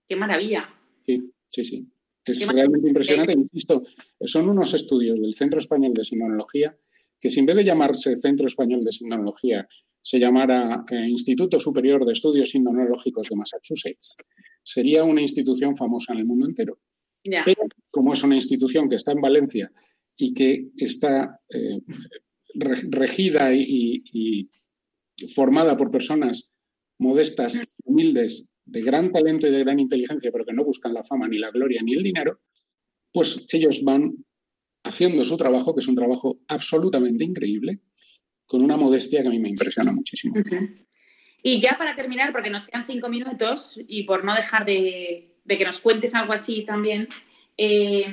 ¡Qué 0.06 0.16
maravilla! 0.16 0.68
Sí, 1.00 1.26
sí, 1.48 1.64
sí. 1.64 1.86
Es 2.26 2.46
realmente 2.46 2.88
impresionante. 2.88 3.32
Insisto, 3.32 3.84
son 4.20 4.50
unos 4.50 4.74
estudios 4.74 5.18
del 5.18 5.32
Centro 5.32 5.60
Español 5.60 5.94
de 5.94 6.04
Sinología 6.04 6.76
que 7.18 7.30
si 7.30 7.40
en 7.40 7.46
vez 7.46 7.56
de 7.56 7.64
llamarse 7.64 8.16
Centro 8.16 8.46
Español 8.46 8.84
de 8.84 8.92
Sinología 8.92 9.66
se 10.02 10.18
llamara 10.20 10.84
eh, 10.90 11.08
Instituto 11.08 11.58
Superior 11.58 12.04
de 12.04 12.12
Estudios 12.12 12.50
Sinonológicos 12.50 13.30
de 13.30 13.36
Massachusetts, 13.36 14.18
sería 14.62 15.04
una 15.04 15.22
institución 15.22 15.74
famosa 15.74 16.12
en 16.12 16.18
el 16.18 16.26
mundo 16.26 16.44
entero. 16.44 16.78
Pero 17.46 17.62
como 17.90 18.12
es 18.12 18.22
una 18.22 18.36
institución 18.36 18.90
que 18.90 18.96
está 18.96 19.12
en 19.12 19.22
Valencia 19.22 19.72
y 20.18 20.34
que 20.34 20.68
está 20.76 21.40
eh, 21.48 21.80
regida 22.54 23.52
y, 23.52 24.48
formada 25.34 25.76
por 25.76 25.90
personas 25.90 26.52
modestas, 26.98 27.76
humildes, 27.84 28.48
de 28.64 28.82
gran 28.82 29.10
talento 29.12 29.46
y 29.46 29.50
de 29.50 29.60
gran 29.60 29.80
inteligencia, 29.80 30.30
pero 30.30 30.44
que 30.44 30.52
no 30.52 30.64
buscan 30.64 30.92
la 30.92 31.02
fama, 31.02 31.26
ni 31.26 31.38
la 31.38 31.50
gloria, 31.50 31.80
ni 31.82 31.94
el 31.94 32.02
dinero, 32.02 32.40
pues 33.12 33.46
ellos 33.52 33.82
van 33.82 34.12
haciendo 34.84 35.24
su 35.24 35.36
trabajo, 35.36 35.74
que 35.74 35.80
es 35.80 35.88
un 35.88 35.94
trabajo 35.94 36.40
absolutamente 36.48 37.24
increíble, 37.24 37.80
con 38.46 38.62
una 38.62 38.76
modestia 38.76 39.22
que 39.22 39.28
a 39.28 39.30
mí 39.30 39.38
me 39.38 39.48
impresiona 39.48 39.92
muchísimo. 39.92 40.34
Y 41.42 41.60
ya 41.60 41.76
para 41.78 41.94
terminar, 41.94 42.32
porque 42.32 42.50
nos 42.50 42.64
quedan 42.64 42.84
cinco 42.84 43.08
minutos 43.08 43.78
y 43.86 44.02
por 44.04 44.24
no 44.24 44.34
dejar 44.34 44.64
de, 44.64 45.36
que 45.46 45.64
nos 45.64 45.80
cuentes 45.80 46.14
algo 46.14 46.32
así 46.32 46.64
también, 46.64 47.08
eh, 47.56 48.12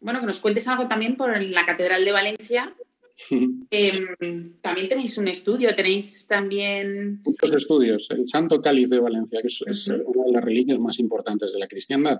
bueno, 0.00 0.20
que 0.20 0.26
nos 0.26 0.40
cuentes 0.40 0.68
algo 0.68 0.86
también 0.86 1.16
por 1.16 1.40
la 1.42 1.66
Catedral 1.66 2.04
de 2.04 2.12
Valencia, 2.12 2.74
Em, 3.70 4.60
también 4.60 4.88
tenéis 4.88 5.16
un 5.18 5.28
estudio, 5.28 5.74
tenéis 5.74 6.26
también... 6.26 7.22
Muchos 7.24 7.52
estudios. 7.52 8.10
El 8.10 8.26
Santo 8.26 8.60
Cáliz 8.60 8.90
de 8.90 9.00
Valencia, 9.00 9.40
que 9.40 9.48
es, 9.48 9.88
una 9.88 10.24
de 10.24 10.32
las 10.32 10.44
reliquias 10.44 10.78
más 10.78 10.98
importantes 10.98 11.52
de 11.52 11.58
la 11.58 11.68
cristiandad, 11.68 12.18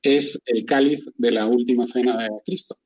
es 0.00 0.40
el 0.46 0.64
cáliz 0.64 1.08
de 1.16 1.30
la 1.30 1.46
última 1.46 1.86
cena 1.86 2.16
de 2.22 2.28
Cristo. 2.44 2.76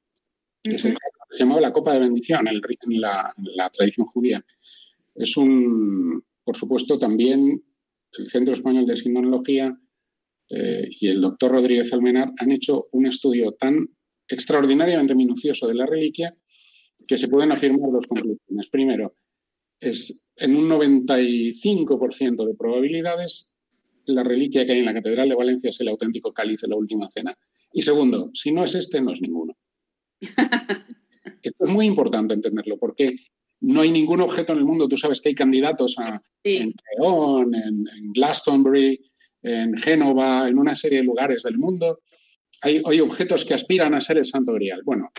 se 0.63 0.95
llamaba 1.39 1.61
la 1.61 1.73
copa 1.73 1.95
de 1.95 2.01
bendición 2.01 2.47
en, 2.49 2.61
la, 3.01 3.71
tradición 3.73 4.07
judía. 4.07 4.45
Es 5.15 5.37
un, 5.37 6.23
por 6.45 6.57
supuesto, 6.57 6.99
también 6.99 7.63
el 8.19 8.29
Centro 8.29 8.53
Español 8.53 8.87
de 8.87 8.97
Sinología 8.97 9.79
eh, 10.51 10.89
y 10.91 11.09
el 11.09 11.21
doctor 11.21 11.53
Rodríguez 11.53 11.93
Almenar 11.93 12.33
han 12.39 12.53
hecho 12.53 12.87
un 12.93 13.07
estudio 13.07 13.53
tan 13.53 13.89
extraordinariamente 14.29 15.15
minucioso 15.15 15.67
de 15.67 15.75
la 15.75 15.87
reliquia 15.87 16.37
que 17.07 17.19
se 17.19 17.29
pueden 17.29 17.53
afirmar 17.53 17.91
dos 17.91 18.07
conclusiones. 18.07 18.69
Primero, 18.69 19.15
es 19.81 20.31
en 20.37 20.57
un 20.57 20.69
95% 20.69 22.47
de 22.47 22.55
probabilidades 22.55 23.57
la 24.07 24.23
reliquia 24.23 24.65
que 24.65 24.73
hay 24.73 24.79
en 24.81 24.85
la 24.85 24.95
Catedral 24.95 25.29
de 25.29 25.35
Valencia 25.35 25.69
es 25.69 25.81
el 25.81 25.89
auténtico 25.89 26.33
cáliz 26.33 26.61
de 26.61 26.69
la 26.69 26.77
última 26.77 27.09
cena. 27.09 27.37
Y 27.73 27.83
segundo, 27.83 28.31
si 28.33 28.53
no 28.53 28.65
es 28.65 28.75
este, 28.75 29.01
no 29.01 29.13
es 29.13 29.21
ninguno. 29.21 29.57
Esto 31.43 31.65
es 31.65 31.71
muy 31.71 31.87
importante 31.87 32.35
entenderlo, 32.35 32.79
porque 32.79 33.17
no 33.61 33.81
hay 33.81 33.91
ningún 33.91 34.21
objeto 34.21 34.53
en 34.53 34.61
el 34.61 34.65
mundo. 34.65 34.89
Tú 34.89 34.97
sabes 34.97 35.21
que 35.21 35.31
hay 35.31 35.35
candidatos 35.35 35.97
a, 35.99 36.23
en 36.43 36.73
León, 36.97 37.55
en, 37.55 38.13
Glastonbury, 38.13 39.01
en 39.43 39.77
Génova, 39.77 40.49
en 40.49 40.59
una 40.59 40.77
serie 40.77 40.99
de 40.99 41.05
lugares 41.05 41.43
del 41.43 41.59
mundo. 41.59 42.01
Hay, 42.63 42.83
hay 42.85 43.01
objetos 43.01 43.45
que 43.45 43.55
aspiran 43.55 43.95
a 43.95 44.01
ser 44.01 44.19
el 44.19 44.25
Santo 44.25 44.53
Grial. 44.53 44.83
Bueno, 44.85 45.11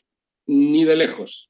ni 0.48 0.86
de 0.86 0.96
lejos 0.96 1.50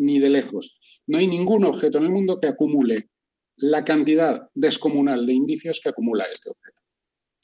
ni 0.00 0.18
de 0.18 0.30
lejos. 0.30 0.80
No 1.06 1.18
hay 1.18 1.26
ningún 1.26 1.64
objeto 1.64 1.98
en 1.98 2.04
el 2.04 2.10
mundo 2.10 2.40
que 2.40 2.48
acumule 2.48 3.10
la 3.56 3.84
cantidad 3.84 4.48
descomunal 4.54 5.26
de 5.26 5.34
indicios 5.34 5.80
que 5.82 5.90
acumula 5.90 6.24
este 6.32 6.50
objeto. 6.50 6.80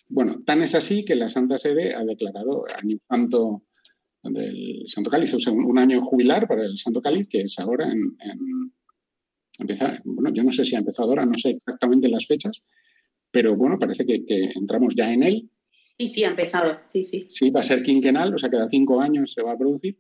Bueno, 0.09 0.43
tan 0.45 0.63
es 0.63 0.75
así 0.75 1.05
que 1.05 1.17
la 1.17 1.29
Santa 1.29 1.59
Sede 1.59 1.95
ha 1.95 2.05
declarado 2.05 2.65
año 2.75 2.97
santo 3.09 3.65
del 4.23 4.85
Santo 4.87 5.11
Cáliz, 5.11 5.35
o 5.35 5.39
sea, 5.39 5.53
un 5.53 5.79
año 5.79 6.01
jubilar 6.01 6.49
para 6.49 6.65
el 6.65 6.79
Santo 6.79 7.01
Cáliz, 7.01 7.29
que 7.29 7.43
es 7.43 7.59
ahora 7.59 7.93
en, 7.93 8.17
empezar, 9.59 10.01
bueno, 10.05 10.33
yo 10.33 10.43
no 10.43 10.53
sé 10.53 10.65
si 10.65 10.75
ha 10.75 10.79
empezado 10.79 11.09
ahora, 11.09 11.27
no 11.27 11.37
sé 11.37 11.51
exactamente 11.51 12.09
las 12.09 12.27
fechas, 12.27 12.65
pero 13.31 13.55
bueno, 13.57 13.79
parece 13.79 14.07
que, 14.07 14.25
que, 14.25 14.51
entramos 14.55 14.95
ya 14.97 15.13
en 15.13 15.23
él. 15.23 15.51
Sí, 15.99 16.09
sí, 16.09 16.25
ha 16.25 16.29
empezado, 16.29 16.79
sí, 16.89 17.05
sí. 17.05 17.27
Sí, 17.29 17.51
va 17.51 17.61
a 17.61 17.65
ser 17.65 17.83
quinquenal, 17.83 18.35
o 18.35 18.39
sea, 18.39 18.51
cada 18.51 18.67
cinco 18.67 19.01
años 19.01 19.33
se 19.33 19.43
va 19.43 19.53
a 19.53 19.59
producir. 19.59 19.99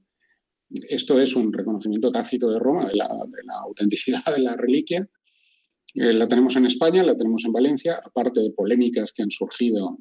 Esto 0.68 1.20
es 1.20 1.36
un 1.36 1.52
reconocimiento 1.52 2.10
tácito 2.10 2.50
de 2.50 2.58
Roma 2.58 2.86
de 2.86 2.94
la, 2.94 3.08
autenticidad 3.62 4.24
de 4.34 4.42
la 4.42 4.56
reliquia. 4.56 5.08
Eh, 5.94 6.12
la 6.12 6.26
tenemos 6.26 6.56
en 6.56 6.66
España, 6.66 7.02
la 7.02 7.16
tenemos 7.16 7.44
en 7.44 7.52
Valencia, 7.52 8.00
aparte 8.04 8.40
de 8.40 8.50
polémicas 8.50 9.12
que 9.12 9.22
han 9.22 9.30
surgido 9.30 9.96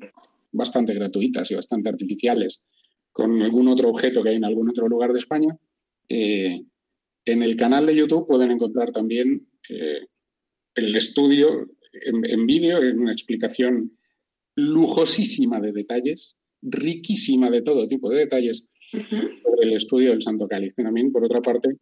bastante 0.51 0.93
gratuitas 0.93 1.51
y 1.51 1.55
bastante 1.55 1.89
artificiales 1.89 2.63
con 3.11 3.41
algún 3.41 3.67
otro 3.69 3.89
objeto 3.89 4.21
que 4.21 4.29
hay 4.29 4.35
en 4.35 4.45
algún 4.45 4.69
otro 4.69 4.87
lugar 4.87 5.13
de 5.13 5.19
España. 5.19 5.57
Eh, 6.09 6.65
en 7.25 7.43
el 7.43 7.55
canal 7.55 7.85
de 7.85 7.95
YouTube 7.95 8.27
pueden 8.27 8.51
encontrar 8.51 8.91
también 8.91 9.47
eh, 9.69 10.07
el 10.75 10.95
estudio 10.95 11.67
en, 11.93 12.45
vídeo, 12.45 12.83
en 12.83 12.99
una 12.99 13.13
explicación 13.13 13.97
lujosísima 14.55 15.61
de 15.61 15.71
detalles, 15.71 16.37
riquísima 16.61 17.49
de 17.49 17.61
todo 17.61 17.87
tipo 17.87 18.09
de 18.09 18.19
detalles, 18.19 18.67
sobre 18.91 19.63
el 19.63 19.73
estudio 19.73 20.11
del 20.11 20.21
Santo 20.21 20.47
Cáliz. 20.47 20.73
También, 20.75 21.11
por 21.11 21.23
otra 21.23 21.41
parte, 21.41 21.77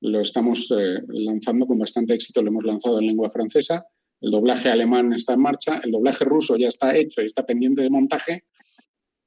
lo 0.00 0.20
estamos 0.20 0.70
eh, 0.70 1.00
lanzando 1.08 1.66
con 1.66 1.78
bastante 1.78 2.14
éxito, 2.14 2.42
lo 2.42 2.48
hemos 2.48 2.64
lanzado 2.64 2.98
en 3.00 3.06
lengua 3.06 3.28
francesa, 3.28 3.84
el 4.20 4.30
doblaje 4.30 4.68
alemán 4.68 5.12
está 5.12 5.34
en 5.34 5.40
marcha, 5.40 5.80
el 5.82 5.92
doblaje 5.92 6.24
ruso 6.24 6.56
ya 6.56 6.68
está 6.68 6.96
hecho 6.96 7.22
y 7.22 7.26
está 7.26 7.46
pendiente 7.46 7.82
de 7.82 7.90
montaje. 7.90 8.44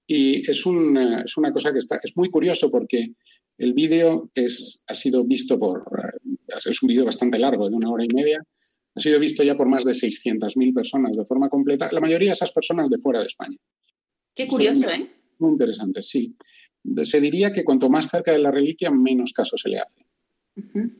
Y 0.07 0.49
es, 0.49 0.65
una, 0.65 1.21
es 1.21 1.37
una 1.37 1.53
cosa 1.53 1.71
que 1.71 1.79
está, 1.79 1.99
es 2.03 2.17
muy 2.17 2.29
curioso 2.29 2.69
porque 2.69 3.13
el 3.57 3.73
vídeo 3.73 4.29
ha 4.87 4.95
sido 4.95 5.23
visto 5.23 5.57
por, 5.57 5.83
eh, 5.97 6.57
es 6.69 6.83
un 6.83 6.87
vídeo 6.87 7.05
bastante 7.05 7.39
largo, 7.39 7.69
de 7.69 7.75
una 7.75 7.89
hora 7.89 8.03
y 8.03 8.13
media, 8.13 8.43
ha 8.93 8.99
sido 8.99 9.19
visto 9.19 9.43
ya 9.43 9.55
por 9.55 9.69
más 9.69 9.85
de 9.85 9.93
600.000 9.93 10.73
personas 10.73 11.15
de 11.15 11.25
forma 11.25 11.47
completa, 11.47 11.89
la 11.93 12.01
mayoría 12.01 12.29
de 12.29 12.33
esas 12.33 12.51
personas 12.51 12.89
de 12.89 12.97
fuera 12.97 13.21
de 13.21 13.27
España. 13.27 13.55
Qué 14.35 14.47
curioso, 14.47 14.89
¿eh? 14.89 15.09
Muy 15.39 15.51
interesante, 15.51 16.01
sí 16.01 16.35
se 17.03 17.21
diría 17.21 17.51
que 17.51 17.63
cuanto 17.63 17.89
más 17.89 18.09
cerca 18.09 18.31
de 18.31 18.39
la 18.39 18.51
reliquia, 18.51 18.91
menos 18.91 19.33
caso 19.33 19.57
se 19.57 19.69
le 19.69 19.79
hace. 19.79 20.05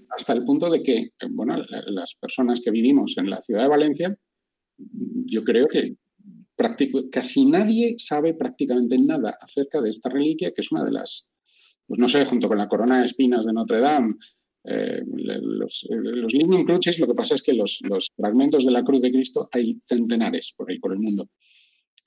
Hasta 0.09 0.33
el 0.33 0.43
punto 0.43 0.69
de 0.69 0.81
que, 0.81 1.11
bueno, 1.29 1.57
las 1.87 2.15
personas 2.15 2.61
que 2.61 2.71
vivimos 2.71 3.17
en 3.17 3.29
la 3.29 3.41
ciudad 3.41 3.63
de 3.63 3.69
Valencia, 3.69 4.17
yo 4.77 5.43
creo 5.43 5.67
que 5.67 5.95
casi 7.11 7.45
nadie 7.45 7.95
sabe 7.97 8.33
prácticamente 8.33 8.97
nada 8.97 9.37
acerca 9.39 9.81
de 9.81 9.89
esta 9.89 10.09
reliquia, 10.09 10.51
que 10.51 10.61
es 10.61 10.71
una 10.71 10.83
de 10.83 10.91
las, 10.91 11.31
pues 11.85 11.99
no 11.99 12.07
sé, 12.07 12.25
junto 12.25 12.47
con 12.47 12.57
la 12.57 12.67
corona 12.67 12.99
de 12.99 13.05
espinas 13.05 13.45
de 13.45 13.53
Notre 13.53 13.81
Dame, 13.81 14.15
eh, 14.63 15.01
los, 15.05 15.87
los 15.89 16.33
Lignum 16.33 16.63
Crucis, 16.63 16.99
lo 16.99 17.07
que 17.07 17.15
pasa 17.15 17.33
es 17.35 17.41
que 17.41 17.53
los, 17.53 17.79
los, 17.81 18.11
fragmentos 18.15 18.63
de 18.63 18.71
la 18.71 18.83
cruz 18.83 19.01
de 19.01 19.11
Cristo 19.11 19.49
hay 19.51 19.77
centenares 19.81 20.53
por 20.55 20.69
ahí, 20.69 20.79
por 20.79 20.93
el 20.93 20.99
mundo. 20.99 21.29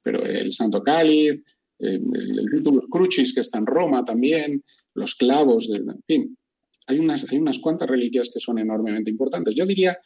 Pero 0.05 0.25
el 0.25 0.53
Santo 0.53 0.83
Cáliz, 0.83 1.43
eh, 1.85 2.01
el 2.39 2.51
Titulus 2.51 2.87
Crucis 2.91 3.35
que 3.35 3.41
está 3.41 3.59
en 3.59 3.67
Roma 3.67 4.05
también, 4.05 4.63
los 4.95 5.15
clavos, 5.15 5.69
de, 5.69 5.79
en 5.79 6.03
fin, 6.07 6.39
hay 6.87 6.99
unas, 6.99 7.31
hay 7.31 7.39
unas 7.39 7.59
cuantas 7.59 7.89
reliquias 7.89 8.31
que 8.33 8.41
son 8.41 8.59
enormemente 8.59 9.11
importantes. 9.11 9.55
Yo 9.55 9.67
diría, 9.67 9.99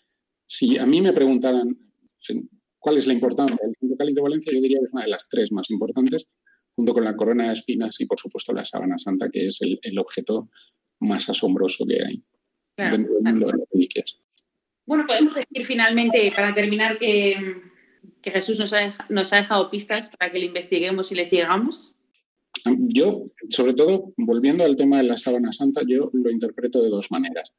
si 0.44 0.78
a 0.78 0.86
mí 0.86 1.02
me 1.02 1.12
preguntaran 1.12 1.76
eh, 2.28 2.42
cuál 2.78 2.98
es 2.98 3.06
la 3.06 3.12
importancia 3.12 3.58
del 3.62 3.74
Santo 3.78 3.96
Cáliz 3.96 4.14
de 4.14 4.22
Valencia, 4.22 4.52
yo 4.52 4.60
diría 4.60 4.78
que 4.78 4.84
es 4.84 4.92
una 4.92 5.02
de 5.02 5.10
las 5.10 5.28
tres 5.28 5.52
más 5.52 5.70
importantes, 5.70 6.26
junto 6.70 6.94
con 6.94 7.04
la 7.04 7.16
corona 7.16 7.48
de 7.48 7.54
espinas 7.54 8.00
y, 8.00 8.06
por 8.06 8.18
supuesto, 8.18 8.52
la 8.52 8.64
sábana 8.64 8.98
santa, 8.98 9.28
que 9.30 9.46
es 9.46 9.60
el, 9.62 9.98
objeto 9.98 10.48
más 11.00 11.28
asombroso 11.28 11.84
que 11.84 12.04
hay 12.04 12.22
dentro 12.76 13.14
del 13.14 13.22
mundo 13.24 13.46
de 13.46 13.58
las 13.58 13.68
reliquias. 13.72 14.20
Bueno, 14.86 15.04
podemos 15.06 15.34
decir 15.34 15.66
finalmente, 15.66 16.32
para 16.34 16.54
terminar, 16.54 16.98
que 16.98 17.36
que 18.22 18.30
Jesús 18.30 18.58
nos 18.58 18.72
ha, 19.32 19.36
dejado 19.36 19.70
pistas 19.70 20.10
para 20.18 20.32
que 20.32 20.38
le 20.38 20.46
investiguemos 20.46 21.12
y 21.12 21.14
le 21.14 21.24
sigamos? 21.24 21.94
Yo, 22.78 23.24
sobre 23.50 23.74
todo, 23.74 24.12
volviendo 24.16 24.64
al 24.64 24.76
tema 24.76 24.98
de 24.98 25.04
la 25.04 25.16
sábana 25.16 25.52
santa, 25.52 25.82
yo 25.86 26.10
lo 26.12 26.30
interpreto 26.30 26.82
de 26.82 26.90
dos 26.90 27.10
maneras. 27.10 27.52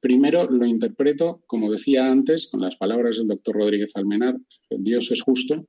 Primero, 0.00 0.48
lo 0.48 0.64
interpreto, 0.64 1.42
como 1.46 1.70
decía 1.70 2.10
antes, 2.10 2.46
con 2.46 2.60
las 2.60 2.76
palabras 2.76 3.18
del 3.18 3.26
doctor 3.26 3.56
Rodríguez 3.56 3.96
Almenar, 3.96 4.36
Dios 4.70 5.10
es 5.10 5.22
justo 5.22 5.66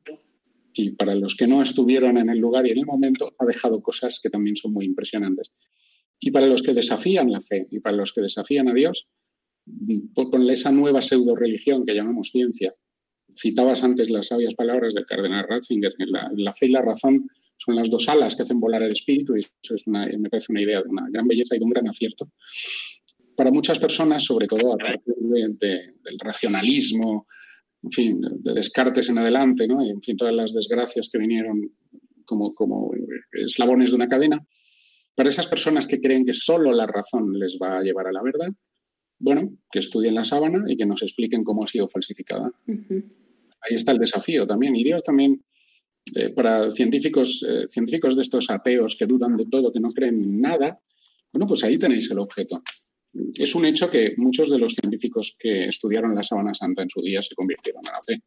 y 0.74 0.92
para 0.92 1.16
los 1.16 1.36
que 1.36 1.48
no 1.48 1.62
estuvieron 1.62 2.18
en 2.18 2.30
el 2.30 2.38
lugar 2.38 2.68
y 2.68 2.72
en 2.72 2.78
el 2.78 2.86
momento, 2.86 3.34
ha 3.38 3.46
dejado 3.46 3.82
cosas 3.82 4.20
que 4.22 4.30
también 4.30 4.56
son 4.56 4.74
muy 4.74 4.86
impresionantes. 4.86 5.52
Y 6.20 6.32
para 6.32 6.48
los 6.48 6.62
que 6.62 6.74
desafían 6.74 7.32
la 7.32 7.42
fe 7.42 7.68
y 7.72 7.80
para 7.80 7.96
los 7.96 8.14
que 8.14 8.22
desafían 8.22 8.70
a 8.70 8.74
Dios, 8.74 9.08
con 10.14 10.50
esa 10.50 10.72
nueva 10.72 11.02
pseudo 11.02 11.36
religión 11.36 11.86
que 11.86 11.96
llamamos 11.96 12.30
ciencia. 12.32 12.74
Citabas 13.36 13.84
antes 13.84 14.09
las 14.09 14.27
sabias 14.27 14.55
palabras 14.55 14.93
del 14.93 15.05
cardenal 15.05 15.45
Ratzinger, 15.47 15.93
la, 15.97 16.32
la 16.36 16.53
fe 16.53 16.67
y 16.67 16.71
la 16.71 16.82
razón 16.82 17.27
son 17.59 17.75
las 17.75 17.89
dos 17.89 18.07
alas 18.07 18.36
que 18.36 18.43
hacen 18.43 18.59
volar 18.59 18.82
el 18.84 18.93
espíritu 18.93 19.36
y 19.36 19.41
eso 19.41 19.75
es 19.75 19.86
me 19.88 20.30
parece 20.30 20.51
una 20.51 20.61
idea 20.61 20.82
de 20.82 20.89
una 20.89 21.07
gran 21.09 21.27
belleza 21.27 21.55
y 21.55 21.59
de 21.59 21.65
un 21.65 21.71
gran 21.71 21.88
acierto. 21.88 22.32
Para 23.36 23.51
muchas 23.51 23.80
personas, 23.80 24.23
sobre 24.23 24.47
todo 24.47 24.73
a 24.73 24.77
partir 24.77 25.15
del 25.15 26.19
racionalismo, 26.19 27.27
en 27.84 27.91
fin, 27.91 28.21
de 28.21 28.53
Descartes 28.53 29.09
en 29.09 29.17
adelante, 29.17 29.67
¿no? 29.67 29.86
y 29.86 29.89
en 29.89 30.01
fin, 30.01 30.17
todas 30.17 30.34
las 30.34 30.53
desgracias 30.53 31.09
que 31.11 31.17
vinieron 31.17 31.71
como, 32.25 32.53
como 32.53 32.91
eslabones 33.32 33.89
de 33.89 33.95
una 33.95 34.07
cadena, 34.07 34.45
para 35.15 35.30
esas 35.30 35.47
personas 35.47 35.88
que 35.88 35.99
creen 35.99 36.25
que 36.25 36.34
solo 36.34 36.71
la 36.71 36.88
razón 36.88 37.38
les 37.38 37.57
va 37.61 37.80
a 37.80 37.82
llevar 37.82 38.07
a 38.07 38.11
la 38.11 38.21
verdad, 38.21 38.49
bueno, 39.20 39.57
que 39.72 39.80
estudien 39.80 40.15
la 40.15 40.24
sábana 40.24 40.63
y 40.67 40.76
que 40.76 40.86
nos 40.86 41.01
expliquen 41.01 41.43
cómo 41.43 41.63
ha 41.63 41.67
sido 41.67 41.88
falsificada. 41.88 42.51
Ahí 42.67 43.76
está 43.76 43.91
el 43.91 43.99
desafío 43.99 44.47
también. 44.47 44.76
Y 44.76 44.84
Dios 44.84 45.03
también 45.03 45.43
eh, 46.15 46.30
para 46.30 46.72
científicos, 46.72 47.45
eh, 47.47 47.67
científicos 47.67 48.15
de 48.15 48.22
estos 48.22 48.49
ateos 48.49 48.95
que 48.97 49.05
dudan 49.05 49.38
de 49.38 49.45
todo, 49.45 49.72
que 49.72 49.80
no 49.80 49.89
creen 49.89 50.24
en 50.24 50.41
nada, 50.41 50.80
bueno, 51.32 51.45
pues 51.47 51.63
ahí 51.63 51.78
tenéis 51.78 52.09
el 52.11 52.20
objeto. 52.20 52.61
Es 53.34 53.55
un 53.55 53.65
hecho 53.65 53.89
que 53.89 54.13
muchos 54.17 54.49
de 54.49 54.57
los 54.57 54.74
científicos 54.74 55.36
que 55.38 55.65
estudiaron 55.65 56.15
la 56.15 56.24
sábana 56.24 56.53
santa 56.53 56.82
en 56.82 56.89
su 56.89 57.01
día 57.01 57.22
se 57.22 57.36
convirtieron 57.36 57.82
en 57.86 57.93
la 57.93 58.01
fe. 58.01 58.24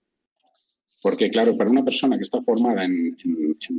Porque, 1.00 1.30
claro, 1.30 1.56
para 1.56 1.70
una 1.70 1.84
persona 1.84 2.16
que 2.16 2.22
está 2.22 2.40
formada 2.40 2.84
en, 2.84 3.16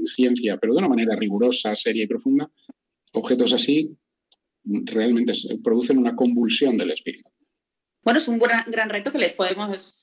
ciencia, 0.05 0.57
pero 0.57 0.73
de 0.73 0.79
una 0.79 0.89
manera 0.89 1.15
rigurosa, 1.15 1.75
seria 1.75 2.03
y 2.03 2.07
profunda, 2.07 2.51
objetos 3.13 3.53
así 3.53 3.95
realmente 4.63 5.33
producen 5.63 5.97
una 5.97 6.15
convulsión 6.15 6.77
del 6.77 6.91
espíritu. 6.91 7.29
Bueno, 8.03 8.19
es 8.19 8.27
un 8.27 8.39
gran, 8.39 8.69
gran 8.69 8.89
reto 8.89 9.11
que 9.11 9.17
les 9.17 9.33
podemos 9.33 9.95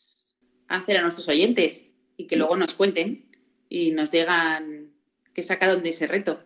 hacer 0.68 0.96
a 0.96 1.02
nuestros 1.02 1.28
oyentes 1.28 1.92
y 2.16 2.26
que 2.26 2.36
luego 2.36 2.56
nos 2.56 2.74
cuenten 2.74 3.30
y 3.68 3.92
nos 3.92 4.10
digan 4.10 4.92
qué 5.34 5.42
sacaron 5.42 5.82
de 5.82 5.90
ese 5.90 6.06
reto. 6.06 6.40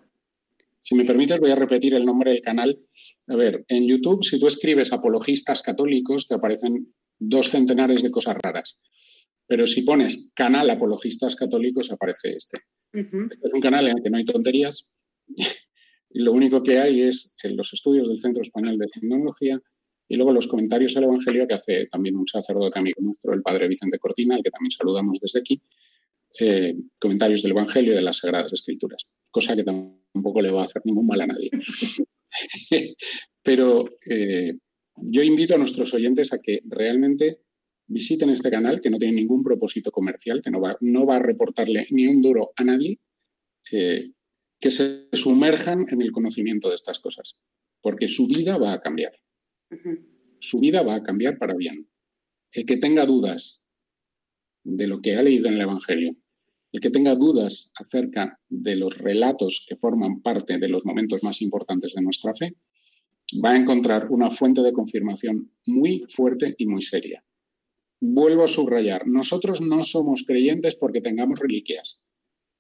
Si 0.79 0.95
me 0.95 1.05
permites, 1.05 1.41
voy 1.41 1.51
a 1.51 1.57
repetir 1.57 1.95
el 1.95 2.05
nombre 2.05 2.31
del 2.31 2.43
canal. 2.43 2.79
A 3.29 3.37
ver, 3.37 3.65
en 3.69 3.89
YouTube, 3.89 4.23
si 4.23 4.39
tú 4.39 4.47
escribes 4.47 4.93
apologistas 4.93 5.63
católicos, 5.63 6.29
te 6.29 6.35
aparecen 6.35 6.93
dos 7.19 7.49
centenares 7.49 8.03
de 8.03 8.11
cosas 8.11 8.37
raras. 8.43 8.79
Pero 9.47 9.67
si 9.67 9.83
pones 9.83 10.33
canal 10.35 10.69
apologistas 10.69 11.37
católicos, 11.37 11.91
aparece 11.91 12.35
este. 12.37 12.61
Este 12.93 13.47
es 13.47 13.53
un 13.55 13.61
canal 13.61 13.89
en 13.89 13.97
el 13.97 14.03
que 14.03 14.11
no 14.11 14.19
hay 14.19 14.25
tonterías. 14.25 14.91
Y 16.15 16.21
lo 16.21 16.33
único 16.33 16.63
que 16.63 16.79
hay 16.79 17.03
es 17.03 17.37
en 17.43 17.57
los 17.57 17.73
estudios 17.75 18.09
del 18.09 18.21
Centro 18.21 18.41
Español 18.41 18.79
de 18.79 18.87
Tecnología 18.87 19.61
y 20.09 20.15
luego 20.15 20.33
los 20.33 20.47
comentarios 20.47 20.97
al 20.97 21.05
Evangelio 21.05 21.47
que 21.49 21.55
hace 21.55 21.87
también 21.87 22.15
un 22.17 22.29
sacerdote 22.29 22.79
amigo 22.79 23.03
nuestro, 23.03 23.35
el 23.35 23.43
padre 23.43 23.67
Vicente 23.67 23.99
Cortina, 23.99 24.37
al 24.37 24.43
que 24.43 24.51
también 24.51 24.71
saludamos 24.71 25.19
desde 25.19 25.41
aquí, 25.41 25.61
eh, 26.39 26.77
comentarios 27.01 27.43
del 27.43 27.51
Evangelio 27.51 27.93
y 27.93 27.97
de 27.97 28.03
las 28.03 28.19
Sagradas 28.19 28.53
Escrituras, 28.53 29.11
cosa 29.29 29.57
que 29.57 29.65
tampoco 29.65 30.41
le 30.41 30.53
va 30.53 30.63
a 30.63 30.65
hacer 30.67 30.83
ningún 30.85 31.07
mal 31.07 31.21
a 31.21 31.27
nadie. 31.27 31.51
Pero 33.43 33.85
eh, 34.09 34.55
yo 34.97 35.23
invito 35.23 35.57
a 35.57 35.59
nuestros 35.59 35.93
oyentes 35.95 36.33
a 36.33 36.41
que 36.41 36.61
realmente 36.65 37.41
visiten 37.89 38.31
este 38.31 38.51
canal, 38.51 38.81
que 38.81 38.91
no 38.91 38.99
tiene 38.99 39.15
ningún 39.15 39.43
propósito 39.43 39.91
comercial, 39.91 40.43
que 40.43 40.51
no 40.51 40.61
va, 40.61 40.77
no 40.81 41.07
va 41.07 41.17
a 41.17 41.21
reportarle 41.21 41.89
ni 41.91 42.07
un 42.07 42.23
duro 42.23 42.53
a 42.55 42.63
nadie, 42.63 43.01
eh, 43.73 44.13
que 44.65 44.71
se 44.71 45.09
sumerjan 45.13 45.85
en 45.91 46.01
el 46.01 46.11
conocimiento 46.11 46.71
de 46.71 46.77
estas 46.77 46.99
cosas, 46.99 47.37
porque 47.83 48.09
su 48.09 48.27
vida 48.27 48.57
va 48.57 48.73
a 48.73 48.81
cambiar. 48.81 49.13
Su 50.39 50.59
vida 50.59 50.83
va 50.83 50.95
a 50.95 51.03
cambiar 51.03 51.37
para 51.37 51.55
bien. 51.55 51.87
El 52.51 52.65
que 52.65 52.79
tenga 52.79 53.05
dudas 53.05 53.63
de 54.63 54.87
lo 54.87 55.03
que 55.03 55.17
ha 55.17 55.23
leído 55.23 55.49
en 55.49 55.57
el 55.57 55.61
Evangelio, 55.61 56.17
el 56.73 56.81
que 56.81 56.89
tenga 56.89 57.15
dudas 57.15 57.73
acerca 57.79 58.41
de 58.49 58.75
los 58.77 58.97
relatos 58.97 59.67
que 59.69 59.77
forman 59.77 60.23
parte 60.23 60.57
de 60.57 60.69
los 60.71 60.87
momentos 60.87 61.23
más 61.23 61.43
importantes 61.43 61.93
de 61.93 62.01
nuestra 62.01 62.33
fe, 62.33 62.57
va 63.45 63.51
a 63.51 63.57
encontrar 63.57 64.11
una 64.11 64.31
fuente 64.31 64.63
de 64.63 64.73
confirmación 64.73 65.53
muy 65.67 66.07
fuerte 66.09 66.55
y 66.57 66.67
muy 66.67 66.81
seria. 66.81 67.23
Vuelvo 68.01 68.45
a 68.45 68.49
subrayar, 68.49 69.07
nosotros 69.07 69.61
no 69.61 69.83
somos 69.83 70.25
creyentes 70.27 70.75
porque 70.75 71.03
tengamos 71.03 71.39
reliquias. 71.39 72.01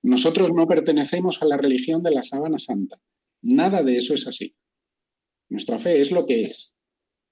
Nosotros 0.04 0.52
no 0.52 0.66
pertenecemos 0.66 1.40
a 1.42 1.46
la 1.46 1.56
religión 1.56 2.02
de 2.02 2.10
la 2.10 2.22
sábana 2.22 2.58
santa. 2.58 3.00
Nada 3.40 3.82
de 3.82 3.96
eso 3.96 4.12
es 4.12 4.26
así. 4.26 4.54
Nuestra 5.48 5.78
fe 5.78 5.98
es 5.98 6.12
lo 6.12 6.26
que 6.26 6.42
es. 6.42 6.76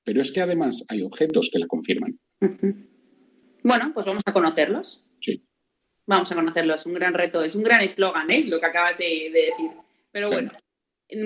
Pero 0.04 0.22
es 0.22 0.32
que 0.32 0.40
además 0.40 0.82
hay 0.88 1.02
objetos 1.02 1.50
que 1.52 1.58
la 1.58 1.66
confirman. 1.66 2.18
Bueno, 3.62 3.92
pues 3.92 4.06
vamos 4.06 4.22
a 4.24 4.32
conocerlos. 4.32 5.04
Sí. 5.16 5.46
Vamos 6.06 6.32
a 6.32 6.34
conocerlo, 6.34 6.74
es 6.74 6.86
un 6.86 6.94
gran 6.94 7.12
reto, 7.12 7.44
es 7.44 7.54
un 7.54 7.62
gran 7.62 7.82
eslogan, 7.82 8.30
¿eh? 8.30 8.44
lo 8.46 8.58
que 8.58 8.66
acabas 8.66 8.96
de, 8.96 9.30
decir. 9.32 9.70
Pero 10.10 10.30
bueno, 10.30 10.50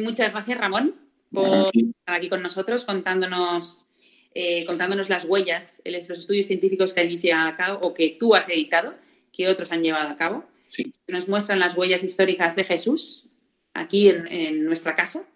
muchas 0.03 0.33
gracias 0.33 0.59
Ramón 0.59 0.97
por 1.33 1.71
estar 1.73 2.17
aquí 2.17 2.29
con 2.29 2.43
nosotros 2.43 2.85
contándonos, 2.85 3.87
eh, 4.35 4.67
contándonos 4.67 5.09
las 5.09 5.25
huellas, 5.25 5.81
los 5.85 6.11
estudios 6.11 6.47
científicos 6.47 6.93
que 6.93 7.01
allí 7.01 7.17
se 7.17 7.33
han 7.33 7.47
a 7.47 7.57
cabo 7.57 7.87
o 7.87 7.95
que 7.95 8.17
tú 8.19 8.35
has 8.35 8.49
editado, 8.49 8.95
que 9.33 9.49
otros 9.49 9.71
han 9.73 9.83
llevado 9.83 10.09
a 10.09 10.17
cabo. 10.17 10.45
Sí. 10.67 10.95
Nos 11.07 11.29
muestran 11.29 11.59
las 11.59 11.77
huellas 11.77 12.05
históricas 12.05 12.57
de 12.57 12.65
Jesús 12.65 13.29
aquí 13.75 14.09
en, 14.09 14.65
nuestra 14.65 14.95
casa. 14.95 15.29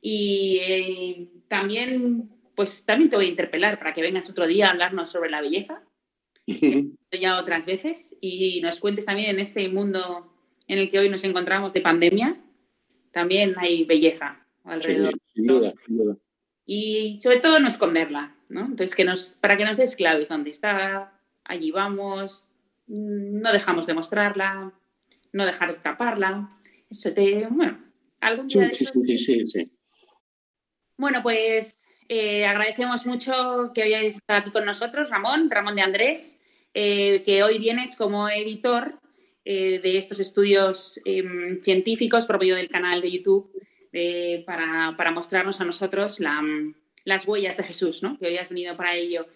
Y 0.00 0.58
eh, 0.62 1.28
también, 1.48 2.30
pues 2.54 2.84
también 2.84 3.10
te 3.10 3.16
voy 3.16 3.26
a 3.26 3.30
interpelar 3.30 3.78
para 3.78 3.92
que 3.92 4.02
vengas 4.02 4.30
otro 4.30 4.46
día 4.46 4.68
a 4.68 4.70
hablarnos 4.70 5.10
sobre 5.10 5.30
la 5.30 5.40
belleza 5.40 5.82
ya 7.20 7.38
otras 7.38 7.66
veces 7.66 8.16
y 8.20 8.60
nos 8.62 8.80
cuentes 8.80 9.04
también 9.04 9.30
en 9.30 9.40
este 9.40 9.68
mundo 9.68 10.32
en 10.66 10.78
el 10.78 10.90
que 10.90 10.98
hoy 10.98 11.08
nos 11.08 11.24
encontramos 11.24 11.72
de 11.72 11.80
pandemia, 11.80 12.40
también 13.12 13.54
hay 13.58 13.84
belleza 13.84 14.46
alrededor. 14.64 15.14
sin 15.34 15.46
duda, 15.46 15.74
Y 16.66 17.18
sobre 17.22 17.40
todo 17.40 17.58
no 17.58 17.68
esconderla, 17.68 18.36
¿no? 18.50 18.60
Entonces, 18.60 18.94
que 18.94 19.04
nos, 19.04 19.34
para 19.40 19.56
que 19.56 19.64
nos 19.64 19.78
des 19.78 19.96
claves 19.96 20.28
dónde 20.28 20.50
está, 20.50 21.18
allí 21.44 21.70
vamos, 21.70 22.47
no 22.88 23.52
dejamos 23.52 23.86
de 23.86 23.94
mostrarla, 23.94 24.72
no 25.32 25.46
dejar 25.46 25.74
de 25.74 25.80
taparla. 25.80 26.48
Eso 26.90 27.12
te, 27.12 27.46
bueno, 27.50 27.78
algún 28.20 28.46
día 28.46 28.70
sí, 28.70 28.86
sí, 28.86 29.18
sí, 29.18 29.46
sí, 29.46 29.70
Bueno, 30.96 31.22
pues 31.22 31.78
eh, 32.08 32.46
agradecemos 32.46 33.04
mucho 33.04 33.70
que 33.74 33.82
hayáis 33.82 34.16
estado 34.16 34.40
aquí 34.40 34.50
con 34.50 34.64
nosotros, 34.64 35.10
Ramón, 35.10 35.50
Ramón 35.50 35.76
de 35.76 35.82
Andrés, 35.82 36.40
eh, 36.72 37.22
que 37.24 37.42
hoy 37.42 37.58
vienes 37.58 37.96
como 37.96 38.30
editor 38.30 38.98
eh, 39.44 39.78
de 39.82 39.98
estos 39.98 40.18
estudios 40.18 41.00
em, 41.04 41.60
científicos 41.62 42.24
por 42.24 42.38
medio 42.38 42.56
del 42.56 42.68
canal 42.68 43.00
de 43.02 43.10
YouTube 43.10 43.52
para, 44.46 45.10
mostrarnos 45.10 45.60
a 45.60 45.64
nosotros 45.64 46.18
las 47.04 47.26
huellas 47.26 47.56
de 47.56 47.64
Jesús, 47.64 48.02
¿no? 48.02 48.18
que 48.18 48.26
hoy 48.26 48.36
has 48.36 48.50
venido 48.50 48.76
para 48.76 48.94
ello. 48.94 49.26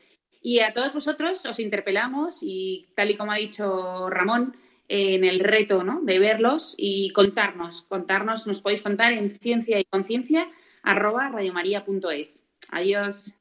Y 0.43 0.59
a 0.59 0.75
todos 0.75 0.93
vosotros 0.93 1.47
os 1.47 1.61
interpelamos 1.61 2.39
y 2.43 2.89
tal 2.97 3.11
y 3.11 3.17
como 3.17 3.33
ha 3.33 3.37
dicho 3.37 4.11
Ramón, 4.11 4.57
en 4.89 5.25
el 5.25 5.41
reto 5.41 5.85
¿no? 5.85 6.01
de 6.03 6.19
verlos 6.19 6.75
y 6.77 7.11
contarnos, 7.11 7.83
contarnos, 7.83 8.47
nos 8.47 8.61
podéis 8.61 8.83
contar 8.83 9.13
en 9.13 9.31
ciencia 9.31 9.79
y 9.81 9.85
conciencia 9.85 10.49
arroba 10.83 11.29
radiomaria.es. 11.31 12.45
Adiós. 12.71 13.33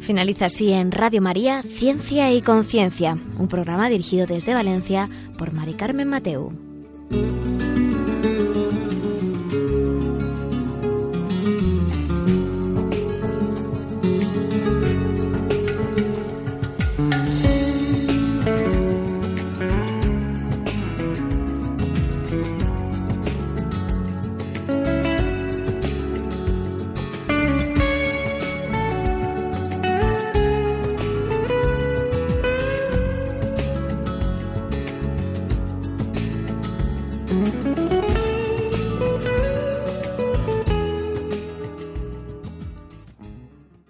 Finaliza 0.00 0.46
así 0.46 0.72
en 0.72 0.92
Radio 0.92 1.20
María 1.20 1.62
Ciencia 1.62 2.32
y 2.32 2.40
Conciencia, 2.40 3.18
un 3.38 3.48
programa 3.48 3.88
dirigido 3.88 4.26
desde 4.26 4.54
Valencia 4.54 5.08
por 5.36 5.52
Mari 5.52 5.74
Carmen 5.74 6.08
Mateu. 6.08 6.65
Thank 7.08 7.46
you. 7.46 7.55